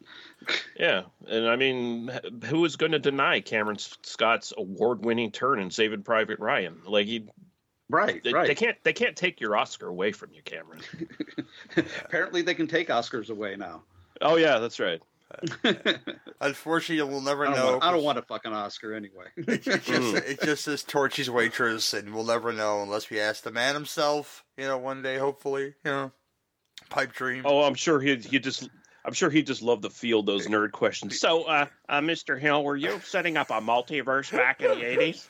Yeah, 0.76 1.04
and 1.28 1.48
I 1.48 1.56
mean, 1.56 2.12
who 2.46 2.66
is 2.66 2.76
going 2.76 2.94
to 2.94 3.00
deny 3.00 3.42
Cameron 3.42 3.78
Scott's 3.78 4.54
award-winning 4.58 5.32
turn 5.32 5.60
in 5.60 5.70
Saving 5.70 6.04
Private 6.04 6.40
Ryan? 6.40 6.82
Like 6.86 7.06
he, 7.06 7.28
right, 7.90 8.24
they, 8.24 8.34
right. 8.34 8.48
They 8.48 8.56
can't, 8.56 8.78
they 8.84 8.94
can't 8.94 9.16
take 9.16 9.40
your 9.40 9.56
Oscar 9.56 9.88
away 9.88 10.14
from 10.14 10.32
you, 10.34 10.42
Cameron. 10.42 10.82
Apparently, 12.06 12.42
they 12.42 12.56
can 12.56 12.68
take 12.68 12.90
Oscars 12.90 13.30
away 13.30 13.56
now. 13.56 13.84
Oh 14.20 14.38
yeah, 14.38 14.58
that's 14.58 14.80
right. 14.80 15.02
Unfortunately, 16.42 17.10
we'll 17.10 17.22
never 17.22 17.46
I 17.46 17.56
know. 17.56 17.72
Want, 17.74 17.84
I 17.84 17.92
don't 17.92 18.04
want 18.04 18.18
a 18.18 18.22
fucking 18.24 18.52
Oscar 18.52 18.94
anyway. 18.94 19.28
it, 19.38 19.48
it, 19.68 19.84
just, 19.84 20.16
it 20.16 20.42
just 20.42 20.64
says 20.66 20.84
Torchy's 20.84 21.30
waitress, 21.30 21.94
and 21.94 22.14
we'll 22.14 22.26
never 22.26 22.52
know 22.52 22.82
unless 22.82 23.10
we 23.10 23.20
ask 23.20 23.44
the 23.44 23.52
man 23.52 23.76
himself. 23.76 24.44
You 24.58 24.66
know, 24.66 24.78
one 24.78 25.02
day, 25.02 25.18
hopefully. 25.18 25.76
You 25.86 25.92
know 25.92 26.12
pipe 26.90 27.14
dream. 27.14 27.44
Oh, 27.46 27.64
I'm 27.64 27.76
sure 27.76 28.00
he 28.00 28.16
he 28.18 28.40
just 28.40 28.70
I'm 29.04 29.14
sure 29.14 29.30
he 29.30 29.42
just 29.42 29.62
loved 29.62 29.84
to 29.84 29.90
field 29.90 30.26
those 30.26 30.48
nerd 30.48 30.72
questions. 30.72 31.20
So, 31.20 31.44
uh, 31.44 31.66
uh, 31.90 32.02
Mr. 32.02 32.40
Hill, 32.40 32.64
were 32.64 32.76
you 32.76 33.00
setting 33.04 33.38
up 33.38 33.50
a 33.50 33.62
multiverse 33.62 34.32
back 34.32 34.62
in 34.62 34.70
the 34.70 34.76
'80s? 34.86 35.28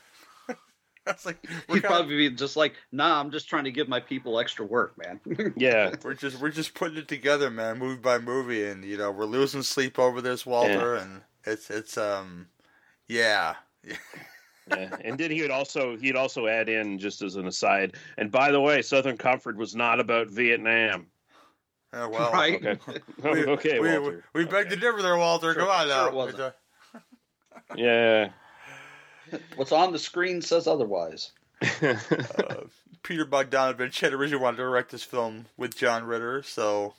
That's 1.06 1.26
like 1.26 1.44
he'd 1.72 1.84
probably 1.84 2.16
be 2.18 2.36
just 2.36 2.56
like, 2.56 2.76
"Nah, 2.92 3.20
I'm 3.20 3.32
just 3.32 3.50
trying 3.50 3.64
to 3.64 3.72
give 3.72 3.88
my 3.88 4.00
people 4.00 4.40
extra 4.40 4.66
work, 4.66 4.96
man." 4.98 5.54
yeah, 5.58 5.96
we're 6.04 6.14
just 6.14 6.40
we're 6.40 6.52
just 6.52 6.76
putting 6.76 6.98
it 6.98 7.08
together, 7.08 7.50
man, 7.50 7.80
movie 7.80 8.00
by 8.00 8.20
movie, 8.20 8.66
and 8.66 8.86
you 8.86 8.98
know 8.98 9.10
we're 9.10 9.26
losing 9.26 9.64
sleep 9.64 9.98
over 9.98 10.22
this, 10.22 10.46
Walter, 10.46 10.96
yeah. 10.96 11.02
and 11.02 11.22
it's 11.46 11.72
it's 11.72 11.98
um, 11.98 12.48
yeah. 13.08 13.56
yeah. 13.84 14.96
And 15.04 15.18
then 15.18 15.32
he 15.32 15.42
would 15.42 15.52
also 15.52 15.98
he'd 15.98 16.16
also 16.16 16.46
add 16.46 16.70
in 16.70 17.00
just 17.00 17.24
as 17.24 17.36
an 17.36 17.48
aside, 17.48 17.96
and 18.20 18.32
by 18.32 18.52
the 18.52 18.62
way, 18.62 18.84
Southern 18.84 19.18
Comfort 19.18 19.58
was 19.58 19.76
not 19.76 20.00
about 20.00 20.30
Vietnam. 20.30 21.08
Oh, 21.94 22.10
well, 22.10 22.32
right? 22.32 22.66
Okay, 22.66 23.00
we, 23.24 23.46
okay, 23.46 23.80
we, 23.80 23.98
Walter. 23.98 24.24
We, 24.34 24.46
we 24.46 24.50
beg 24.50 24.70
to 24.70 24.76
differ 24.76 25.02
there, 25.02 25.18
Walter. 25.18 25.54
Sure, 25.54 25.64
Come 25.64 25.72
on 25.72 25.88
now. 25.88 26.32
Sure 26.32 26.54
yeah. 27.76 28.30
What's 29.56 29.72
on 29.72 29.94
the 29.94 30.00
screen 30.00 30.42
says 30.42 30.68
otherwise. 30.68 31.32
uh, 31.62 31.96
Peter 33.04 33.26
Bogdanovich 33.26 34.00
had 34.00 34.14
originally 34.14 34.44
wanted 34.44 34.58
to 34.58 34.64
direct 34.64 34.92
this 34.92 35.04
film 35.04 35.46
with 35.58 35.78
John 35.78 36.04
Ritter, 36.04 36.44
so 36.44 36.96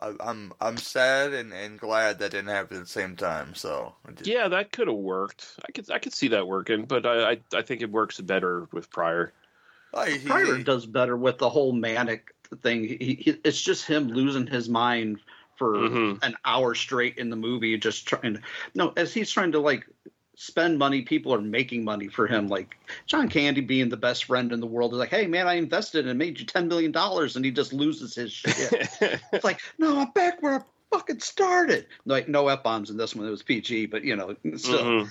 I, 0.00 0.12
I'm 0.20 0.52
I'm 0.60 0.76
sad 0.76 1.32
and, 1.32 1.52
and 1.52 1.78
glad 1.78 2.18
that 2.18 2.32
didn't 2.32 2.50
happen 2.50 2.78
at 2.78 2.82
the 2.84 2.88
same 2.88 3.16
time. 3.16 3.54
So 3.54 3.94
yeah, 4.24 4.48
that 4.48 4.72
could 4.72 4.88
have 4.88 4.96
worked. 4.96 5.46
I 5.66 5.72
could 5.72 5.90
I 5.90 5.98
could 5.98 6.12
see 6.12 6.28
that 6.28 6.46
working, 6.46 6.84
but 6.84 7.06
I 7.06 7.32
I, 7.32 7.38
I 7.54 7.62
think 7.62 7.80
it 7.80 7.90
works 7.90 8.20
better 8.20 8.66
with 8.72 8.90
Pryor. 8.90 9.32
Oh, 9.94 10.04
he, 10.04 10.18
Pryor 10.26 10.56
he, 10.56 10.64
does 10.64 10.86
better 10.86 11.16
with 11.16 11.38
the 11.38 11.48
whole 11.48 11.72
manic 11.72 12.34
thing. 12.56 12.84
He, 12.84 13.18
he, 13.20 13.38
it's 13.44 13.60
just 13.60 13.86
him 13.86 14.08
losing 14.08 14.46
his 14.46 14.68
mind 14.68 15.20
for 15.56 15.74
mm-hmm. 15.74 16.24
an 16.24 16.34
hour 16.44 16.74
straight 16.74 17.18
in 17.18 17.30
the 17.30 17.36
movie, 17.36 17.76
just 17.78 18.06
trying. 18.06 18.34
To, 18.34 18.40
no, 18.74 18.92
as 18.96 19.14
he's 19.14 19.30
trying 19.30 19.52
to 19.52 19.60
like 19.60 19.86
spend 20.34 20.78
money, 20.78 21.02
people 21.02 21.32
are 21.34 21.40
making 21.40 21.84
money 21.84 22.08
for 22.08 22.26
him. 22.26 22.48
Like 22.48 22.76
John 23.06 23.28
Candy 23.28 23.60
being 23.60 23.88
the 23.88 23.96
best 23.96 24.24
friend 24.24 24.52
in 24.52 24.60
the 24.60 24.66
world 24.66 24.92
is 24.92 24.98
like, 24.98 25.10
hey 25.10 25.26
man, 25.26 25.46
I 25.46 25.54
invested 25.54 26.06
and 26.06 26.18
made 26.18 26.38
you 26.40 26.46
ten 26.46 26.68
million 26.68 26.92
dollars, 26.92 27.36
and 27.36 27.44
he 27.44 27.50
just 27.50 27.72
loses 27.72 28.14
his 28.14 28.32
shit. 28.32 28.88
it's 29.32 29.44
like, 29.44 29.60
no, 29.78 30.00
I'm 30.00 30.10
back 30.10 30.42
where 30.42 30.54
I 30.54 30.60
fucking 30.90 31.20
started. 31.20 31.86
Like 32.04 32.28
no 32.28 32.48
f 32.48 32.62
bombs 32.62 32.90
in 32.90 32.96
this 32.96 33.14
one. 33.14 33.26
It 33.26 33.30
was 33.30 33.42
PG, 33.42 33.86
but 33.86 34.04
you 34.04 34.16
know, 34.16 34.34
still. 34.56 34.82
Mm-hmm. 34.82 35.08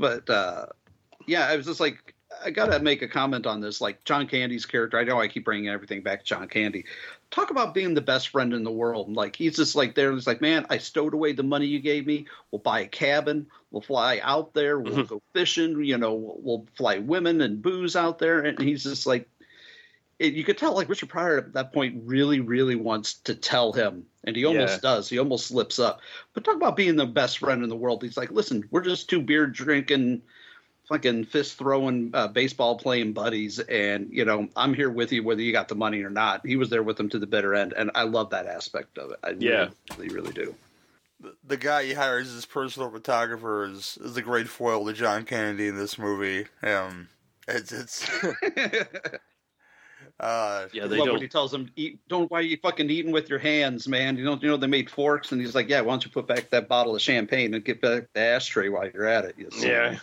But 0.00 0.28
uh, 0.28 0.66
yeah, 1.26 1.46
I 1.46 1.56
was 1.56 1.66
just 1.66 1.80
like 1.80 2.13
I 2.42 2.50
gotta 2.50 2.78
make 2.80 3.02
a 3.02 3.08
comment 3.08 3.46
on 3.46 3.60
this. 3.60 3.80
Like 3.80 4.04
John 4.04 4.26
Candy's 4.26 4.66
character, 4.66 4.98
I 4.98 5.04
know 5.04 5.20
I 5.20 5.28
keep 5.28 5.44
bringing 5.44 5.68
everything 5.68 6.02
back 6.02 6.20
to 6.20 6.24
John 6.24 6.48
Candy. 6.48 6.84
Talk 7.30 7.50
about 7.50 7.74
being 7.74 7.94
the 7.94 8.00
best 8.00 8.28
friend 8.28 8.52
in 8.52 8.64
the 8.64 8.70
world. 8.70 9.12
Like 9.14 9.36
he's 9.36 9.56
just 9.56 9.74
like 9.74 9.94
there. 9.94 10.12
He's 10.12 10.26
like, 10.26 10.40
man, 10.40 10.66
I 10.70 10.78
stowed 10.78 11.14
away 11.14 11.32
the 11.32 11.42
money 11.42 11.66
you 11.66 11.80
gave 11.80 12.06
me. 12.06 12.26
We'll 12.50 12.60
buy 12.60 12.80
a 12.80 12.86
cabin. 12.86 13.46
We'll 13.70 13.82
fly 13.82 14.20
out 14.22 14.54
there. 14.54 14.78
We'll 14.78 14.92
mm-hmm. 14.92 15.14
go 15.14 15.22
fishing. 15.32 15.84
You 15.84 15.98
know, 15.98 16.14
we'll, 16.14 16.38
we'll, 16.40 16.66
fly 16.76 16.98
women 16.98 17.40
and 17.40 17.60
booze 17.60 17.96
out 17.96 18.18
there. 18.18 18.40
And 18.40 18.58
he's 18.58 18.84
just 18.84 19.06
like, 19.06 19.28
it, 20.18 20.34
you 20.34 20.44
could 20.44 20.58
tell 20.58 20.74
like 20.74 20.88
Richard 20.88 21.08
Pryor 21.08 21.38
at 21.38 21.52
that 21.54 21.72
point 21.72 22.02
really, 22.04 22.40
really 22.40 22.76
wants 22.76 23.14
to 23.14 23.34
tell 23.34 23.72
him, 23.72 24.04
and 24.24 24.36
he 24.36 24.44
almost 24.44 24.74
yeah. 24.74 24.80
does. 24.80 25.08
He 25.08 25.18
almost 25.18 25.48
slips 25.48 25.78
up. 25.78 26.00
But 26.32 26.44
talk 26.44 26.56
about 26.56 26.76
being 26.76 26.96
the 26.96 27.06
best 27.06 27.38
friend 27.38 27.62
in 27.62 27.68
the 27.68 27.76
world. 27.76 28.02
He's 28.02 28.16
like, 28.16 28.30
listen, 28.30 28.62
we're 28.70 28.82
just 28.82 29.10
two 29.10 29.20
beer 29.20 29.46
drinking 29.46 30.22
fucking 30.88 31.24
fist 31.24 31.56
throwing 31.56 32.10
uh, 32.14 32.28
baseball 32.28 32.76
playing 32.76 33.12
buddies 33.12 33.58
and 33.58 34.08
you 34.10 34.24
know 34.24 34.48
i'm 34.56 34.74
here 34.74 34.90
with 34.90 35.12
you 35.12 35.22
whether 35.22 35.40
you 35.40 35.52
got 35.52 35.68
the 35.68 35.74
money 35.74 36.02
or 36.02 36.10
not 36.10 36.46
he 36.46 36.56
was 36.56 36.70
there 36.70 36.82
with 36.82 36.96
them 36.96 37.08
to 37.08 37.18
the 37.18 37.26
bitter 37.26 37.54
end 37.54 37.72
and 37.76 37.90
i 37.94 38.02
love 38.02 38.30
that 38.30 38.46
aspect 38.46 38.98
of 38.98 39.10
it 39.10 39.18
i 39.24 39.30
yeah 39.38 39.68
really 39.96 40.14
really 40.14 40.32
do 40.32 40.54
the, 41.20 41.34
the 41.44 41.56
guy 41.56 41.84
he 41.84 41.94
hires 41.94 42.34
as 42.34 42.44
personal 42.44 42.90
photographer 42.90 43.64
is 43.64 43.98
is 44.02 44.16
a 44.16 44.22
great 44.22 44.48
foil 44.48 44.84
to 44.84 44.92
john 44.92 45.24
candy 45.24 45.68
in 45.68 45.76
this 45.76 45.98
movie 45.98 46.46
um 46.62 47.08
it's 47.48 47.72
it's 47.72 48.10
Uh, 50.20 50.68
yeah, 50.72 50.86
they 50.86 50.96
love 50.96 51.06
don't. 51.06 51.14
when 51.14 51.22
he 51.22 51.28
tells 51.28 51.52
him, 51.52 51.70
"Eat, 51.74 51.98
don't 52.08 52.30
why 52.30 52.38
are 52.38 52.42
you 52.42 52.56
fucking 52.56 52.88
eating 52.88 53.10
with 53.10 53.28
your 53.28 53.38
hands, 53.38 53.88
man? 53.88 54.16
You 54.16 54.24
don't 54.24 54.40
you 54.42 54.48
know 54.48 54.56
they 54.56 54.68
made 54.68 54.88
forks?" 54.88 55.32
And 55.32 55.40
he's 55.40 55.54
like, 55.54 55.68
"Yeah, 55.68 55.80
why 55.80 55.92
don't 55.92 56.04
you 56.04 56.10
put 56.10 56.26
back 56.26 56.50
that 56.50 56.68
bottle 56.68 56.94
of 56.94 57.02
champagne 57.02 57.52
and 57.52 57.64
get 57.64 57.80
back 57.80 58.04
the 58.12 58.20
ashtray 58.20 58.68
while 58.68 58.88
you're 58.88 59.06
at 59.06 59.24
it?" 59.24 59.34
You 59.36 59.50
see? 59.50 59.68
Yeah. 59.68 59.98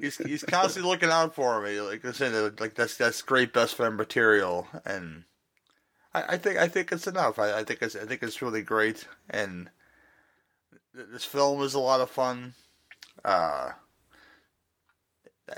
He's 0.00 0.16
he's 0.18 0.42
constantly 0.44 0.90
looking 0.90 1.10
out 1.10 1.34
for 1.34 1.60
me. 1.62 1.80
Like 1.80 2.04
I 2.04 2.12
said, 2.12 2.60
like 2.60 2.74
that's 2.74 2.96
that's 2.96 3.22
great 3.22 3.52
best 3.52 3.74
friend 3.74 3.96
material, 3.96 4.66
and 4.84 5.24
I, 6.14 6.34
I 6.34 6.36
think 6.38 6.58
I 6.58 6.68
think 6.68 6.92
it's 6.92 7.06
enough. 7.06 7.38
I, 7.38 7.58
I 7.60 7.64
think 7.64 7.82
it's 7.82 7.96
I 7.96 8.04
think 8.04 8.22
it's 8.22 8.42
really 8.42 8.62
great, 8.62 9.06
and 9.30 9.70
th- 10.94 11.08
this 11.12 11.24
film 11.24 11.62
is 11.62 11.74
a 11.74 11.78
lot 11.80 12.00
of 12.00 12.10
fun. 12.10 12.54
Uh, 13.24 13.70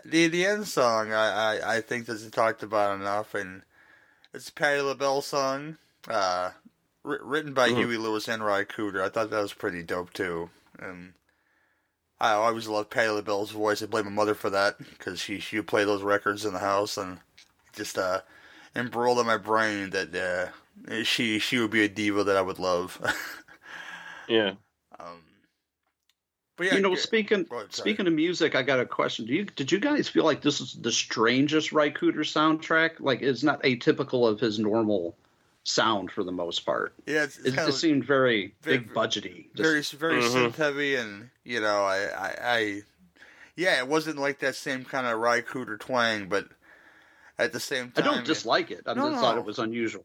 the 0.05 0.28
the 0.28 0.45
end 0.47 0.66
song 0.68 1.12
I, 1.12 1.59
I, 1.59 1.76
I 1.76 1.80
think 1.80 2.07
doesn't 2.07 2.32
talked 2.32 2.62
about 2.62 3.01
enough, 3.01 3.34
and 3.34 3.62
it's 4.34 4.49
a 4.49 4.53
Patti 4.53 4.80
LaBelle 4.80 5.22
song, 5.22 5.78
uh, 6.09 6.51
wri- 7.05 7.18
written 7.22 7.55
by 7.55 7.70
Mhm. 7.70 7.76
Huey 7.78 7.97
Lewis 7.97 8.28
and 8.28 8.45
Ry 8.45 8.64
Cooder. 8.64 9.03
I 9.03 9.09
thought 9.09 9.30
that 9.30 9.41
was 9.43 9.55
pretty 9.55 9.82
dope 9.82 10.12
too, 10.12 10.51
and 10.78 11.14
I 12.20 12.32
always 12.32 12.68
loved 12.68 12.90
Patti 12.90 13.08
LaBelle's 13.08 13.50
voice. 13.52 13.82
I 13.82 13.86
blame 13.86 14.06
my 14.06 14.10
mother 14.10 14.34
for 14.34 14.50
that 14.50 14.78
because 14.78 15.20
she 15.20 15.38
she 15.38 15.56
would 15.56 15.68
play 15.68 15.84
those 15.84 16.02
records 16.02 16.44
in 16.44 16.52
the 16.52 16.58
house 16.58 16.96
and 16.96 17.20
just 17.72 17.98
uh 17.98 18.22
embroiled 18.74 19.18
in 19.20 19.26
my 19.26 19.36
brain 19.36 19.90
that 19.90 20.14
uh 20.14 21.04
she 21.04 21.38
she 21.38 21.58
would 21.58 21.70
be 21.70 21.84
a 21.84 21.88
diva 21.88 22.24
that 22.24 22.36
I 22.36 22.42
would 22.42 22.58
love. 22.58 23.00
Yeah. 24.28 24.54
um, 24.98 25.22
but 26.56 26.66
yeah, 26.66 26.74
you 26.74 26.80
know, 26.80 26.94
g- 26.94 26.96
speaking 26.96 27.46
ahead, 27.50 27.72
speaking 27.72 28.06
of 28.06 28.12
music, 28.12 28.54
I 28.54 28.62
got 28.62 28.80
a 28.80 28.86
question. 28.86 29.26
Do 29.26 29.32
you 29.34 29.44
did 29.44 29.72
you 29.72 29.78
guys 29.80 30.08
feel 30.08 30.24
like 30.24 30.42
this 30.42 30.60
is 30.60 30.74
the 30.74 30.92
strangest 30.92 31.72
Ry 31.72 31.90
Cooder 31.90 32.24
soundtrack? 32.24 33.00
Like, 33.00 33.22
it's 33.22 33.42
not 33.44 33.62
atypical 33.62 34.28
of 34.28 34.40
his 34.40 34.58
normal 34.58 35.16
sound 35.68 36.10
for 36.10 36.24
the 36.24 36.32
most 36.32 36.60
part. 36.64 36.94
yeah, 37.06 37.24
it's, 37.24 37.36
it's 37.38 37.48
It, 37.48 37.54
kind 37.56 37.68
it 37.68 37.74
of 37.74 37.78
seemed 37.78 38.04
very, 38.04 38.54
very- 38.62 38.78
big 38.78 38.94
budgety. 38.94 39.46
Just- 39.54 39.92
very 39.92 40.20
very 40.20 40.22
Mhm. 40.22 40.50
synth 40.50 40.56
heavy, 40.56 40.94
and 40.96 41.30
you 41.44 41.60
know, 41.60 41.84
I, 41.84 42.04
I, 42.06 42.36
I, 42.42 42.82
yeah, 43.56 43.78
it 43.78 43.86
wasn't 43.88 44.18
like 44.18 44.38
that 44.40 44.54
same 44.56 44.84
kind 44.84 45.06
of 45.06 45.18
Ry 45.18 45.42
Cooder 45.42 45.78
twang, 45.78 46.28
but 46.28 46.48
at 47.38 47.52
the 47.52 47.60
same 47.60 47.90
time, 47.90 48.04
I 48.04 48.06
don't 48.14 48.24
dislike 48.26 48.70
it. 48.70 48.82
I 48.86 48.94
No, 48.94 49.10
just 49.10 49.20
thought 49.20 49.36
it 49.38 49.44
was 49.44 49.58
unusual. 49.58 50.04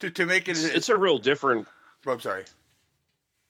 to 0.00 0.10
to 0.10 0.24
make 0.26 0.48
it. 0.48 0.52
It's, 0.52 0.64
it's 0.64 0.88
a 0.88 0.96
real 0.96 1.18
different. 1.18 1.66
I'm 2.06 2.20
sorry. 2.20 2.44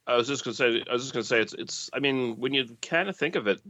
I 0.06 0.16
was 0.16 0.26
just 0.28 0.44
gonna 0.44 0.54
say. 0.54 0.82
I 0.88 0.92
was 0.92 1.02
just 1.02 1.12
gonna 1.12 1.24
say 1.24 1.40
it's. 1.40 1.52
It's. 1.52 1.90
I 1.92 2.00
mean, 2.00 2.38
when 2.38 2.52
you 2.54 2.76
kind 2.82 3.08
of 3.08 3.16
think 3.16 3.36
of 3.36 3.46
it, 3.46 3.60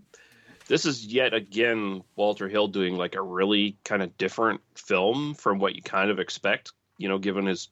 this 0.68 0.86
is 0.86 1.04
yet 1.06 1.34
again 1.34 2.02
Walter 2.16 2.48
Hill 2.48 2.68
doing 2.68 2.96
like 2.96 3.14
a 3.16 3.22
really 3.22 3.76
kind 3.84 4.02
of 4.02 4.16
different 4.16 4.60
film 4.74 5.34
from 5.34 5.58
what 5.58 5.74
you 5.76 5.82
kind 5.82 6.10
of 6.10 6.18
expect. 6.18 6.72
You 6.99 7.09
know, 7.09 7.18
given 7.18 7.47
his 7.47 7.68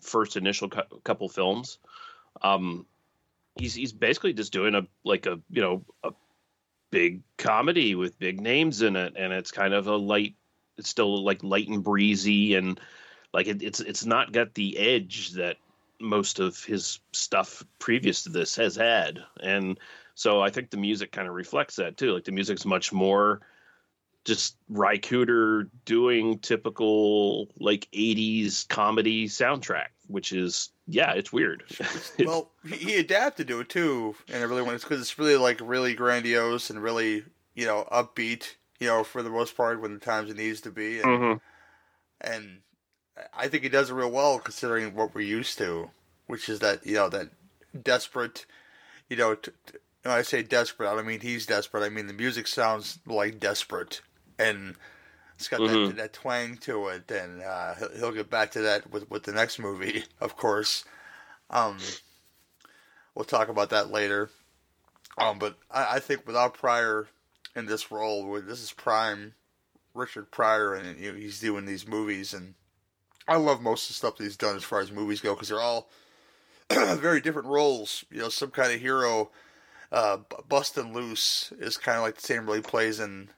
first 0.00 0.36
initial 0.36 0.68
cou- 0.68 1.00
couple 1.04 1.28
films, 1.28 1.78
um, 2.42 2.86
he's 3.56 3.74
he's 3.74 3.92
basically 3.92 4.32
just 4.32 4.52
doing 4.52 4.74
a 4.74 4.86
like 5.04 5.26
a 5.26 5.40
you 5.50 5.62
know 5.62 5.84
a 6.04 6.12
big 6.90 7.22
comedy 7.36 7.94
with 7.94 8.18
big 8.18 8.40
names 8.40 8.82
in 8.82 8.96
it, 8.96 9.14
and 9.16 9.32
it's 9.32 9.50
kind 9.50 9.74
of 9.74 9.86
a 9.86 9.96
light. 9.96 10.34
It's 10.76 10.88
still 10.88 11.24
like 11.24 11.42
light 11.42 11.68
and 11.68 11.82
breezy, 11.82 12.54
and 12.54 12.80
like 13.32 13.46
it, 13.46 13.62
it's 13.62 13.80
it's 13.80 14.06
not 14.06 14.32
got 14.32 14.54
the 14.54 14.78
edge 14.78 15.32
that 15.32 15.56
most 16.00 16.38
of 16.38 16.62
his 16.64 17.00
stuff 17.12 17.64
previous 17.78 18.22
to 18.22 18.30
this 18.30 18.56
has 18.56 18.76
had. 18.76 19.24
And 19.40 19.78
so 20.14 20.40
i 20.40 20.50
think 20.50 20.70
the 20.70 20.76
music 20.76 21.12
kind 21.12 21.28
of 21.28 21.34
reflects 21.34 21.76
that 21.76 21.96
too. 21.96 22.12
Like 22.12 22.24
the 22.24 22.32
music's 22.32 22.64
much 22.64 22.92
more 22.92 23.40
just 24.28 24.56
Ry 24.68 24.98
Cooder 24.98 25.68
doing 25.84 26.38
typical 26.38 27.48
like 27.58 27.88
80s 27.92 28.68
comedy 28.68 29.26
soundtrack 29.26 29.88
which 30.06 30.32
is 30.32 30.70
yeah 30.86 31.12
it's 31.12 31.32
weird 31.32 31.64
well, 32.24 32.50
he 32.64 32.96
adapted 32.96 33.48
to 33.48 33.60
it 33.60 33.68
too, 33.68 34.14
and 34.32 34.42
I 34.42 34.46
really 34.46 34.62
want 34.62 34.80
because 34.80 35.00
it's 35.00 35.18
really 35.18 35.36
like 35.36 35.60
really 35.60 35.94
grandiose 35.94 36.70
and 36.70 36.80
really 36.82 37.24
you 37.54 37.66
know 37.66 37.86
upbeat. 37.92 38.54
You 38.80 38.86
know, 38.86 39.02
for 39.02 39.24
the 39.24 39.30
most 39.30 39.56
part, 39.56 39.80
when 39.82 39.92
the 39.92 39.98
times 39.98 40.30
it 40.30 40.36
needs 40.36 40.60
to 40.60 40.70
be, 40.70 41.00
and, 41.00 41.06
Mhm. 41.08 41.40
and 42.20 42.60
I 43.34 43.48
think 43.48 43.64
he 43.64 43.68
does 43.68 43.90
it 43.90 43.94
real 43.94 44.10
well 44.10 44.38
considering 44.38 44.94
what 44.94 45.14
we're 45.14 45.22
used 45.22 45.58
to, 45.58 45.90
which 46.28 46.48
is 46.48 46.60
that 46.60 46.86
you 46.86 46.94
know 46.94 47.08
that 47.08 47.30
desperate, 47.82 48.46
you 49.08 49.16
know. 49.16 49.34
T- 49.34 49.50
t- 49.66 49.78
when 50.04 50.14
I 50.14 50.22
say 50.22 50.42
desperate, 50.44 50.88
I 50.90 50.94
don't 50.94 51.06
mean 51.06 51.20
he's 51.20 51.44
desperate. 51.44 51.84
I 51.84 51.88
mean 51.88 52.06
the 52.06 52.12
music 52.12 52.46
sounds 52.46 53.00
like 53.04 53.40
desperate, 53.40 54.00
and 54.38 54.74
it's 55.36 55.48
got 55.48 55.60
that, 55.60 55.66
Mhm. 55.68 55.96
that 55.96 56.12
twang 56.12 56.56
to 56.58 56.88
it. 56.88 57.10
And 57.10 57.42
uh, 57.42 57.74
he'll, 57.74 57.90
he'll 57.96 58.12
get 58.12 58.30
back 58.30 58.50
to 58.52 58.60
that 58.62 58.90
with 58.90 59.10
with 59.10 59.24
the 59.24 59.32
next 59.32 59.58
movie, 59.58 60.04
of 60.20 60.36
course. 60.36 60.84
Um, 61.50 61.78
we'll 63.14 63.24
talk 63.24 63.48
about 63.48 63.70
that 63.70 63.90
later. 63.90 64.30
Um, 65.16 65.38
but 65.38 65.56
I, 65.70 65.96
I 65.96 65.98
think 66.00 66.26
without 66.26 66.54
Pryor 66.54 67.08
in 67.56 67.66
this 67.66 67.90
role, 67.90 68.26
where 68.26 68.40
this 68.40 68.62
is 68.62 68.72
prime 68.72 69.34
Richard 69.94 70.30
Pryor, 70.30 70.74
and 70.74 70.98
you 70.98 71.12
know, 71.12 71.18
he's 71.18 71.40
doing 71.40 71.64
these 71.66 71.86
movies, 71.88 72.32
and 72.34 72.54
I 73.26 73.36
love 73.36 73.60
most 73.60 73.84
of 73.84 73.88
the 73.88 73.94
stuff 73.94 74.16
that 74.16 74.24
he's 74.24 74.36
done 74.36 74.56
as 74.56 74.62
far 74.64 74.80
as 74.80 74.92
movies 74.92 75.20
go 75.20 75.34
because 75.34 75.48
they're 75.48 75.60
all 75.60 75.88
very 76.70 77.20
different 77.20 77.48
roles. 77.48 78.04
You 78.10 78.18
know, 78.20 78.28
some 78.28 78.50
kind 78.50 78.72
of 78.72 78.80
hero. 78.80 79.30
Uh, 79.90 80.18
B- 80.18 80.36
Bustin' 80.48 80.92
Loose 80.92 81.50
is 81.58 81.78
kind 81.78 81.96
of 81.96 82.02
like 82.04 82.16
the 82.16 82.20
same 82.20 82.44
role 82.44 82.56
he 82.56 82.60
plays 82.60 83.00
in 83.00 83.30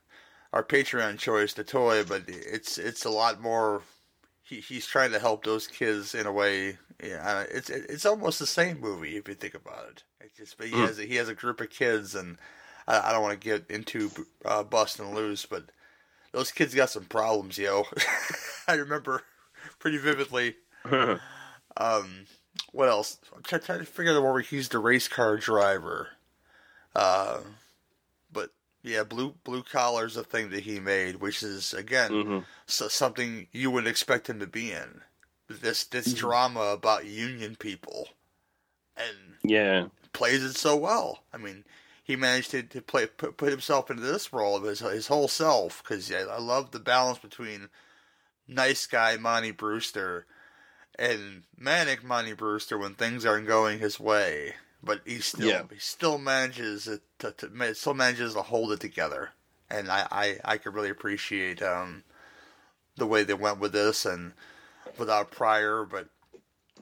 our 0.53 0.65
Patreon 0.65 1.19
choice, 1.19 1.53
the 1.55 1.65
toy, 1.65 2.05
but 2.05 2.25
it's 2.27 2.79
it's 2.79 3.05
a 3.05 3.11
lot 3.11 3.41
more. 3.41 3.83
He, 4.43 4.57
he's 4.61 4.87
trying 4.87 5.13
to 5.13 5.21
help 5.21 5.45
those 5.45 5.67
kids 5.67 6.15
in 6.15 6.27
a 6.27 6.33
way. 6.33 6.79
Yeah, 7.03 7.23
uh, 7.25 7.45
it's 7.51 7.71
it's 7.71 8.07
almost 8.07 8.39
the 8.39 8.47
same 8.47 8.81
movie 8.81 9.17
if 9.17 9.29
you 9.29 9.35
think 9.35 9.55
about 9.55 9.89
it. 9.91 10.05
It's 10.21 10.37
just 10.37 10.59
but 10.59 10.67
he 10.67 10.75
Mm. 10.75 10.87
has 10.87 10.99
a, 10.99 11.03
he 11.05 11.17
has 11.17 11.29
a 11.29 11.35
group 11.35 11.61
of 11.61 11.71
kids, 11.71 12.15
and 12.15 12.37
I, 12.89 13.09
I 13.09 13.13
don't 13.13 13.23
want 13.23 13.41
to 13.41 13.45
get 13.45 13.71
into 13.71 14.11
uh, 14.45 14.65
and 14.99 15.15
Loose, 15.15 15.47
but 15.47 15.65
those 16.33 16.51
kids 16.53 16.75
got 16.75 16.91
some 16.91 17.05
problems, 17.05 17.59
yo. 17.59 17.87
I 18.69 18.75
remember 18.75 19.23
pretty 19.79 19.99
vividly. 19.99 20.57
Um, 21.77 22.27
what 22.73 22.89
else? 22.89 23.19
I'm 23.35 23.43
trying, 23.43 23.61
to 23.79 23.85
figure 23.85 24.17
out 24.17 24.23
where 24.23 24.41
he's 24.41 24.69
the 24.69 24.79
race 24.79 25.09
car 25.09 25.37
driver. 25.37 26.09
Uh, 26.95 27.39
yeah, 28.83 29.05
blue 29.05 29.35
blue 29.45 29.63
collar 29.63 30.07
is 30.07 30.17
a 30.17 30.25
thing 30.25 30.51
that 30.51 30.65
he 30.65 30.81
made, 30.81 31.17
which 31.17 31.43
is 31.43 31.75
again 31.75 32.11
Mhm. 32.13 32.45
so, 32.67 32.89
something 32.89 33.49
you 33.53 33.71
would 33.71 33.87
expect 33.87 34.29
him 34.29 34.41
to 34.41 34.47
be 34.47 34.73
in. 34.73 35.03
This 35.49 35.85
this 35.85 36.13
drama 36.15 36.61
about 36.61 37.07
union 37.07 37.57
people, 37.57 38.11
and 38.97 39.39
yeah 39.43 39.89
plays 40.13 40.43
it 40.43 40.55
so 40.57 40.77
well. 40.77 41.25
I 41.33 41.37
mean, 41.39 41.65
he 42.03 42.17
managed 42.17 42.51
to, 42.53 42.63
to 42.63 42.83
play 42.83 43.07
put, 43.07 43.37
put 43.37 43.51
himself 43.51 43.91
into 43.91 44.03
this 44.03 44.33
role 44.33 44.57
of 44.57 44.65
his 44.65 44.81
his 44.81 45.07
whole 45.09 45.29
self 45.29 45.83
because 45.83 46.11
I, 46.13 46.21
I 46.21 46.39
love 46.39 46.71
the 46.71 46.81
balance 46.81 47.19
between 47.19 47.69
nice 48.49 48.87
guy 48.87 49.17
Monty 49.17 49.51
Brewster 49.53 50.27
and 50.99 51.45
manic 51.57 52.03
Monty 52.05 52.33
Brewster 52.33 52.79
when 52.79 52.95
things 52.95 53.25
aren't 53.25 53.47
going 53.47 53.79
his 53.79 53.99
way, 54.01 54.55
but 54.83 55.01
he 55.05 55.21
still 55.21 55.49
Yeah. 55.49 55.63
he 55.71 55.79
still 55.79 56.19
manages 56.19 56.89
it 56.89 57.03
to, 57.19 57.33
to 57.33 57.75
still 57.75 57.95
manages 57.95 58.35
to 58.35 58.43
hold 58.43 58.73
it 58.73 58.81
together, 58.81 59.31
and 59.71 59.91
I 59.91 60.07
I, 60.11 60.39
I 60.45 60.59
could 60.59 60.75
really 60.75 60.91
appreciate 60.91 61.63
um 61.63 62.05
the 62.97 63.07
way 63.07 63.25
they 63.25 63.35
went 63.35 63.59
with 63.59 63.73
this 63.73 64.05
and 64.05 64.33
without 64.99 65.31
Pryor, 65.31 65.85
but 65.85 66.09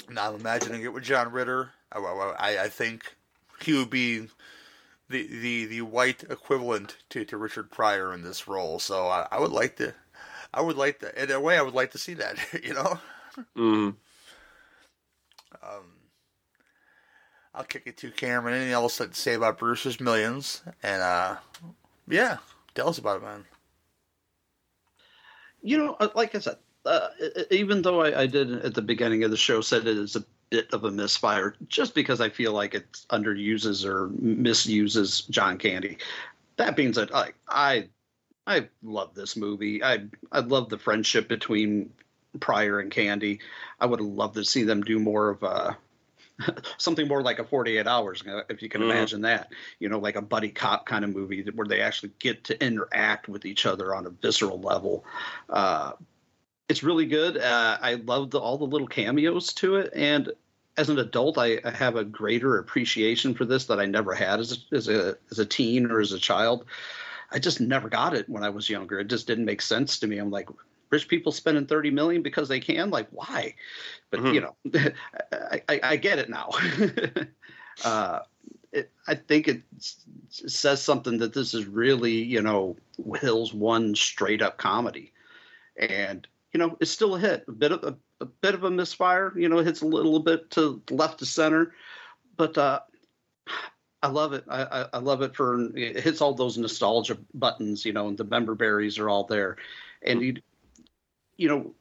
now 0.09 0.28
I'm 0.28 0.40
imagining 0.40 0.82
it 0.82 0.92
with 0.92 1.05
John 1.05 1.32
Ritter. 1.32 1.70
I, 1.92 1.99
I, 1.99 2.64
I 2.64 2.68
think 2.68 3.14
he 3.61 3.72
would 3.74 3.90
be 3.90 4.28
the, 5.09 5.26
the, 5.26 5.64
the 5.66 5.80
white 5.82 6.24
equivalent 6.24 6.96
to, 7.11 7.24
to 7.24 7.36
Richard 7.36 7.70
Pryor 7.70 8.12
in 8.12 8.22
this 8.22 8.46
role. 8.49 8.78
So 8.78 9.09
I, 9.09 9.26
I 9.30 9.38
would 9.40 9.53
like 9.53 9.76
to, 9.76 9.94
I 10.53 10.61
would 10.61 10.76
like 10.76 11.01
to, 11.01 11.22
in 11.22 11.30
a 11.30 11.40
way, 11.40 11.57
I 11.57 11.62
would 11.62 11.74
like 11.74 11.92
to 11.92 11.99
see 11.99 12.14
that. 12.14 12.38
You 12.62 12.74
know, 12.74 12.99
mm. 13.57 13.94
um, 15.62 15.84
I'll 17.55 17.64
kick 17.64 17.82
it 17.86 17.96
to 17.99 18.11
Cameron. 18.11 18.55
Anything 18.55 18.72
else 18.72 18.99
to 18.99 19.12
say 19.12 19.34
about 19.34 19.59
Brewster's 19.59 20.01
Millions? 20.01 20.62
And 20.82 21.03
uh, 21.03 21.36
yeah, 22.09 22.38
tell 22.74 22.88
us 22.88 22.99
about 22.99 23.22
it, 23.22 23.24
man. 23.24 23.44
You 25.62 25.78
know, 25.78 25.96
uh, 25.99 26.09
like 26.14 26.34
I 26.34 26.38
said, 26.38 26.57
uh, 26.84 27.09
even 27.51 27.82
though 27.82 28.03
I, 28.03 28.22
I 28.22 28.26
did 28.26 28.53
at 28.64 28.74
the 28.74 28.82
beginning 28.82 29.24
of 29.24 29.30
the 29.30 29.36
show 29.36 29.61
said 29.61 29.86
it 29.86 29.99
is 29.99 30.16
a 30.16 30.24
bit 30.51 30.72
of 30.72 30.84
a 30.84 30.90
misfire, 30.90 31.57
just 31.68 31.94
because 31.94 32.20
I 32.20 32.30
feel 32.30 32.53
like 32.53 32.74
it 32.74 32.90
underuses 33.11 33.84
or 33.84 34.09
misuses 34.09 35.22
John 35.22 35.59
Candy. 35.59 35.99
That 36.57 36.76
being 36.76 36.92
said, 36.92 37.11
I 37.12 37.32
I, 37.49 37.88
I 38.46 38.68
love 38.82 39.14
this 39.14 39.36
movie. 39.36 39.82
I 39.82 40.05
I 40.32 40.40
love 40.40 40.68
the 40.68 40.78
friendship 40.78 41.28
between 41.28 41.90
Pryor 42.40 42.80
and 42.80 42.90
Candy. 42.90 43.40
I 43.80 43.86
would 43.86 44.01
love 44.01 44.34
to 44.34 44.44
see 44.44 44.62
them 44.62 44.82
do 44.82 44.99
more 44.99 45.28
of 45.28 45.42
a 45.42 45.76
something 46.78 47.09
more 47.09 47.22
like 47.22 47.39
a 47.39 47.45
48 47.45 47.86
hours 47.86 48.24
uh, 48.26 48.43
if 48.49 48.62
you 48.62 48.68
can 48.68 48.82
Mhm. 48.82 48.91
imagine 48.91 49.20
that 49.22 49.51
you 49.80 49.89
know 49.89 49.99
like 49.99 50.16
a 50.16 50.22
buddy 50.22 50.51
cop 50.51 50.86
kind 50.86 51.05
of 51.05 51.14
movie 51.14 51.43
where 51.55 51.66
they 51.66 51.80
actually 51.80 52.12
get 52.18 52.45
to 52.45 52.64
interact 52.64 53.28
with 53.28 53.45
each 53.45 53.66
other 53.66 53.95
on 53.95 54.07
a 54.07 54.11
visceral 54.11 54.61
level 54.61 55.05
uh, 55.51 55.93
it's 56.68 56.82
really 56.82 57.07
good. 57.07 57.39
Uh, 57.39 57.78
I 57.80 57.95
love 57.95 58.30
the, 58.30 58.39
all 58.39 58.59
the 58.59 58.64
little 58.64 58.86
cameos 58.86 59.53
to 59.55 59.76
it, 59.76 59.91
and 59.95 60.30
as 60.76 60.91
an 60.91 60.99
adult, 60.99 61.39
I, 61.39 61.61
I, 61.64 61.70
have 61.70 61.97
a 61.97 62.05
greater 62.05 62.59
appreciation 62.59 63.34
for 63.34 63.45
this 63.45 63.64
that 63.66 63.80
I 63.80 63.86
never 63.86 64.14
had 64.14 64.39
as 64.39 64.53
a, 64.53 64.76
as 64.76 64.89
a 64.89 65.16
as 65.30 65.39
a 65.39 65.47
teen 65.47 65.91
or 65.91 66.01
as 66.01 66.12
a 66.12 66.18
child. 66.18 66.66
I 67.30 67.39
just 67.39 67.61
never 67.61 67.89
got 67.89 68.14
it 68.14 68.28
when 68.28 68.45
I 68.45 68.51
was 68.51 68.70
younger. 68.70 69.01
It 69.01 69.09
just 69.09 69.26
didn't 69.26 69.45
make 69.45 69.61
sense 69.61 69.99
to 69.99 70.07
me. 70.07 70.18
I'm 70.18 70.30
like, 70.30 70.49
rich 70.91 71.09
people 71.09 71.32
spending 71.32 71.66
30 71.66 71.91
million 71.91 72.22
because 72.22 72.49
they 72.49 72.61
can? 72.61 72.91
Like 72.91 73.09
why? 73.11 73.55
But 74.11 74.20
mm-hmm. 74.20 74.34
you 74.34 74.41
know 74.41 74.57
I, 75.32 75.62
I, 75.68 75.80
I, 75.82 75.97
get 75.97 76.18
it 76.18 76.28
now. 76.28 76.51
Uh, 77.84 78.22
it, 78.72 78.91
i 79.07 79.14
think 79.14 79.47
it 79.47 79.62
says 80.30 80.82
something 80.82 81.16
that 81.18 81.32
this 81.32 81.55
is 81.55 81.66
really 81.66 82.12
you 82.12 82.43
know 82.43 82.76
hill's 83.20 83.55
one 83.55 83.95
straight 83.95 84.43
up 84.43 84.59
comedy. 84.59 85.12
And 85.76 86.26
you 86.53 86.59
know 86.59 86.76
it's 86.80 86.91
still 86.91 87.14
a 87.14 87.20
hit. 87.20 87.45
A 87.47 87.53
bit 87.53 87.70
of 87.70 87.84
a, 87.84 87.97
a 88.20 88.26
bit 88.26 88.55
of 88.55 88.64
a 88.64 88.70
misfire 88.70 89.32
you 89.36 89.49
know 89.49 89.59
hits 89.59 89.82
a 89.82 89.86
little 89.86 90.18
bit 90.18 90.51
to 90.51 90.82
left 90.91 91.20
to 91.20 91.26
center. 91.26 91.72
But 92.36 92.59
uh 92.59 92.80
I 94.03 94.09
love 94.09 94.32
it. 94.32 94.45
I, 94.49 94.86
I, 94.93 94.99
love 94.99 95.22
it 95.22 95.34
for 95.34 95.61
it 95.76 95.99
hits 95.99 96.20
all 96.20 96.32
those 96.32 96.57
nostalgia 96.57 97.18
buttons, 97.34 97.84
you 97.84 97.93
know, 97.93 98.07
and 98.07 98.16
the 98.16 98.24
member 98.24 98.55
berries 98.55 98.99
are 98.99 99.09
all 99.09 99.24
there, 99.24 99.57
and 100.03 100.22
you 100.22 100.36
you 101.39 101.49
know, 101.49 101.72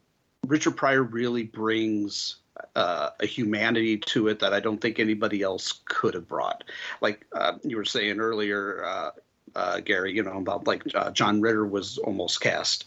Richard 0.46 0.78
Pryor 0.78 1.04
really 1.04 1.44
brings 1.44 2.38
uh, 2.76 3.10
a 3.20 3.26
humanity 3.26 3.98
to 3.98 4.30
it 4.30 4.40
that 4.40 4.54
I 4.54 4.60
don't 4.60 4.80
think 4.80 5.00
anybody 5.00 5.42
else 5.42 5.82
could 5.86 6.14
have 6.14 6.28
brought. 6.28 6.64
Like 7.02 7.26
uh, 7.34 7.54
you 7.64 7.76
were 7.76 7.86
saying 7.86 8.20
earlier, 8.20 8.86
uh, 8.86 9.10
uh 9.56 9.80
Gary, 9.82 10.16
you 10.16 10.24
know, 10.24 10.38
about 10.38 10.68
like 10.68 10.84
uh, 10.96 11.12
John 11.12 11.42
Ritter 11.42 11.66
was 11.66 11.98
almost 11.98 12.40
cast. 12.40 12.86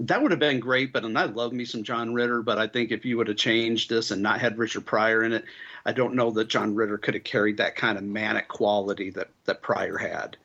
That 0.00 0.22
would 0.22 0.30
have 0.30 0.40
been 0.40 0.60
great, 0.60 0.92
but 0.92 1.04
and 1.04 1.18
I 1.18 1.24
love 1.24 1.52
me 1.52 1.64
some 1.64 1.82
John 1.82 2.14
Ritter, 2.14 2.40
but 2.40 2.58
I 2.58 2.68
think 2.68 2.92
if 2.92 3.04
you 3.04 3.16
would 3.16 3.26
have 3.26 3.36
changed 3.36 3.90
this 3.90 4.12
and 4.12 4.22
not 4.22 4.40
had 4.40 4.56
Richard 4.56 4.86
Pryor 4.86 5.24
in 5.24 5.32
it, 5.32 5.44
I 5.84 5.92
don't 5.92 6.14
know 6.14 6.30
that 6.30 6.48
John 6.48 6.76
Ritter 6.76 6.98
could 6.98 7.14
have 7.14 7.24
carried 7.24 7.56
that 7.56 7.74
kind 7.74 7.98
of 7.98 8.04
manic 8.04 8.46
quality 8.46 9.10
that 9.10 9.28
that 9.46 9.62
Pryor 9.62 9.98
had. 9.98 10.36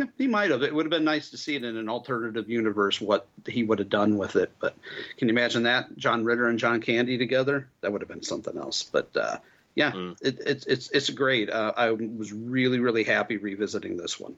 Yeah, 0.00 0.06
he 0.16 0.26
might 0.26 0.50
have. 0.50 0.62
It 0.62 0.74
would 0.74 0.86
have 0.86 0.90
been 0.90 1.04
nice 1.04 1.30
to 1.30 1.36
see 1.36 1.56
it 1.56 1.64
in 1.64 1.76
an 1.76 1.88
alternative 1.88 2.48
universe 2.48 3.00
what 3.00 3.26
he 3.46 3.62
would 3.62 3.78
have 3.78 3.90
done 3.90 4.16
with 4.16 4.36
it. 4.36 4.50
But 4.58 4.74
can 5.18 5.28
you 5.28 5.34
imagine 5.34 5.64
that 5.64 5.96
John 5.96 6.24
Ritter 6.24 6.48
and 6.48 6.58
John 6.58 6.80
Candy 6.80 7.18
together? 7.18 7.68
That 7.82 7.92
would 7.92 8.00
have 8.00 8.08
been 8.08 8.22
something 8.22 8.56
else. 8.56 8.82
But 8.82 9.14
uh, 9.14 9.36
yeah, 9.74 9.92
mm. 9.92 10.16
it, 10.22 10.40
it's 10.46 10.66
it's 10.66 10.90
it's 10.90 11.10
great. 11.10 11.50
Uh, 11.50 11.72
I 11.76 11.90
was 11.90 12.32
really 12.32 12.78
really 12.78 13.04
happy 13.04 13.36
revisiting 13.36 13.96
this 13.96 14.18
one. 14.18 14.36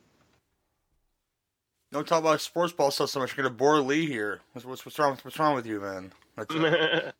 Don't 1.93 2.09
talk 2.09 2.21
about 2.21 2.41
sports 2.41 2.73
ball 2.73 2.91
stuff 2.91 3.11
so 3.11 3.21
much. 3.21 3.37
You're 3.37 3.45
gonna 3.45 3.55
bore 3.55 3.81
Lee 3.81 4.07
here. 4.07 4.41
What's, 4.53 4.67
what's, 4.67 4.85
what's 4.85 4.99
wrong? 4.99 5.19
What's 5.23 5.39
wrong 5.39 5.55
with 5.55 5.67
you, 5.67 5.81
man? 5.81 6.13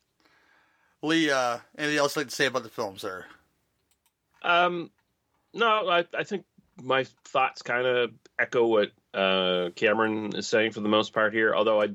Lee, 1.01 1.29
uh, 1.29 1.59
anything 1.77 1.97
else 1.97 2.17
like 2.17 2.27
to 2.27 2.35
say 2.35 2.47
about 2.47 2.63
the 2.63 2.69
film, 2.69 2.97
sir? 2.97 3.25
Um, 4.41 4.89
no, 5.53 5.87
I, 5.87 6.05
I 6.17 6.23
think 6.23 6.45
my 6.81 7.05
thoughts 7.25 7.61
kind 7.61 7.85
of 7.85 8.11
echo 8.39 8.65
what 8.65 8.91
uh, 9.13 9.69
Cameron 9.75 10.35
is 10.35 10.47
saying 10.47 10.71
for 10.71 10.81
the 10.81 10.89
most 10.89 11.13
part 11.13 11.33
here. 11.33 11.55
Although 11.55 11.81
I, 11.81 11.89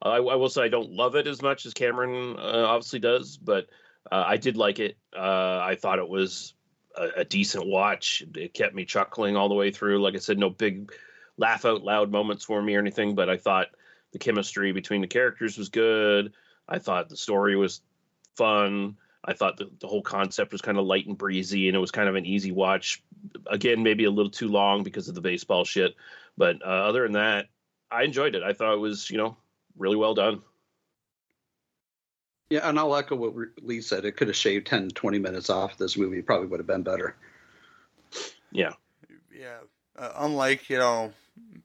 I, 0.00 0.16
I 0.16 0.34
will 0.36 0.48
say 0.48 0.62
I 0.62 0.68
don't 0.68 0.92
love 0.92 1.16
it 1.16 1.26
as 1.26 1.42
much 1.42 1.66
as 1.66 1.74
Cameron 1.74 2.36
uh, 2.38 2.64
obviously 2.66 2.98
does, 2.98 3.36
but 3.36 3.68
uh, 4.10 4.24
I 4.26 4.36
did 4.36 4.56
like 4.56 4.78
it. 4.78 4.96
Uh, 5.16 5.60
I 5.62 5.76
thought 5.78 5.98
it 5.98 6.08
was 6.08 6.54
a, 6.96 7.20
a, 7.20 7.24
decent 7.24 7.66
watch. 7.66 8.22
It 8.34 8.54
kept 8.54 8.74
me 8.74 8.84
chuckling 8.84 9.36
all 9.36 9.48
the 9.48 9.54
way 9.54 9.70
through. 9.70 10.02
Like 10.02 10.14
I 10.14 10.18
said, 10.18 10.38
no 10.38 10.50
big 10.50 10.92
laugh 11.36 11.64
out 11.64 11.82
loud 11.82 12.10
moments 12.10 12.44
for 12.44 12.60
me 12.60 12.74
or 12.74 12.80
anything, 12.80 13.14
but 13.14 13.30
I 13.30 13.36
thought 13.36 13.68
the 14.12 14.18
chemistry 14.18 14.72
between 14.72 15.00
the 15.00 15.06
characters 15.06 15.56
was 15.56 15.68
good. 15.68 16.32
I 16.68 16.78
thought 16.78 17.08
the 17.08 17.16
story 17.16 17.56
was 17.56 17.80
fun. 18.36 18.96
I 19.24 19.34
thought 19.34 19.56
the, 19.56 19.70
the 19.80 19.86
whole 19.86 20.02
concept 20.02 20.52
was 20.52 20.62
kind 20.62 20.78
of 20.78 20.84
light 20.84 21.06
and 21.06 21.16
breezy, 21.16 21.68
and 21.68 21.76
it 21.76 21.80
was 21.80 21.90
kind 21.90 22.08
of 22.08 22.16
an 22.16 22.26
easy 22.26 22.50
watch. 22.50 23.02
Again, 23.46 23.82
maybe 23.82 24.04
a 24.04 24.10
little 24.10 24.30
too 24.30 24.48
long 24.48 24.82
because 24.82 25.08
of 25.08 25.14
the 25.14 25.20
baseball 25.20 25.64
shit, 25.64 25.94
but 26.36 26.56
uh, 26.62 26.68
other 26.68 27.04
than 27.04 27.12
that, 27.12 27.46
I 27.90 28.02
enjoyed 28.02 28.34
it. 28.34 28.42
I 28.42 28.52
thought 28.52 28.74
it 28.74 28.80
was, 28.80 29.10
you 29.10 29.18
know, 29.18 29.36
really 29.76 29.96
well 29.96 30.14
done. 30.14 30.42
Yeah, 32.50 32.68
and 32.68 32.78
I'll 32.78 32.94
echo 32.96 33.16
what 33.16 33.34
Lee 33.62 33.80
said. 33.80 34.04
It 34.04 34.16
could 34.16 34.28
have 34.28 34.36
shaved 34.36 34.66
10, 34.66 34.90
20 34.90 35.18
minutes 35.18 35.48
off 35.48 35.78
this 35.78 35.96
movie. 35.96 36.18
It 36.18 36.26
probably 36.26 36.48
would 36.48 36.60
have 36.60 36.66
been 36.66 36.82
better. 36.82 37.16
Yeah. 38.50 38.72
Yeah. 39.34 39.58
Uh, 39.96 40.12
unlike, 40.16 40.68
you 40.68 40.76
know, 40.76 41.12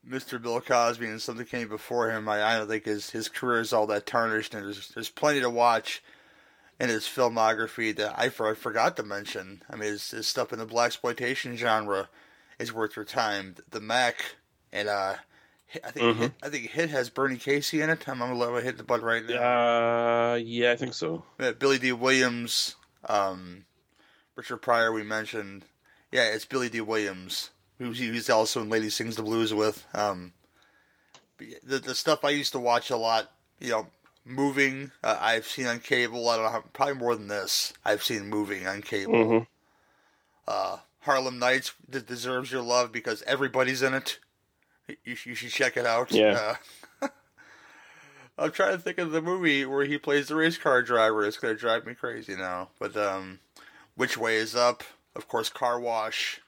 Mr. 0.08 0.42
Bill 0.42 0.62
Cosby 0.62 1.08
and 1.08 1.22
something 1.22 1.46
came 1.46 1.68
before 1.68 2.12
him, 2.12 2.30
I, 2.30 2.42
I 2.42 2.58
don't 2.58 2.70
think 2.70 2.86
his, 2.86 3.10
his 3.10 3.28
career 3.28 3.60
is 3.60 3.74
all 3.74 3.88
that 3.88 4.06
tarnished, 4.06 4.54
and 4.54 4.64
there's, 4.64 4.88
there's 4.90 5.10
plenty 5.10 5.42
to 5.42 5.50
watch 5.50 6.02
in 6.80 6.90
his 6.90 7.06
filmography 7.06 7.96
that 7.96 8.18
I, 8.18 8.26
I 8.26 8.54
forgot 8.54 8.96
to 8.98 9.04
mention. 9.04 9.64
I 9.70 9.76
mean, 9.76 9.90
his, 9.90 10.12
his 10.12 10.28
stuff 10.28 10.54
in 10.54 10.60
the 10.60 10.66
blaxploitation 10.66 11.56
genre 11.56 12.10
is 12.60 12.74
worth 12.74 12.96
your 12.96 13.06
time. 13.06 13.56
The 13.70 13.82
Mack 13.82 14.36
and 14.72 14.88
uh, 14.88 15.16
I 15.84 15.92
think 15.92 16.06
mm-hmm. 16.06 16.22
Hit, 16.22 16.32
I 16.42 16.50
think 16.50 16.70
Hit 16.70 16.90
has 16.90 17.10
Bernie 17.10 17.38
Casey 17.38 17.82
in 17.82 17.90
it. 17.90 18.08
I'm 18.08 18.20
gonna 18.20 18.36
let 18.36 18.64
hit 18.64 18.78
the 18.78 18.84
butt 18.84 19.02
right 19.02 19.26
now. 19.26 20.34
Uh, 20.34 20.36
yeah, 20.36 20.72
I 20.72 20.76
think 20.76 20.94
so. 20.94 21.24
Yeah, 21.40 21.52
Billy 21.52 21.78
Dee 21.78 21.92
Williams, 21.92 22.76
um, 23.08 23.66
Richard 24.36 24.58
Pryor. 24.58 24.92
We 24.92 25.04
mentioned. 25.04 25.66
Yeah, 26.12 26.26
it's 26.28 26.46
Billy 26.46 26.70
Dee 26.70 26.82
Williams. 26.82 27.50
Who's 27.80 28.00
he's 28.00 28.30
also 28.30 28.62
in 28.62 28.70
Lady 28.70 28.90
Sings 28.90 29.18
the 29.18 29.24
Blues 29.24 29.54
with. 29.54 29.86
Um, 29.94 30.34
the 31.38 31.80
the 31.80 31.96
stuff 31.96 32.24
I 32.24 32.30
used 32.30 32.54
to 32.54 32.60
watch 32.60 32.90
a 32.90 32.98
lot. 32.98 33.32
You 33.60 33.72
know, 33.72 33.88
moving. 34.28 34.92
Uh, 35.04 35.18
I've 35.20 35.48
seen 35.48 35.68
on 35.68 35.80
cable. 35.80 36.28
I 36.30 36.38
don't 36.38 36.52
know, 36.52 36.64
probably 36.74 36.96
more 36.96 37.16
than 37.16 37.28
this. 37.28 37.74
I've 37.86 38.04
seen 38.04 38.30
moving 38.30 38.68
on 38.68 38.82
cable. 38.82 39.14
Mm-hmm. 39.14 39.44
Uh, 40.48 40.78
Harlem 41.02 41.40
Nights 41.40 41.74
deserves 41.90 42.52
your 42.52 42.62
love 42.62 42.92
because 42.92 43.24
everybody's 43.24 43.82
in 43.82 43.94
it. 43.94 44.20
You, 44.88 45.16
you 45.24 45.36
should 45.36 45.52
check 45.52 45.78
it 45.78 45.86
out. 45.86 46.12
Yeah. 46.12 46.56
Uh, 47.02 47.08
I'm 48.38 48.52
trying 48.52 48.74
to 48.74 48.78
think 48.78 48.98
of 48.98 49.12
the 49.12 49.22
movie 49.22 49.66
where 49.66 49.86
he 49.86 49.98
plays 49.98 50.28
the 50.28 50.36
race 50.36 50.58
car 50.58 50.82
driver. 50.82 51.26
It's 51.26 51.38
gonna 51.38 51.56
drive 51.56 51.86
me 51.86 51.94
crazy 51.94 52.36
now. 52.36 52.70
But 52.80 52.96
um, 52.96 53.40
which 53.96 54.18
way 54.18 54.38
is 54.38 54.56
up? 54.56 54.84
Of 55.16 55.28
course, 55.28 55.50
car 55.50 55.80
wash. 55.80 56.42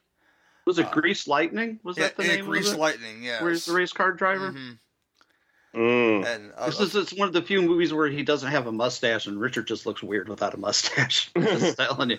Was 0.65 0.77
it 0.77 0.85
uh, 0.85 0.91
Grease 0.91 1.27
Lightning? 1.27 1.79
Was 1.83 1.97
yeah, 1.97 2.03
that 2.03 2.17
the 2.17 2.27
yeah, 2.27 2.35
name? 2.35 2.45
Grease 2.45 2.75
Lightning. 2.75 3.23
Yeah. 3.23 3.41
Where's 3.41 3.65
the 3.65 3.73
race 3.73 3.91
car 3.91 4.11
driver? 4.13 4.51
Mm-hmm. 4.51 4.73
Mm. 5.75 6.25
And 6.25 6.51
uh, 6.57 6.65
this 6.65 6.79
is 6.79 6.95
it's 6.95 7.13
one 7.13 7.27
of 7.27 7.33
the 7.33 7.41
few 7.41 7.61
movies 7.61 7.93
where 7.93 8.07
he 8.07 8.23
doesn't 8.23 8.49
have 8.51 8.65
a 8.67 8.71
mustache, 8.71 9.27
and 9.27 9.39
Richard 9.39 9.67
just 9.67 9.85
looks 9.85 10.01
weird 10.01 10.27
without 10.27 10.53
a 10.53 10.57
mustache. 10.57 11.31
just 11.37 11.77
telling 11.79 12.11
you. 12.11 12.17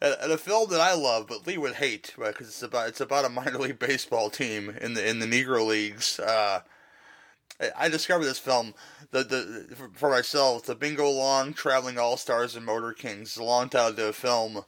And 0.00 0.30
a 0.30 0.36
film 0.36 0.68
that 0.70 0.80
I 0.80 0.94
love, 0.94 1.26
but 1.26 1.46
Lee 1.46 1.56
would 1.56 1.74
hate, 1.74 2.12
right? 2.18 2.32
because 2.32 2.48
it's 2.48 2.62
about 2.62 2.88
it's 2.88 3.00
about 3.00 3.24
a 3.24 3.30
minor 3.30 3.58
league 3.58 3.78
baseball 3.78 4.30
team 4.30 4.70
in 4.80 4.94
the 4.94 5.08
in 5.08 5.20
the 5.20 5.26
Negro 5.26 5.66
leagues. 5.66 6.18
Uh, 6.18 6.60
I 7.74 7.88
discovered 7.88 8.24
this 8.24 8.38
film 8.38 8.74
the 9.10 9.22
the 9.22 9.88
for 9.94 10.10
myself. 10.10 10.64
The 10.64 10.74
Bingo 10.74 11.08
Long 11.08 11.54
Traveling 11.54 11.98
All 11.98 12.16
Stars 12.16 12.56
and 12.56 12.66
Motor 12.66 12.92
Kings. 12.92 13.28
It's 13.28 13.36
a 13.38 13.44
long 13.44 13.68
title 13.68 13.94
to 13.94 14.08
a 14.08 14.12
film, 14.12 14.64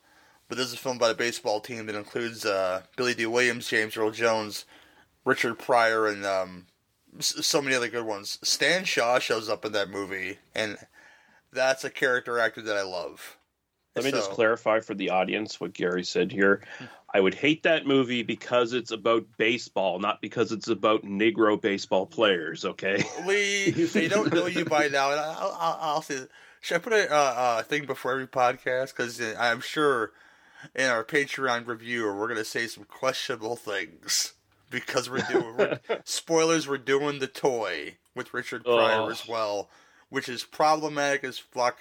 but 0.49 0.57
this 0.57 0.69
is 0.69 0.75
a 0.75 0.79
film 0.79 0.97
about 0.97 1.11
a 1.11 1.15
baseball 1.15 1.61
team 1.61 1.87
that 1.87 1.95
includes 1.95 2.47
uh, 2.47 2.83
Billy 2.97 3.15
Dee 3.15 3.27
Williams, 3.27 3.69
James 3.69 3.97
Earl 3.97 4.13
Jones, 4.13 4.65
Richard 5.27 5.59
Pryor, 5.59 6.07
and 6.07 6.25
um, 6.25 6.68
so 7.21 7.63
many 7.63 7.77
other 7.77 7.89
good 7.89 8.05
ones. 8.05 8.39
Stan 8.43 8.85
Shaw 8.85 9.19
shows 9.19 9.49
up 9.49 9.65
in 9.65 9.73
that 9.73 9.91
movie, 9.91 10.39
and 10.55 10.79
that's 11.53 11.85
a 11.85 11.91
character 11.91 12.39
actor 12.39 12.63
that 12.63 12.77
I 12.77 12.83
love. 12.83 13.37
Let 13.97 14.05
me 14.05 14.11
just 14.13 14.31
clarify 14.31 14.79
for 14.81 14.95
the 14.95 15.11
audience 15.11 15.61
what 15.61 15.73
Gary 15.73 16.05
said 16.05 16.31
here. 16.31 16.63
I 17.13 17.21
would 17.21 17.35
hate 17.35 17.65
that 17.65 17.87
movie 17.87 18.23
because 18.23 18.73
it's 18.73 18.93
about 18.93 19.27
baseball, 19.39 19.99
not 19.99 20.21
because 20.21 20.53
it's 20.53 20.69
about 20.69 21.03
Negro 21.03 21.61
baseball 21.61 22.07
players. 22.07 22.65
Okay, 22.65 23.03
Lee, 23.27 23.71
they 23.71 24.07
don't 24.07 24.33
know 24.33 24.47
you 24.47 24.65
by 24.65 24.89
now, 24.89 25.11
and 25.11 25.21
I'll, 25.21 25.57
I'll, 25.59 25.79
I'll 25.81 26.03
say, 26.03 26.21
should 26.61 26.77
I 26.77 26.79
put 26.79 26.93
a 26.93 27.13
uh, 27.13 27.63
thing 27.63 27.87
before 27.87 28.13
every 28.13 28.29
podcast? 28.29 28.89
Because 28.89 29.21
I'm 29.37 29.61
sure 29.61 30.13
in 30.77 30.89
our 30.89 31.03
Patreon 31.03 31.67
review, 31.67 32.05
we're 32.07 32.29
going 32.29 32.37
to 32.37 32.45
say 32.45 32.67
some 32.67 32.85
questionable 32.85 33.57
things 33.57 34.35
because 34.71 35.09
we're 35.11 35.27
doing 35.31 35.57
we're, 35.57 35.81
spoilers. 36.05 36.69
We're 36.69 36.79
doing 36.79 37.19
the 37.19 37.27
toy 37.27 37.97
with 38.15 38.35
Richard 38.35 38.65
Pryor 38.65 39.03
oh. 39.03 39.09
as 39.11 39.27
well, 39.27 39.69
which 40.09 40.29
is 40.29 40.45
problematic 40.45 41.25
as 41.25 41.39
fuck. 41.39 41.79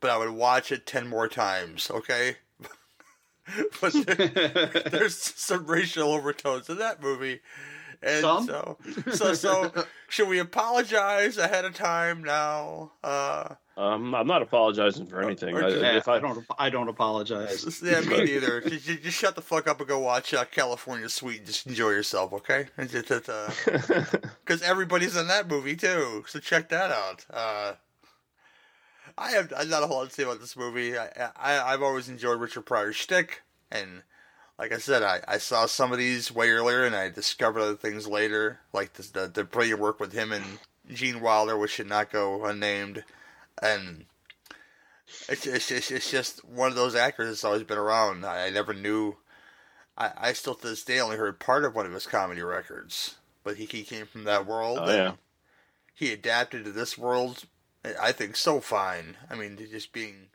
But 0.00 0.10
I 0.10 0.18
would 0.18 0.30
watch 0.30 0.72
it 0.72 0.86
ten 0.86 1.08
more 1.08 1.28
times. 1.28 1.90
Okay. 1.90 2.36
but 3.80 3.92
there, 3.92 4.16
there's 4.90 5.16
some 5.16 5.66
racial 5.66 6.12
overtones 6.12 6.68
in 6.68 6.78
that 6.78 7.02
movie, 7.02 7.40
and 8.02 8.20
some? 8.20 8.46
so 8.46 8.76
so 9.12 9.34
so 9.34 9.84
should 10.08 10.28
we 10.28 10.38
apologize 10.38 11.38
ahead 11.38 11.64
of 11.64 11.74
time 11.74 12.22
now? 12.24 12.92
Uh, 13.02 13.54
um, 13.76 14.14
I'm 14.14 14.26
not 14.26 14.40
apologizing 14.40 15.06
for 15.06 15.22
anything. 15.22 15.54
I, 15.54 15.68
if 15.96 16.08
I, 16.08 16.14
I, 16.14 16.18
don't, 16.18 16.46
I 16.58 16.70
don't 16.70 16.88
apologize. 16.88 17.82
Yeah, 17.82 18.00
me 18.00 18.24
neither. 18.24 18.62
just, 18.62 18.86
just, 19.02 19.18
shut 19.18 19.34
the 19.34 19.42
fuck 19.42 19.68
up 19.68 19.80
and 19.80 19.88
go 19.88 19.98
watch 19.98 20.32
uh, 20.32 20.46
California 20.46 21.08
Suite. 21.10 21.38
And 21.38 21.46
just 21.46 21.66
enjoy 21.66 21.90
yourself, 21.90 22.32
okay? 22.32 22.68
Because 22.76 23.28
uh, 23.28 23.52
everybody's 24.64 25.14
in 25.14 25.28
that 25.28 25.48
movie 25.48 25.76
too. 25.76 26.24
So 26.26 26.38
check 26.38 26.70
that 26.70 26.90
out. 26.90 27.26
Uh, 27.30 27.72
I 29.18 29.30
have 29.32 29.52
I 29.56 29.64
not 29.64 29.82
a 29.82 29.86
whole 29.86 29.98
lot 29.98 30.08
to 30.08 30.14
say 30.14 30.22
about 30.22 30.40
this 30.40 30.56
movie. 30.56 30.96
I, 30.98 31.08
I 31.36 31.72
I've 31.72 31.82
always 31.82 32.08
enjoyed 32.08 32.40
Richard 32.40 32.62
Pryor's 32.62 32.96
shtick, 32.96 33.42
and 33.70 34.02
like 34.58 34.72
I 34.72 34.78
said, 34.78 35.02
I, 35.02 35.20
I 35.28 35.38
saw 35.38 35.66
some 35.66 35.92
of 35.92 35.98
these 35.98 36.32
way 36.32 36.50
earlier, 36.50 36.84
and 36.84 36.94
I 36.94 37.10
discovered 37.10 37.60
other 37.60 37.76
things 37.76 38.06
later, 38.06 38.60
like 38.72 38.94
the 38.94 39.02
the, 39.02 39.26
the 39.28 39.44
brilliant 39.44 39.80
work 39.80 40.00
with 40.00 40.12
him 40.12 40.32
and 40.32 40.44
Gene 40.92 41.20
Wilder, 41.20 41.56
which 41.56 41.72
should 41.72 41.88
not 41.88 42.12
go 42.12 42.44
unnamed, 42.44 43.04
and 43.62 44.06
it's 45.28 45.46
it's 45.46 45.70
it's, 45.70 45.90
it's 45.90 46.10
just 46.10 46.44
one 46.44 46.68
of 46.68 46.76
those 46.76 46.94
actors 46.94 47.28
that's 47.28 47.44
always 47.44 47.62
been 47.62 47.78
around. 47.78 48.24
I, 48.24 48.46
I 48.46 48.50
never 48.50 48.74
knew. 48.74 49.16
I, 49.96 50.12
I 50.16 50.32
still 50.32 50.54
to 50.54 50.68
this 50.68 50.84
day 50.84 51.00
only 51.00 51.16
heard 51.16 51.38
part 51.38 51.64
of 51.64 51.74
one 51.74 51.86
of 51.86 51.92
his 51.92 52.06
comedy 52.06 52.42
records, 52.42 53.16
but 53.44 53.56
he, 53.56 53.64
he 53.64 53.82
came 53.82 54.06
from 54.06 54.24
that 54.24 54.46
world. 54.46 54.78
Oh, 54.80 54.94
yeah. 54.94 55.12
He 55.94 56.12
adapted 56.12 56.64
to 56.64 56.72
this 56.72 56.98
world, 56.98 57.44
I 58.00 58.12
think, 58.12 58.36
so 58.36 58.60
fine. 58.60 59.16
I 59.30 59.34
mean, 59.34 59.56
just 59.56 59.92
being 59.92 60.28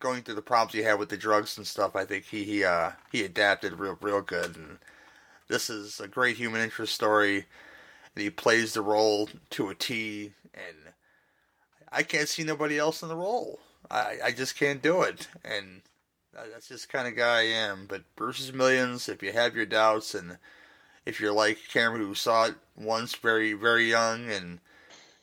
going 0.00 0.22
through 0.22 0.34
the 0.34 0.42
problems 0.42 0.72
he 0.72 0.82
had 0.82 0.98
with 0.98 1.08
the 1.08 1.16
drugs 1.16 1.56
and 1.56 1.66
stuff. 1.66 1.94
I 1.94 2.04
think 2.04 2.24
he 2.24 2.42
he 2.44 2.64
uh, 2.64 2.90
he 3.12 3.24
adapted 3.24 3.74
real 3.74 3.96
real 4.00 4.20
good, 4.20 4.56
and 4.56 4.78
this 5.48 5.70
is 5.70 6.00
a 6.00 6.08
great 6.08 6.36
human 6.36 6.60
interest 6.60 6.94
story. 6.94 7.46
And 8.14 8.22
he 8.22 8.30
plays 8.30 8.74
the 8.74 8.82
role 8.82 9.30
to 9.50 9.70
a 9.70 9.74
T, 9.74 10.32
and 10.52 10.76
I 11.92 12.02
can't 12.02 12.28
see 12.28 12.42
nobody 12.42 12.78
else 12.78 13.02
in 13.02 13.08
the 13.08 13.16
role. 13.16 13.60
I 13.90 14.18
I 14.24 14.32
just 14.32 14.56
can't 14.56 14.82
do 14.82 15.02
it, 15.02 15.28
and 15.44 15.82
that's 16.32 16.68
just 16.68 16.90
the 16.90 16.96
kind 16.96 17.08
of 17.08 17.16
guy 17.16 17.40
I 17.40 17.42
am. 17.42 17.86
But 17.88 18.02
Brewster's 18.16 18.52
Millions, 18.52 19.08
if 19.08 19.22
you 19.22 19.32
have 19.32 19.54
your 19.54 19.66
doubts, 19.66 20.14
and 20.14 20.38
if 21.04 21.20
you're 21.20 21.32
like 21.32 21.58
Cameron 21.72 22.02
who 22.02 22.14
saw 22.14 22.46
it 22.46 22.54
once 22.76 23.14
very, 23.14 23.52
very 23.52 23.88
young, 23.88 24.30
and 24.30 24.60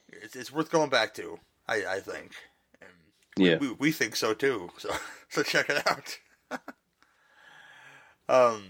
it's, 0.07 0.35
it's 0.35 0.51
worth 0.51 0.71
going 0.71 0.89
back 0.89 1.13
to, 1.15 1.39
I, 1.67 1.83
I 1.85 1.99
think. 1.99 2.33
And 2.81 2.91
yeah. 3.37 3.57
We, 3.57 3.71
we 3.71 3.91
think 3.91 4.15
so 4.15 4.33
too. 4.33 4.69
So, 4.77 4.89
so 5.29 5.43
check 5.43 5.69
it 5.69 5.87
out. 5.87 6.61
um, 8.29 8.63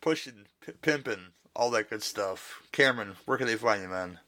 pushing, 0.00 0.46
p- 0.64 0.72
pimping, 0.82 1.32
all 1.54 1.70
that 1.70 1.90
good 1.90 2.02
stuff. 2.02 2.62
Cameron, 2.72 3.16
where 3.26 3.38
can 3.38 3.46
they 3.46 3.56
find 3.56 3.82
you, 3.82 3.88
man? 3.88 4.18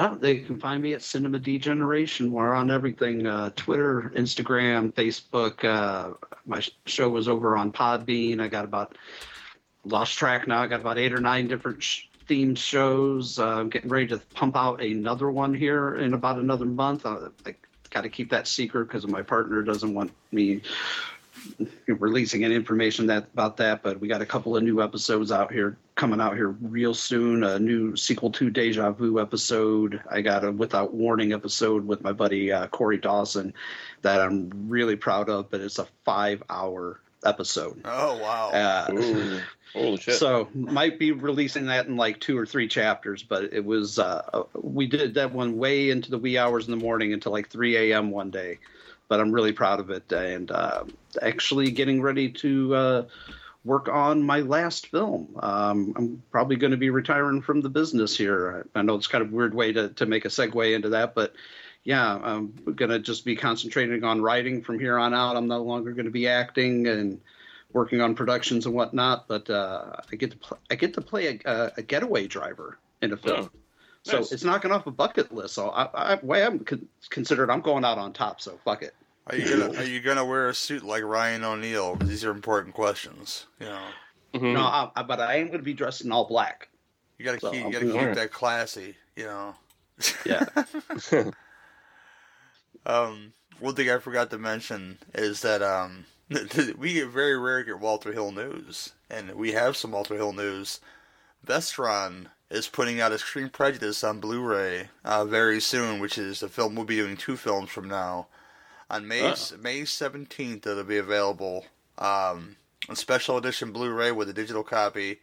Oh, 0.00 0.14
they 0.14 0.38
can 0.38 0.60
find 0.60 0.80
me 0.80 0.94
at 0.94 1.02
Cinema 1.02 1.40
Degeneration. 1.40 2.30
We're 2.30 2.54
on 2.54 2.70
everything 2.70 3.26
uh, 3.26 3.50
Twitter, 3.56 4.12
Instagram, 4.14 4.92
Facebook. 4.92 5.64
Uh, 5.64 6.14
my 6.46 6.62
show 6.86 7.08
was 7.08 7.26
over 7.26 7.56
on 7.56 7.72
Podbean. 7.72 8.40
I 8.40 8.46
got 8.46 8.64
about, 8.64 8.96
lost 9.84 10.16
track 10.16 10.46
now. 10.46 10.62
I 10.62 10.68
got 10.68 10.80
about 10.80 10.98
eight 10.98 11.12
or 11.12 11.20
nine 11.20 11.48
different 11.48 11.82
sh- 11.82 12.04
themed 12.28 12.58
shows. 12.58 13.40
Uh, 13.40 13.56
I'm 13.56 13.70
getting 13.70 13.90
ready 13.90 14.06
to 14.06 14.18
pump 14.36 14.56
out 14.56 14.80
another 14.80 15.32
one 15.32 15.52
here 15.52 15.96
in 15.96 16.14
about 16.14 16.38
another 16.38 16.66
month. 16.66 17.04
Uh, 17.04 17.30
I 17.44 17.56
got 17.90 18.02
to 18.02 18.08
keep 18.08 18.30
that 18.30 18.46
secret 18.46 18.84
because 18.84 19.04
my 19.04 19.22
partner 19.22 19.62
doesn't 19.62 19.94
want 19.94 20.12
me 20.30 20.62
releasing 21.86 22.44
any 22.44 22.54
information 22.54 23.06
that 23.06 23.28
about 23.32 23.56
that, 23.58 23.82
but 23.82 24.00
we 24.00 24.08
got 24.08 24.22
a 24.22 24.26
couple 24.26 24.56
of 24.56 24.62
new 24.62 24.82
episodes 24.82 25.32
out 25.32 25.52
here 25.52 25.76
coming 25.94 26.20
out 26.20 26.34
here 26.34 26.48
real 26.48 26.94
soon. 26.94 27.44
A 27.44 27.58
new 27.58 27.96
sequel 27.96 28.30
to 28.32 28.50
Deja 28.50 28.90
Vu 28.92 29.20
episode. 29.20 30.00
I 30.10 30.20
got 30.20 30.44
a 30.44 30.52
Without 30.52 30.94
Warning 30.94 31.32
episode 31.32 31.86
with 31.86 32.02
my 32.02 32.12
buddy 32.12 32.52
uh, 32.52 32.66
Corey 32.68 32.98
Dawson 32.98 33.54
that 34.02 34.20
I'm 34.20 34.50
really 34.68 34.96
proud 34.96 35.28
of, 35.28 35.50
but 35.50 35.60
it's 35.60 35.78
a 35.78 35.86
five 36.04 36.42
hour 36.48 37.00
episode. 37.24 37.80
Oh 37.84 38.18
wow! 38.18 38.50
Uh, 38.50 39.40
holy 39.72 39.96
shit! 39.96 40.14
So 40.14 40.48
might 40.54 40.98
be 40.98 41.12
releasing 41.12 41.66
that 41.66 41.86
in 41.86 41.96
like 41.96 42.20
two 42.20 42.38
or 42.38 42.46
three 42.46 42.68
chapters, 42.68 43.22
but 43.22 43.52
it 43.52 43.64
was 43.64 43.98
uh, 43.98 44.44
we 44.54 44.86
did 44.86 45.14
that 45.14 45.32
one 45.32 45.58
way 45.58 45.90
into 45.90 46.10
the 46.10 46.18
wee 46.18 46.38
hours 46.38 46.66
in 46.66 46.70
the 46.70 46.82
morning 46.84 47.12
until 47.12 47.32
like 47.32 47.48
3 47.48 47.92
a.m. 47.92 48.10
one 48.10 48.30
day 48.30 48.58
but 49.08 49.20
I'm 49.20 49.32
really 49.32 49.52
proud 49.52 49.80
of 49.80 49.90
it 49.90 50.12
and 50.12 50.50
uh, 50.50 50.84
actually 51.20 51.70
getting 51.70 52.00
ready 52.02 52.30
to 52.30 52.74
uh, 52.74 53.02
work 53.64 53.88
on 53.88 54.22
my 54.22 54.40
last 54.40 54.88
film. 54.88 55.36
Um, 55.40 55.92
I'm 55.96 56.22
probably 56.30 56.56
going 56.56 56.70
to 56.70 56.76
be 56.76 56.90
retiring 56.90 57.42
from 57.42 57.60
the 57.60 57.70
business 57.70 58.16
here. 58.16 58.66
I 58.74 58.82
know 58.82 58.94
it's 58.94 59.06
kind 59.06 59.22
of 59.22 59.32
a 59.32 59.34
weird 59.34 59.54
way 59.54 59.72
to, 59.72 59.88
to 59.90 60.06
make 60.06 60.24
a 60.24 60.28
segue 60.28 60.74
into 60.74 60.90
that, 60.90 61.14
but 61.14 61.34
yeah, 61.84 62.18
I'm 62.22 62.52
going 62.74 62.90
to 62.90 62.98
just 62.98 63.24
be 63.24 63.34
concentrating 63.34 64.04
on 64.04 64.20
writing 64.20 64.62
from 64.62 64.78
here 64.78 64.98
on 64.98 65.14
out. 65.14 65.36
I'm 65.36 65.48
no 65.48 65.62
longer 65.62 65.92
going 65.92 66.04
to 66.04 66.10
be 66.10 66.28
acting 66.28 66.86
and 66.86 67.20
working 67.72 68.00
on 68.00 68.14
productions 68.14 68.66
and 68.66 68.74
whatnot, 68.74 69.28
but 69.28 69.48
uh, 69.48 69.96
I 70.10 70.16
get 70.16 70.32
to 70.32 70.36
pl- 70.36 70.58
I 70.70 70.74
get 70.74 70.94
to 70.94 71.00
play 71.00 71.40
a, 71.44 71.72
a 71.76 71.82
getaway 71.82 72.26
driver 72.26 72.78
in 73.00 73.12
a 73.12 73.16
film. 73.16 73.50
So 74.08 74.18
nice. 74.18 74.32
it's 74.32 74.44
knocking 74.44 74.72
off 74.72 74.86
a 74.86 74.90
bucket 74.90 75.32
list. 75.32 75.54
So 75.54 75.68
I, 75.70 76.14
I 76.14 76.18
way 76.22 76.44
I'm 76.44 76.60
con- 76.60 76.88
considered, 77.10 77.50
I'm 77.50 77.60
going 77.60 77.84
out 77.84 77.98
on 77.98 78.12
top. 78.12 78.40
So 78.40 78.58
fuck 78.64 78.82
it. 78.82 78.94
Are 79.26 79.36
you 79.36 79.48
gonna 79.48 79.78
Are 79.78 79.84
you 79.84 80.00
gonna 80.00 80.24
wear 80.24 80.48
a 80.48 80.54
suit 80.54 80.82
like 80.82 81.02
Ryan 81.02 81.44
O'Neal? 81.44 81.94
Because 81.94 82.08
these 82.08 82.24
are 82.24 82.30
important 82.30 82.74
questions. 82.74 83.46
You 83.60 83.66
know. 83.66 83.84
Mm-hmm. 84.34 84.52
No, 84.54 84.60
I, 84.60 84.90
I, 84.96 85.02
but 85.02 85.20
I 85.20 85.36
am 85.36 85.46
going 85.46 85.58
to 85.58 85.64
be 85.64 85.74
dressed 85.74 86.02
in 86.02 86.12
all 86.12 86.26
black. 86.26 86.68
You 87.18 87.24
gotta 87.24 87.40
so 87.40 87.50
keep. 87.50 87.64
You 87.64 87.72
gotta 87.72 87.86
keep 87.86 87.94
right. 87.94 88.14
that 88.14 88.32
classy. 88.32 88.96
You 89.16 89.24
know. 89.24 89.54
Yeah. 90.24 90.46
um, 92.86 93.32
one 93.60 93.74
thing 93.74 93.90
I 93.90 93.98
forgot 93.98 94.30
to 94.30 94.38
mention 94.38 94.98
is 95.14 95.42
that 95.42 95.62
um, 95.62 96.06
we 96.78 96.94
get 96.94 97.08
very 97.08 97.38
rare 97.38 97.64
get 97.64 97.80
Walter 97.80 98.12
Hill 98.12 98.32
news, 98.32 98.92
and 99.10 99.34
we 99.34 99.52
have 99.52 99.76
some 99.76 99.92
Walter 99.92 100.14
Hill 100.14 100.32
news. 100.32 100.80
Vestron 101.46 102.26
is 102.50 102.68
putting 102.68 103.00
out 103.00 103.12
Extreme 103.12 103.50
Prejudice 103.50 104.02
on 104.02 104.20
Blu-ray 104.20 104.88
uh, 105.04 105.24
very 105.24 105.60
soon, 105.60 106.00
which 106.00 106.16
is 106.16 106.40
the 106.40 106.48
film 106.48 106.74
we'll 106.74 106.84
be 106.84 106.96
doing 106.96 107.16
two 107.16 107.36
films 107.36 107.70
from 107.70 107.88
now. 107.88 108.26
On 108.90 109.06
May. 109.06 109.34
May 109.60 109.84
seventeenth, 109.84 110.66
it'll 110.66 110.84
be 110.84 110.96
available 110.96 111.66
um, 111.98 112.56
on 112.88 112.96
special 112.96 113.36
edition 113.36 113.70
Blu-ray 113.70 114.12
with 114.12 114.30
a 114.30 114.32
digital 114.32 114.62
copy. 114.62 115.20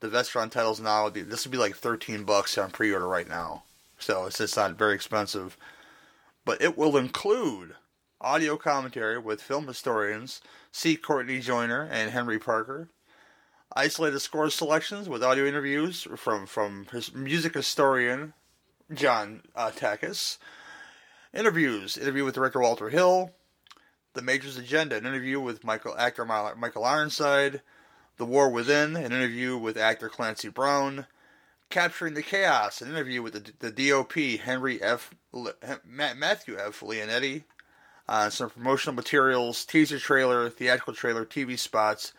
The 0.00 0.08
Vestron 0.08 0.50
titles 0.50 0.80
now 0.80 1.08
this 1.08 1.44
will 1.44 1.52
be 1.52 1.58
like 1.58 1.76
thirteen 1.76 2.24
bucks 2.24 2.58
on 2.58 2.70
pre-order 2.70 3.08
right 3.08 3.28
now, 3.28 3.62
so 3.98 4.26
it's 4.26 4.38
just 4.38 4.56
not 4.56 4.76
very 4.76 4.94
expensive. 4.94 5.56
But 6.44 6.60
it 6.60 6.76
will 6.76 6.96
include 6.96 7.76
audio 8.20 8.56
commentary 8.56 9.18
with 9.18 9.40
film 9.40 9.68
historians 9.68 10.42
C. 10.70 10.96
Courtney 10.96 11.38
Joyner 11.40 11.88
and 11.90 12.10
Henry 12.10 12.38
Parker, 12.38 12.88
isolated 13.74 14.20
score 14.20 14.50
selections 14.50 15.08
with 15.08 15.22
audio 15.22 15.46
interviews 15.46 16.06
from 16.16 16.46
from 16.46 16.86
his 16.92 17.14
music 17.14 17.54
historian 17.54 18.34
John 18.92 19.42
uh, 19.56 19.70
Takis, 19.70 20.38
interviews, 21.32 21.96
interview 21.96 22.24
with 22.24 22.34
director 22.34 22.60
Walter 22.60 22.90
Hill, 22.90 23.30
The 24.14 24.22
Major's 24.22 24.58
Agenda, 24.58 24.96
an 24.96 25.06
interview 25.06 25.40
with 25.40 25.64
Michael 25.64 25.96
actor 25.96 26.24
Michael 26.24 26.84
Ironside, 26.84 27.62
The 28.18 28.26
War 28.26 28.50
Within, 28.50 28.96
an 28.96 29.12
interview 29.12 29.56
with 29.56 29.76
actor 29.76 30.08
Clancy 30.08 30.48
Brown, 30.48 31.06
Capturing 31.70 32.14
the 32.14 32.22
Chaos, 32.22 32.82
an 32.82 32.90
interview 32.90 33.22
with 33.22 33.32
the, 33.32 33.70
the 33.70 33.90
DOP 33.90 34.12
Henry 34.40 34.82
F. 34.82 35.14
Matthew 35.86 36.58
F. 36.58 36.80
Leonetti, 36.80 37.44
uh, 38.08 38.28
some 38.28 38.50
promotional 38.50 38.94
materials, 38.94 39.64
teaser 39.64 39.98
trailer, 39.98 40.50
theatrical 40.50 40.92
trailer, 40.92 41.24
TV 41.24 41.58
spots, 41.58 42.12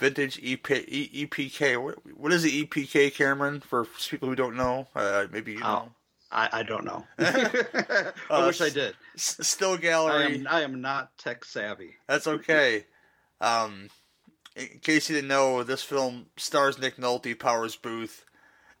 vintage 0.00 0.40
EP, 0.42 0.62
EPK. 0.62 1.80
What, 1.80 1.98
what 2.16 2.32
is 2.32 2.42
the 2.42 2.64
EPK, 2.64 3.14
Cameron? 3.14 3.60
For 3.60 3.86
people 4.08 4.28
who 4.28 4.34
don't 4.34 4.56
know, 4.56 4.88
uh, 4.96 5.26
maybe 5.30 5.52
you 5.52 5.60
know. 5.60 5.84
Oh, 5.86 5.92
I, 6.32 6.48
I 6.52 6.62
don't 6.62 6.84
know. 6.84 7.06
I 7.18 8.12
uh, 8.30 8.46
wish 8.46 8.60
I 8.60 8.70
did. 8.70 8.96
S- 9.14 9.38
still 9.42 9.76
gallery. 9.76 10.24
I 10.24 10.28
am, 10.28 10.46
I 10.48 10.60
am 10.62 10.80
not 10.80 11.16
tech 11.18 11.44
savvy. 11.44 11.96
That's 12.08 12.26
okay. 12.26 12.86
Um, 13.42 13.88
in 14.54 14.80
case 14.82 15.08
you 15.08 15.16
didn't 15.16 15.28
know, 15.28 15.62
this 15.62 15.82
film 15.82 16.26
stars 16.36 16.78
Nick 16.78 16.96
Nolte, 16.96 17.38
Powers 17.38 17.74
Boothe, 17.74 18.12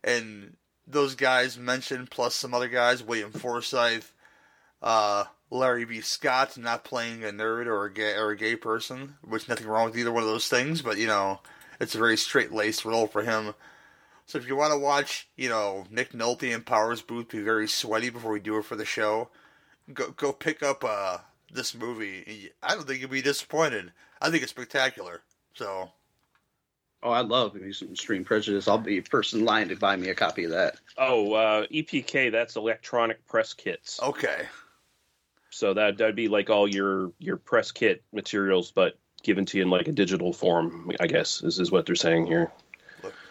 and 0.04 0.58
those 0.86 1.14
guys 1.14 1.56
mentioned, 1.56 2.10
plus 2.10 2.34
some 2.34 2.52
other 2.52 2.68
guys, 2.68 3.02
William 3.02 3.32
Forsythe, 3.32 4.04
uh, 4.82 5.24
Larry 5.50 5.84
B. 5.84 6.00
Scott, 6.00 6.56
not 6.56 6.84
playing 6.84 7.24
a 7.24 7.28
nerd 7.28 7.66
or 7.66 7.84
a 7.84 7.92
gay 7.92 8.14
or 8.14 8.30
a 8.30 8.36
gay 8.36 8.56
person, 8.56 9.16
which 9.22 9.48
nothing 9.48 9.66
wrong 9.66 9.86
with 9.86 9.98
either 9.98 10.12
one 10.12 10.22
of 10.22 10.28
those 10.28 10.48
things, 10.48 10.80
but 10.80 10.96
you 10.96 11.06
know, 11.06 11.40
it's 11.80 11.94
a 11.94 11.98
very 11.98 12.16
straight 12.16 12.52
laced 12.52 12.84
role 12.84 13.06
for 13.06 13.22
him. 13.22 13.54
So 14.26 14.38
if 14.38 14.46
you 14.46 14.54
want 14.54 14.72
to 14.72 14.78
watch, 14.78 15.28
you 15.36 15.48
know, 15.48 15.86
Nick 15.90 16.12
Nolte 16.12 16.54
and 16.54 16.64
Powers 16.64 17.02
Boothe 17.02 17.30
be 17.30 17.40
very 17.40 17.66
sweaty 17.66 18.10
before 18.10 18.30
we 18.30 18.38
do 18.38 18.58
it 18.58 18.64
for 18.64 18.76
the 18.76 18.84
show, 18.84 19.28
go 19.92 20.10
go 20.12 20.32
pick 20.32 20.62
up 20.62 20.84
uh, 20.84 21.18
this 21.52 21.74
movie. 21.74 22.50
I 22.62 22.76
don't 22.76 22.86
think 22.86 23.00
you'll 23.00 23.10
be 23.10 23.22
disappointed. 23.22 23.92
I 24.22 24.30
think 24.30 24.42
it's 24.42 24.52
spectacular. 24.52 25.22
So. 25.54 25.90
Oh, 27.02 27.10
I 27.10 27.22
love 27.22 27.54
me 27.54 27.72
some 27.72 27.88
Extreme 27.88 28.26
Prejudice. 28.26 28.68
I'll 28.68 28.76
be 28.76 29.00
first 29.00 29.32
in 29.32 29.46
line 29.46 29.68
to 29.68 29.76
buy 29.76 29.96
me 29.96 30.10
a 30.10 30.14
copy 30.14 30.44
of 30.44 30.50
that. 30.50 30.76
Oh, 30.98 31.32
uh, 31.32 31.66
EPK, 31.72 32.30
that's 32.30 32.56
electronic 32.56 33.26
press 33.26 33.54
kits. 33.54 33.98
Okay. 34.02 34.42
So 35.50 35.74
that 35.74 35.98
that'd 35.98 36.16
be 36.16 36.28
like 36.28 36.50
all 36.50 36.68
your 36.68 37.12
your 37.18 37.36
press 37.36 37.72
kit 37.72 38.02
materials, 38.12 38.70
but 38.70 38.98
given 39.22 39.44
to 39.46 39.58
you 39.58 39.64
in 39.64 39.70
like 39.70 39.88
a 39.88 39.92
digital 39.92 40.32
form. 40.32 40.90
I 41.00 41.06
guess 41.06 41.40
this 41.40 41.58
is 41.58 41.70
what 41.70 41.86
they're 41.86 41.94
saying 41.94 42.26
here. 42.26 42.50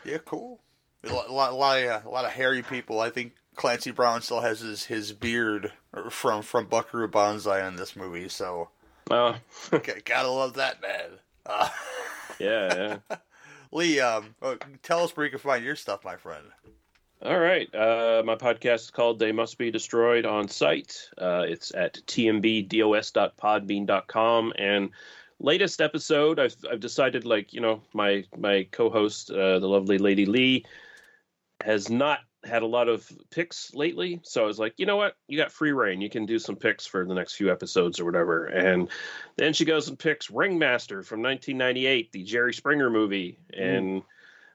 Yeah, 0.06 0.18
cool. 0.26 0.60
A 1.04 1.14
lot, 1.14 1.30
a 1.30 1.34
lot, 1.34 1.52
a 1.52 1.56
lot, 1.56 1.78
of, 1.80 2.06
a 2.06 2.10
lot 2.10 2.26
of 2.26 2.32
hairy 2.32 2.62
people. 2.62 3.00
I 3.00 3.10
think 3.10 3.34
Clancy 3.56 3.92
Brown 3.92 4.22
still 4.22 4.42
has 4.42 4.60
his, 4.60 4.86
his 4.86 5.14
beard 5.14 5.72
from 6.10 6.42
from 6.42 6.68
Buckaroo 6.68 7.08
Banzai 7.08 7.66
in 7.68 7.76
this 7.76 7.96
movie, 7.96 8.30
so 8.30 8.70
uh. 9.10 9.36
gotta 10.06 10.30
love 10.30 10.56
that 10.56 10.82
man. 10.82 11.10
Uh, 11.46 11.70
yeah, 12.40 12.98
yeah. 13.10 13.18
Lee, 13.72 14.00
um, 14.00 14.36
uh, 14.42 14.56
tell 14.82 15.04
us 15.04 15.16
where 15.16 15.26
you 15.26 15.30
can 15.30 15.40
find 15.40 15.64
your 15.64 15.76
stuff, 15.76 16.04
my 16.04 16.16
friend. 16.16 16.46
All 17.22 17.38
right. 17.38 17.68
Uh, 17.76 18.24
my 18.26 18.36
podcast 18.36 18.76
is 18.76 18.92
called 18.92 19.20
They 19.20 19.34
Must 19.34 19.58
Be 19.58 19.72
Destroyed 19.72 20.26
on 20.26 20.48
sight. 20.48 21.10
Uh, 21.18 21.44
it's 21.46 21.76
at 21.76 21.96
tmbdos.podbean.com. 22.08 24.54
And 24.58 24.92
latest 25.42 25.82
episode, 25.82 26.40
I've, 26.40 26.56
I've 26.72 26.80
decided, 26.80 27.26
like, 27.26 27.52
you 27.52 27.60
know, 27.60 27.82
my, 27.94 28.24
my 28.38 28.70
co 28.72 28.90
host, 28.90 29.32
uh, 29.32 29.60
the 29.60 29.68
lovely 29.68 29.98
Lady 29.98 30.26
Lee, 30.26 30.64
has 31.62 31.90
not 31.90 32.20
had 32.46 32.64
a 32.64 32.68
lot 32.68 32.88
of 32.88 33.06
picks 33.32 33.74
lately. 33.74 34.22
So 34.24 34.44
I 34.44 34.48
was 34.48 34.58
like, 34.58 34.76
you 34.78 34.86
know 34.86 34.96
what? 34.96 35.18
You 35.28 35.38
got 35.38 35.52
free 35.52 35.74
reign. 35.74 36.00
You 36.00 36.10
can 36.10 36.26
do 36.26 36.40
some 36.40 36.56
picks 36.56 36.86
for 36.86 37.06
the 37.06 37.14
next 37.14 37.34
few 37.34 37.52
episodes 37.52 38.00
or 38.00 38.06
whatever. 38.06 38.46
And 38.46 38.88
then 39.36 39.52
she 39.52 39.66
goes 39.66 39.90
and 39.90 40.00
picks 40.00 40.32
Ringmaster 40.32 41.04
from 41.04 41.22
1998, 41.22 42.14
the 42.14 42.24
Jerry 42.24 42.54
Springer 42.54 42.90
movie. 42.90 43.40
And. 43.54 44.04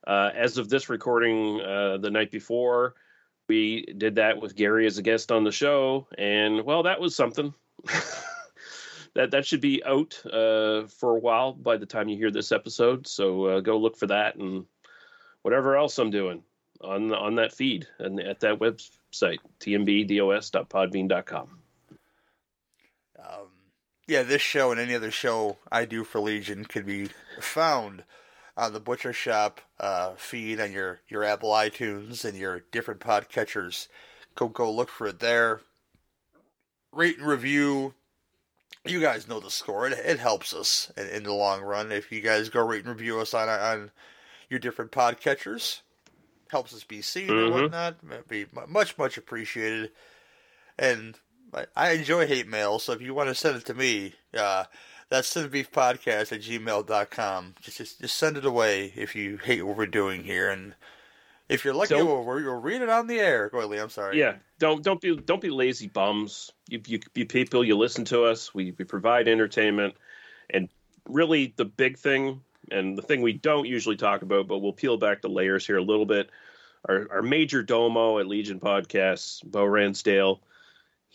Uh, 0.07 0.31
as 0.35 0.59
of 0.59 0.69
this 0.69 0.89
recording, 0.89 1.61
uh, 1.61 1.99
the 1.99 2.11
night 2.11 2.31
before, 2.31 2.95
we 3.49 3.87
did 3.97 4.17
that 4.17 4.41
with 4.41 4.57
Gary 4.57 4.87
as 4.87 4.99
a 4.99 5.03
guest 5.03 5.33
on 5.33 5.45
the 5.45 5.53
show, 5.53 6.07
and 6.19 6.65
well, 6.65 6.83
that 6.85 7.01
was 7.01 7.15
something. 7.15 7.55
that 9.15 9.31
that 9.31 9.47
should 9.47 9.61
be 9.61 9.83
out 9.85 10.21
uh, 10.27 10.87
for 10.87 11.17
a 11.17 11.21
while 11.21 11.53
by 11.53 11.77
the 11.77 11.87
time 11.87 12.09
you 12.09 12.17
hear 12.17 12.31
this 12.31 12.53
episode. 12.53 13.07
So 13.07 13.45
uh, 13.47 13.61
go 13.61 13.79
look 13.79 13.97
for 13.97 14.09
that 14.09 14.37
and 14.37 14.67
whatever 15.43 15.77
else 15.77 15.99
I'm 15.99 16.11
doing 16.11 16.43
on 16.81 17.13
on 17.15 17.37
that 17.37 17.53
feed 17.53 17.87
and 17.99 18.21
at 18.21 18.41
that 18.41 18.59
website 18.59 19.39
tmbdos.podbean.com. 19.61 21.49
Um, 23.19 23.49
yeah, 24.07 24.23
this 24.23 24.43
show 24.43 24.71
and 24.71 24.81
any 24.81 24.95
other 24.95 25.11
show 25.11 25.59
I 25.71 25.85
do 25.85 26.05
for 26.05 26.21
Legion 26.21 26.65
could 26.65 26.85
be 26.85 27.09
found 27.41 28.05
on 28.57 28.73
the 28.73 28.81
Butcher 28.81 29.13
Shop 29.13 29.61
uh, 29.81 30.15
feed 30.17 30.61
on 30.61 30.73
your, 30.73 31.01
your 31.09 31.25
Apple 31.25 31.51
iTunes 31.51 32.25
and 32.25 32.37
your 32.37 32.65
different 32.71 33.01
podcatchers. 33.01 33.89
Go 34.35 34.49
go 34.49 34.71
look 34.71 34.89
for 34.89 35.07
it 35.07 35.21
there. 35.21 35.61
Rate 36.93 37.19
and 37.19 37.27
review. 37.27 37.95
You 38.85 39.01
guys 39.01 39.29
know 39.29 39.41
the 39.41 39.51
score. 39.51 39.87
It, 39.87 39.99
it 39.99 40.19
helps 40.19 40.53
us 40.53 40.93
in, 40.97 41.07
in, 41.09 41.23
the 41.23 41.33
long 41.33 41.63
run. 41.63 41.91
If 41.91 42.13
you 42.13 42.21
guys 42.21 42.49
go 42.49 42.65
rate 42.67 42.85
and 42.85 42.95
review 42.95 43.21
us 43.21 43.33
on 43.35 43.49
on 43.49 43.91
your 44.51 44.59
different 44.59 44.93
podcatchers, 44.93 45.81
helps 46.51 46.75
us 46.75 46.85
be 46.85 47.01
seen 47.01 47.29
mm-hmm. 47.29 47.53
and 47.53 47.63
whatnot. 47.63 47.97
It'd 48.11 48.29
be 48.29 48.47
much 48.69 48.99
much 48.99 49.17
appreciated. 49.17 49.91
And 50.79 51.19
I 51.77 51.91
enjoy 51.93 52.27
hate 52.27 52.49
mail, 52.49 52.79
so 52.79 52.93
if 52.93 53.01
you 53.01 53.15
want 53.15 53.29
to 53.29 53.35
send 53.35 53.57
it 53.57 53.65
to 53.67 53.75
me, 53.75 54.15
uh, 54.37 54.65
that's 55.15 55.33
cinebeefpodcast 55.33 56.33
at 56.33 56.41
gmail.com. 56.41 57.55
Just, 57.61 57.79
just 57.79 58.01
just 58.01 58.17
send 58.17 58.37
it 58.37 58.45
away 58.45 58.93
if 58.97 59.15
you 59.15 59.37
hate 59.39 59.63
what 59.63 59.77
we're 59.77 59.87
doing 59.87 60.25
here, 60.25 60.51
and 60.51 60.75
if 61.49 61.65
you're 61.65 61.75
lucky, 61.75 61.95
so, 61.95 62.05
we'll, 62.05 62.25
we'll 62.25 62.61
read 62.61 62.83
it 62.83 62.89
on 62.89 63.07
the 63.07 63.21
air. 63.21 63.49
Go 63.49 63.59
ahead, 63.59 63.71
Lee. 63.71 63.79
I'm 63.79 63.91
sorry. 63.91 64.19
Yeah, 64.19 64.37
don't 64.59 64.83
don't 64.83 65.01
be 65.01 65.17
don't 65.17 65.41
be 65.41 65.51
lazy 65.51 65.87
bums. 65.87 66.51
You 66.69 66.81
you 66.87 66.99
be 67.13 67.25
people. 67.25 67.65
You 67.65 67.77
listen 67.79 68.05
to 68.07 68.25
us. 68.25 68.53
We 68.53 68.75
we 68.77 68.85
provide 68.85 69.29
entertainment, 69.29 69.95
and 70.51 70.69
really 71.09 71.55
the 71.57 71.65
big 71.65 71.97
thing 71.97 72.41
and 72.73 72.99
the 72.99 73.03
thing 73.03 73.23
we 73.23 73.35
don't 73.35 73.67
usually 73.67 73.97
talk 73.97 74.23
about, 74.23 74.49
but 74.49 74.59
we'll 74.59 74.73
peel 74.73 74.97
back 74.97 75.23
the 75.23 75.29
layers 75.29 75.65
here 75.65 75.77
a 75.77 75.83
little 75.83 76.07
bit. 76.07 76.31
Our 76.89 77.07
our 77.11 77.23
major 77.23 77.63
domo 77.63 78.19
at 78.19 78.27
Legion 78.27 78.59
Podcasts, 78.59 79.45
Bo 79.45 79.65
Ransdale 79.65 80.41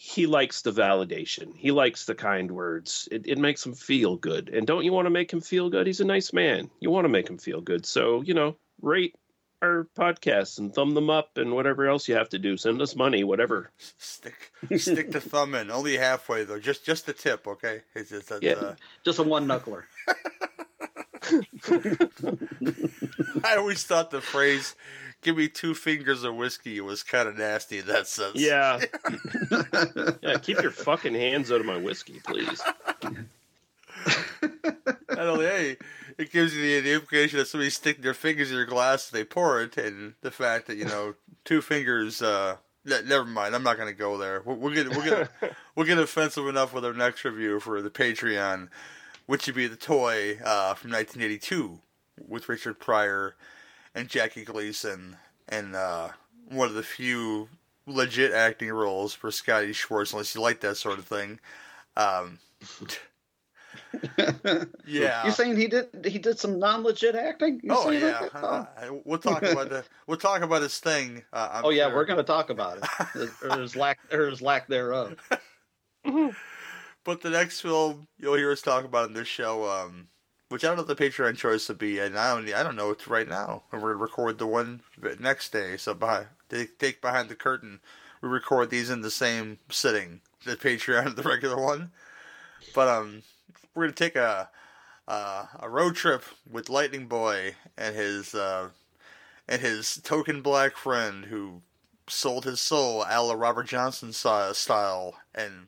he 0.02 0.28
likes 0.28 0.62
the 0.62 0.72
validation. 0.72 1.54
He 1.58 1.72
likes 1.72 2.06
the 2.06 2.16
kind 2.16 2.50
words. 2.50 3.10
It, 3.12 3.28
it 3.28 3.38
makes 3.38 3.66
him 3.66 3.74
feel 3.74 4.16
good. 4.16 4.48
And 4.48 4.66
don't 4.66 4.86
you 4.86 4.94
want 4.94 5.08
to 5.08 5.10
make 5.10 5.34
him 5.34 5.42
feel 5.42 5.70
good? 5.70 5.88
He's 5.88 6.00
a 6.00 6.06
nice 6.06 6.32
man. 6.32 6.70
You 6.80 6.90
want 6.90 7.04
to 7.04 7.10
make 7.10 7.30
him 7.30 7.38
feel 7.38 7.60
good. 7.60 7.86
So, 7.86 8.22
you 8.22 8.34
know, 8.34 8.56
rate 8.82 9.18
our 9.62 9.90
podcasts 9.98 10.58
and 10.58 10.74
thumb 10.74 10.94
them 10.94 11.10
up 11.10 11.38
and 11.38 11.52
whatever 11.52 11.86
else 11.86 12.08
you 12.08 12.16
have 12.16 12.30
to 12.30 12.40
do. 12.40 12.56
Send 12.56 12.82
us 12.82 12.96
money, 12.96 13.26
whatever. 13.26 13.72
Stick 13.98 14.54
stick 14.78 15.12
the 15.12 15.20
thumb 15.20 15.54
in. 15.54 15.70
Only 15.70 15.98
halfway 15.98 16.46
though. 16.46 16.60
Just 16.60 16.86
just 16.86 17.06
the 17.06 17.12
tip, 17.12 17.46
okay? 17.46 17.82
It's 17.94 18.10
just 18.10 18.32
yeah. 18.42 18.54
Uh... 18.54 18.76
Just 19.04 19.20
a 19.20 19.24
one 19.24 19.48
knuckler. 19.48 19.84
I 23.44 23.58
always 23.58 23.84
thought 23.84 24.12
the 24.12 24.22
phrase 24.22 24.78
give 25.22 25.38
me 25.38 25.48
two 25.48 25.74
fingers 25.74 26.24
of 26.24 26.36
whiskey. 26.36 26.78
It 26.78 26.86
was 26.86 27.04
kind 27.04 27.28
of 27.28 27.38
nasty 27.38 27.80
in 27.80 27.88
that 27.88 28.08
sense. 28.08 28.36
Yeah. 28.36 28.80
yeah, 30.22 30.38
keep 30.42 30.62
your 30.62 30.72
fucking 30.72 31.14
hands 31.14 31.52
out 31.52 31.60
of 31.60 31.66
my 31.66 31.78
whiskey, 31.78 32.22
please. 32.24 32.62
Not 35.10 35.28
only, 35.28 35.46
hey, 35.46 35.78
it 36.18 36.32
gives 36.32 36.56
you 36.56 36.62
the, 36.62 36.80
the 36.82 36.94
implication 36.94 37.40
that 37.40 37.48
somebody 37.48 37.70
sticking 37.70 38.04
their 38.04 38.14
fingers 38.14 38.52
in 38.52 38.58
your 38.58 38.66
glass 38.66 39.12
and 39.12 39.20
they 39.20 39.26
pour 39.26 39.62
it, 39.62 39.78
and 39.78 40.14
the 40.22 40.32
fact 40.32 40.68
that, 40.68 40.78
you 40.78 40.86
know, 40.86 41.16
two 41.46 41.62
fingers, 41.62 42.22
uh, 42.22 42.58
never 42.86 43.26
mind. 43.26 43.56
I'm 43.56 43.64
not 43.64 43.78
going 43.78 43.90
to 43.90 43.98
go 43.98 44.18
there. 44.18 44.42
We'll, 44.46 44.58
we'll 44.58 44.74
get 44.74 44.90
we'll 44.90 45.04
get 45.04 45.30
we'll 45.76 45.86
get 45.86 45.98
offensive 45.98 46.48
enough 46.48 46.74
with 46.74 46.86
our 46.86 46.94
next 46.94 47.26
review 47.26 47.60
for 47.60 47.82
the 47.82 47.90
Patreon, 47.90 48.70
which 49.26 49.48
would 49.48 49.56
be 49.56 49.68
the 49.68 49.76
toy 49.76 50.40
uh, 50.44 50.74
from 50.74 50.92
1982 50.92 51.80
with 52.28 52.50
Richard 52.50 52.80
Pryor 52.80 53.36
and 53.96 54.08
Jackie 54.08 54.46
Gleason, 54.46 55.16
and 55.48 55.76
uh, 55.76 56.10
one 56.50 56.68
of 56.68 56.76
the 56.76 56.84
few 56.84 57.50
legit 57.86 58.32
acting 58.32 58.72
roles 58.72 59.14
for 59.14 59.32
Scotty 59.32 59.74
Schwartz, 59.74 60.14
unless 60.14 60.36
you 60.36 60.42
like 60.42 60.62
that 60.62 60.76
sort 60.76 61.00
of 61.00 61.06
thing. 61.06 61.40
Um, 61.98 62.40
yeah, 64.86 65.24
you're 65.24 65.34
saying 65.34 65.58
he 65.58 65.68
did 65.68 65.88
he 66.06 66.20
did 66.20 66.40
some 66.40 66.60
non 66.60 66.84
legit 66.84 67.16
acting? 67.16 67.60
You 67.64 67.72
oh 67.74 67.90
yeah, 67.90 68.28
uh, 68.34 68.66
we'll 69.04 69.20
talk 69.20 69.42
about 69.44 69.70
the 69.70 69.84
we'll 70.08 70.18
talk 70.18 70.42
about 70.42 70.62
his 70.62 70.78
thing. 70.80 71.24
Uh, 71.34 71.62
oh 71.64 71.70
yeah, 71.70 71.88
sure. 71.88 71.96
we're 71.96 72.06
going 72.06 72.18
to 72.18 72.24
talk 72.24 72.50
about 72.50 72.78
it. 72.78 73.30
There's 73.42 73.76
lack 73.76 74.00
there's 74.10 74.42
lack 74.42 74.68
thereof. 74.68 75.16
but 76.04 77.22
the 77.22 77.30
next 77.30 77.62
film 77.62 78.08
you'll 78.18 78.36
hear 78.36 78.52
us 78.52 78.62
talk 78.62 78.86
about 78.86 79.08
in 79.08 79.14
this 79.14 79.28
show, 79.28 79.70
um, 79.70 80.08
which 80.50 80.64
I 80.64 80.68
don't 80.68 80.78
know 80.78 80.84
what 80.84 80.98
the 80.98 81.10
Patreon 81.10 81.38
choice 81.38 81.68
to 81.68 81.74
be, 81.74 82.00
and 82.00 82.18
I 82.18 82.34
don't 82.34 82.54
I 82.54 82.64
don't 82.64 82.76
know 82.76 82.90
it's 82.90 83.08
right 83.08 83.28
now. 83.28 83.64
And 83.72 83.82
we're 83.82 83.94
gonna 83.94 84.04
record 84.04 84.40
the 84.40 84.48
one 84.48 84.82
next 85.20 85.52
day, 85.52 85.78
so 85.78 85.94
by 85.94 86.26
take 86.50 87.02
behind 87.02 87.30
the 87.30 87.36
curtain, 87.36 87.80
we 88.22 88.30
record 88.30 88.70
these 88.70 88.90
in 88.90 89.02
the 89.02 89.12
same 89.12 89.60
sitting, 89.70 90.22
the 90.46 90.56
Patreon 90.56 91.16
the 91.16 91.24
regular 91.24 91.62
one. 91.62 91.92
But 92.74 92.88
um, 92.88 93.24
we're 93.74 93.84
gonna 93.84 93.94
take 93.94 94.16
a 94.16 94.50
uh, 95.08 95.46
a 95.60 95.70
road 95.70 95.96
trip 95.96 96.24
with 96.50 96.70
Lightning 96.70 97.08
Boy 97.08 97.56
and 97.78 97.96
his 97.96 98.34
uh, 98.34 98.70
and 99.48 99.62
his 99.62 99.98
token 100.04 100.42
black 100.42 100.76
friend 100.76 101.26
who 101.26 101.62
sold 102.08 102.46
his 102.46 102.60
soul 102.60 103.06
a 103.08 103.22
la 103.22 103.34
Robert 103.34 103.68
Johnson 103.68 104.14
style, 104.14 105.16
and 105.36 105.68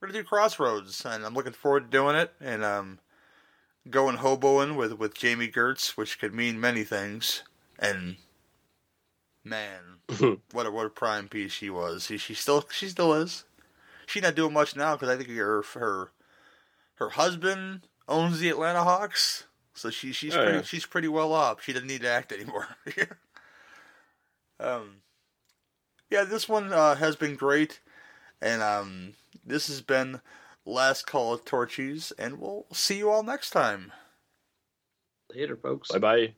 we're 0.00 0.08
gonna 0.08 0.20
do 0.20 0.24
Crossroads, 0.24 1.04
and 1.04 1.24
I'm 1.24 1.34
looking 1.34 1.52
forward 1.52 1.90
to 1.90 1.96
doing 1.96 2.16
it, 2.16 2.32
and 2.40 2.64
um 2.64 2.98
going 3.90 4.18
hoboing 4.18 4.76
with 4.76 4.94
with 4.94 5.14
Jami 5.14 5.48
Gertz, 5.48 5.96
which 5.96 6.18
could 6.18 6.34
mean 6.34 6.60
many 6.60 6.84
things. 6.84 7.42
And 7.78 8.16
man, 9.44 9.80
what 10.52 10.66
a 10.66 10.70
what 10.70 10.86
a 10.86 10.90
prime 10.90 11.28
piece 11.28 11.52
she 11.52 11.70
was. 11.70 12.04
She 12.04 12.18
she 12.18 12.34
still 12.34 12.64
she 12.70 12.88
still 12.88 13.14
is. 13.14 13.44
She's 14.06 14.22
not 14.22 14.34
doing 14.34 14.52
much 14.52 14.74
now 14.74 14.94
because 14.94 15.08
I 15.08 15.16
think 15.16 15.30
her 15.30 15.62
her 15.74 16.10
her 16.94 17.10
husband 17.10 17.86
owns 18.08 18.40
the 18.40 18.48
Atlanta 18.48 18.82
Hawks, 18.82 19.44
so 19.74 19.90
she 19.90 20.12
she's 20.12 20.34
oh, 20.34 20.42
pretty 20.42 20.58
yeah. 20.58 20.62
she's 20.62 20.86
pretty 20.86 21.08
well 21.08 21.32
off. 21.32 21.62
She 21.62 21.72
doesn't 21.72 21.88
need 21.88 22.02
to 22.02 22.10
act 22.10 22.32
anymore. 22.32 22.68
um, 24.60 25.02
yeah, 26.10 26.24
this 26.24 26.48
one 26.48 26.72
uh, 26.72 26.94
has 26.96 27.16
been 27.16 27.36
great, 27.36 27.80
and 28.40 28.62
um, 28.62 29.12
this 29.44 29.68
has 29.68 29.82
been 29.82 30.20
last 30.68 31.06
call 31.06 31.32
of 31.32 31.44
Torchy's, 31.44 32.12
and 32.12 32.38
we'll 32.38 32.66
see 32.72 32.98
you 32.98 33.10
all 33.10 33.22
next 33.22 33.50
time. 33.50 33.92
Later, 35.34 35.56
folks. 35.56 35.90
Bye 35.90 35.98
bye. 35.98 36.34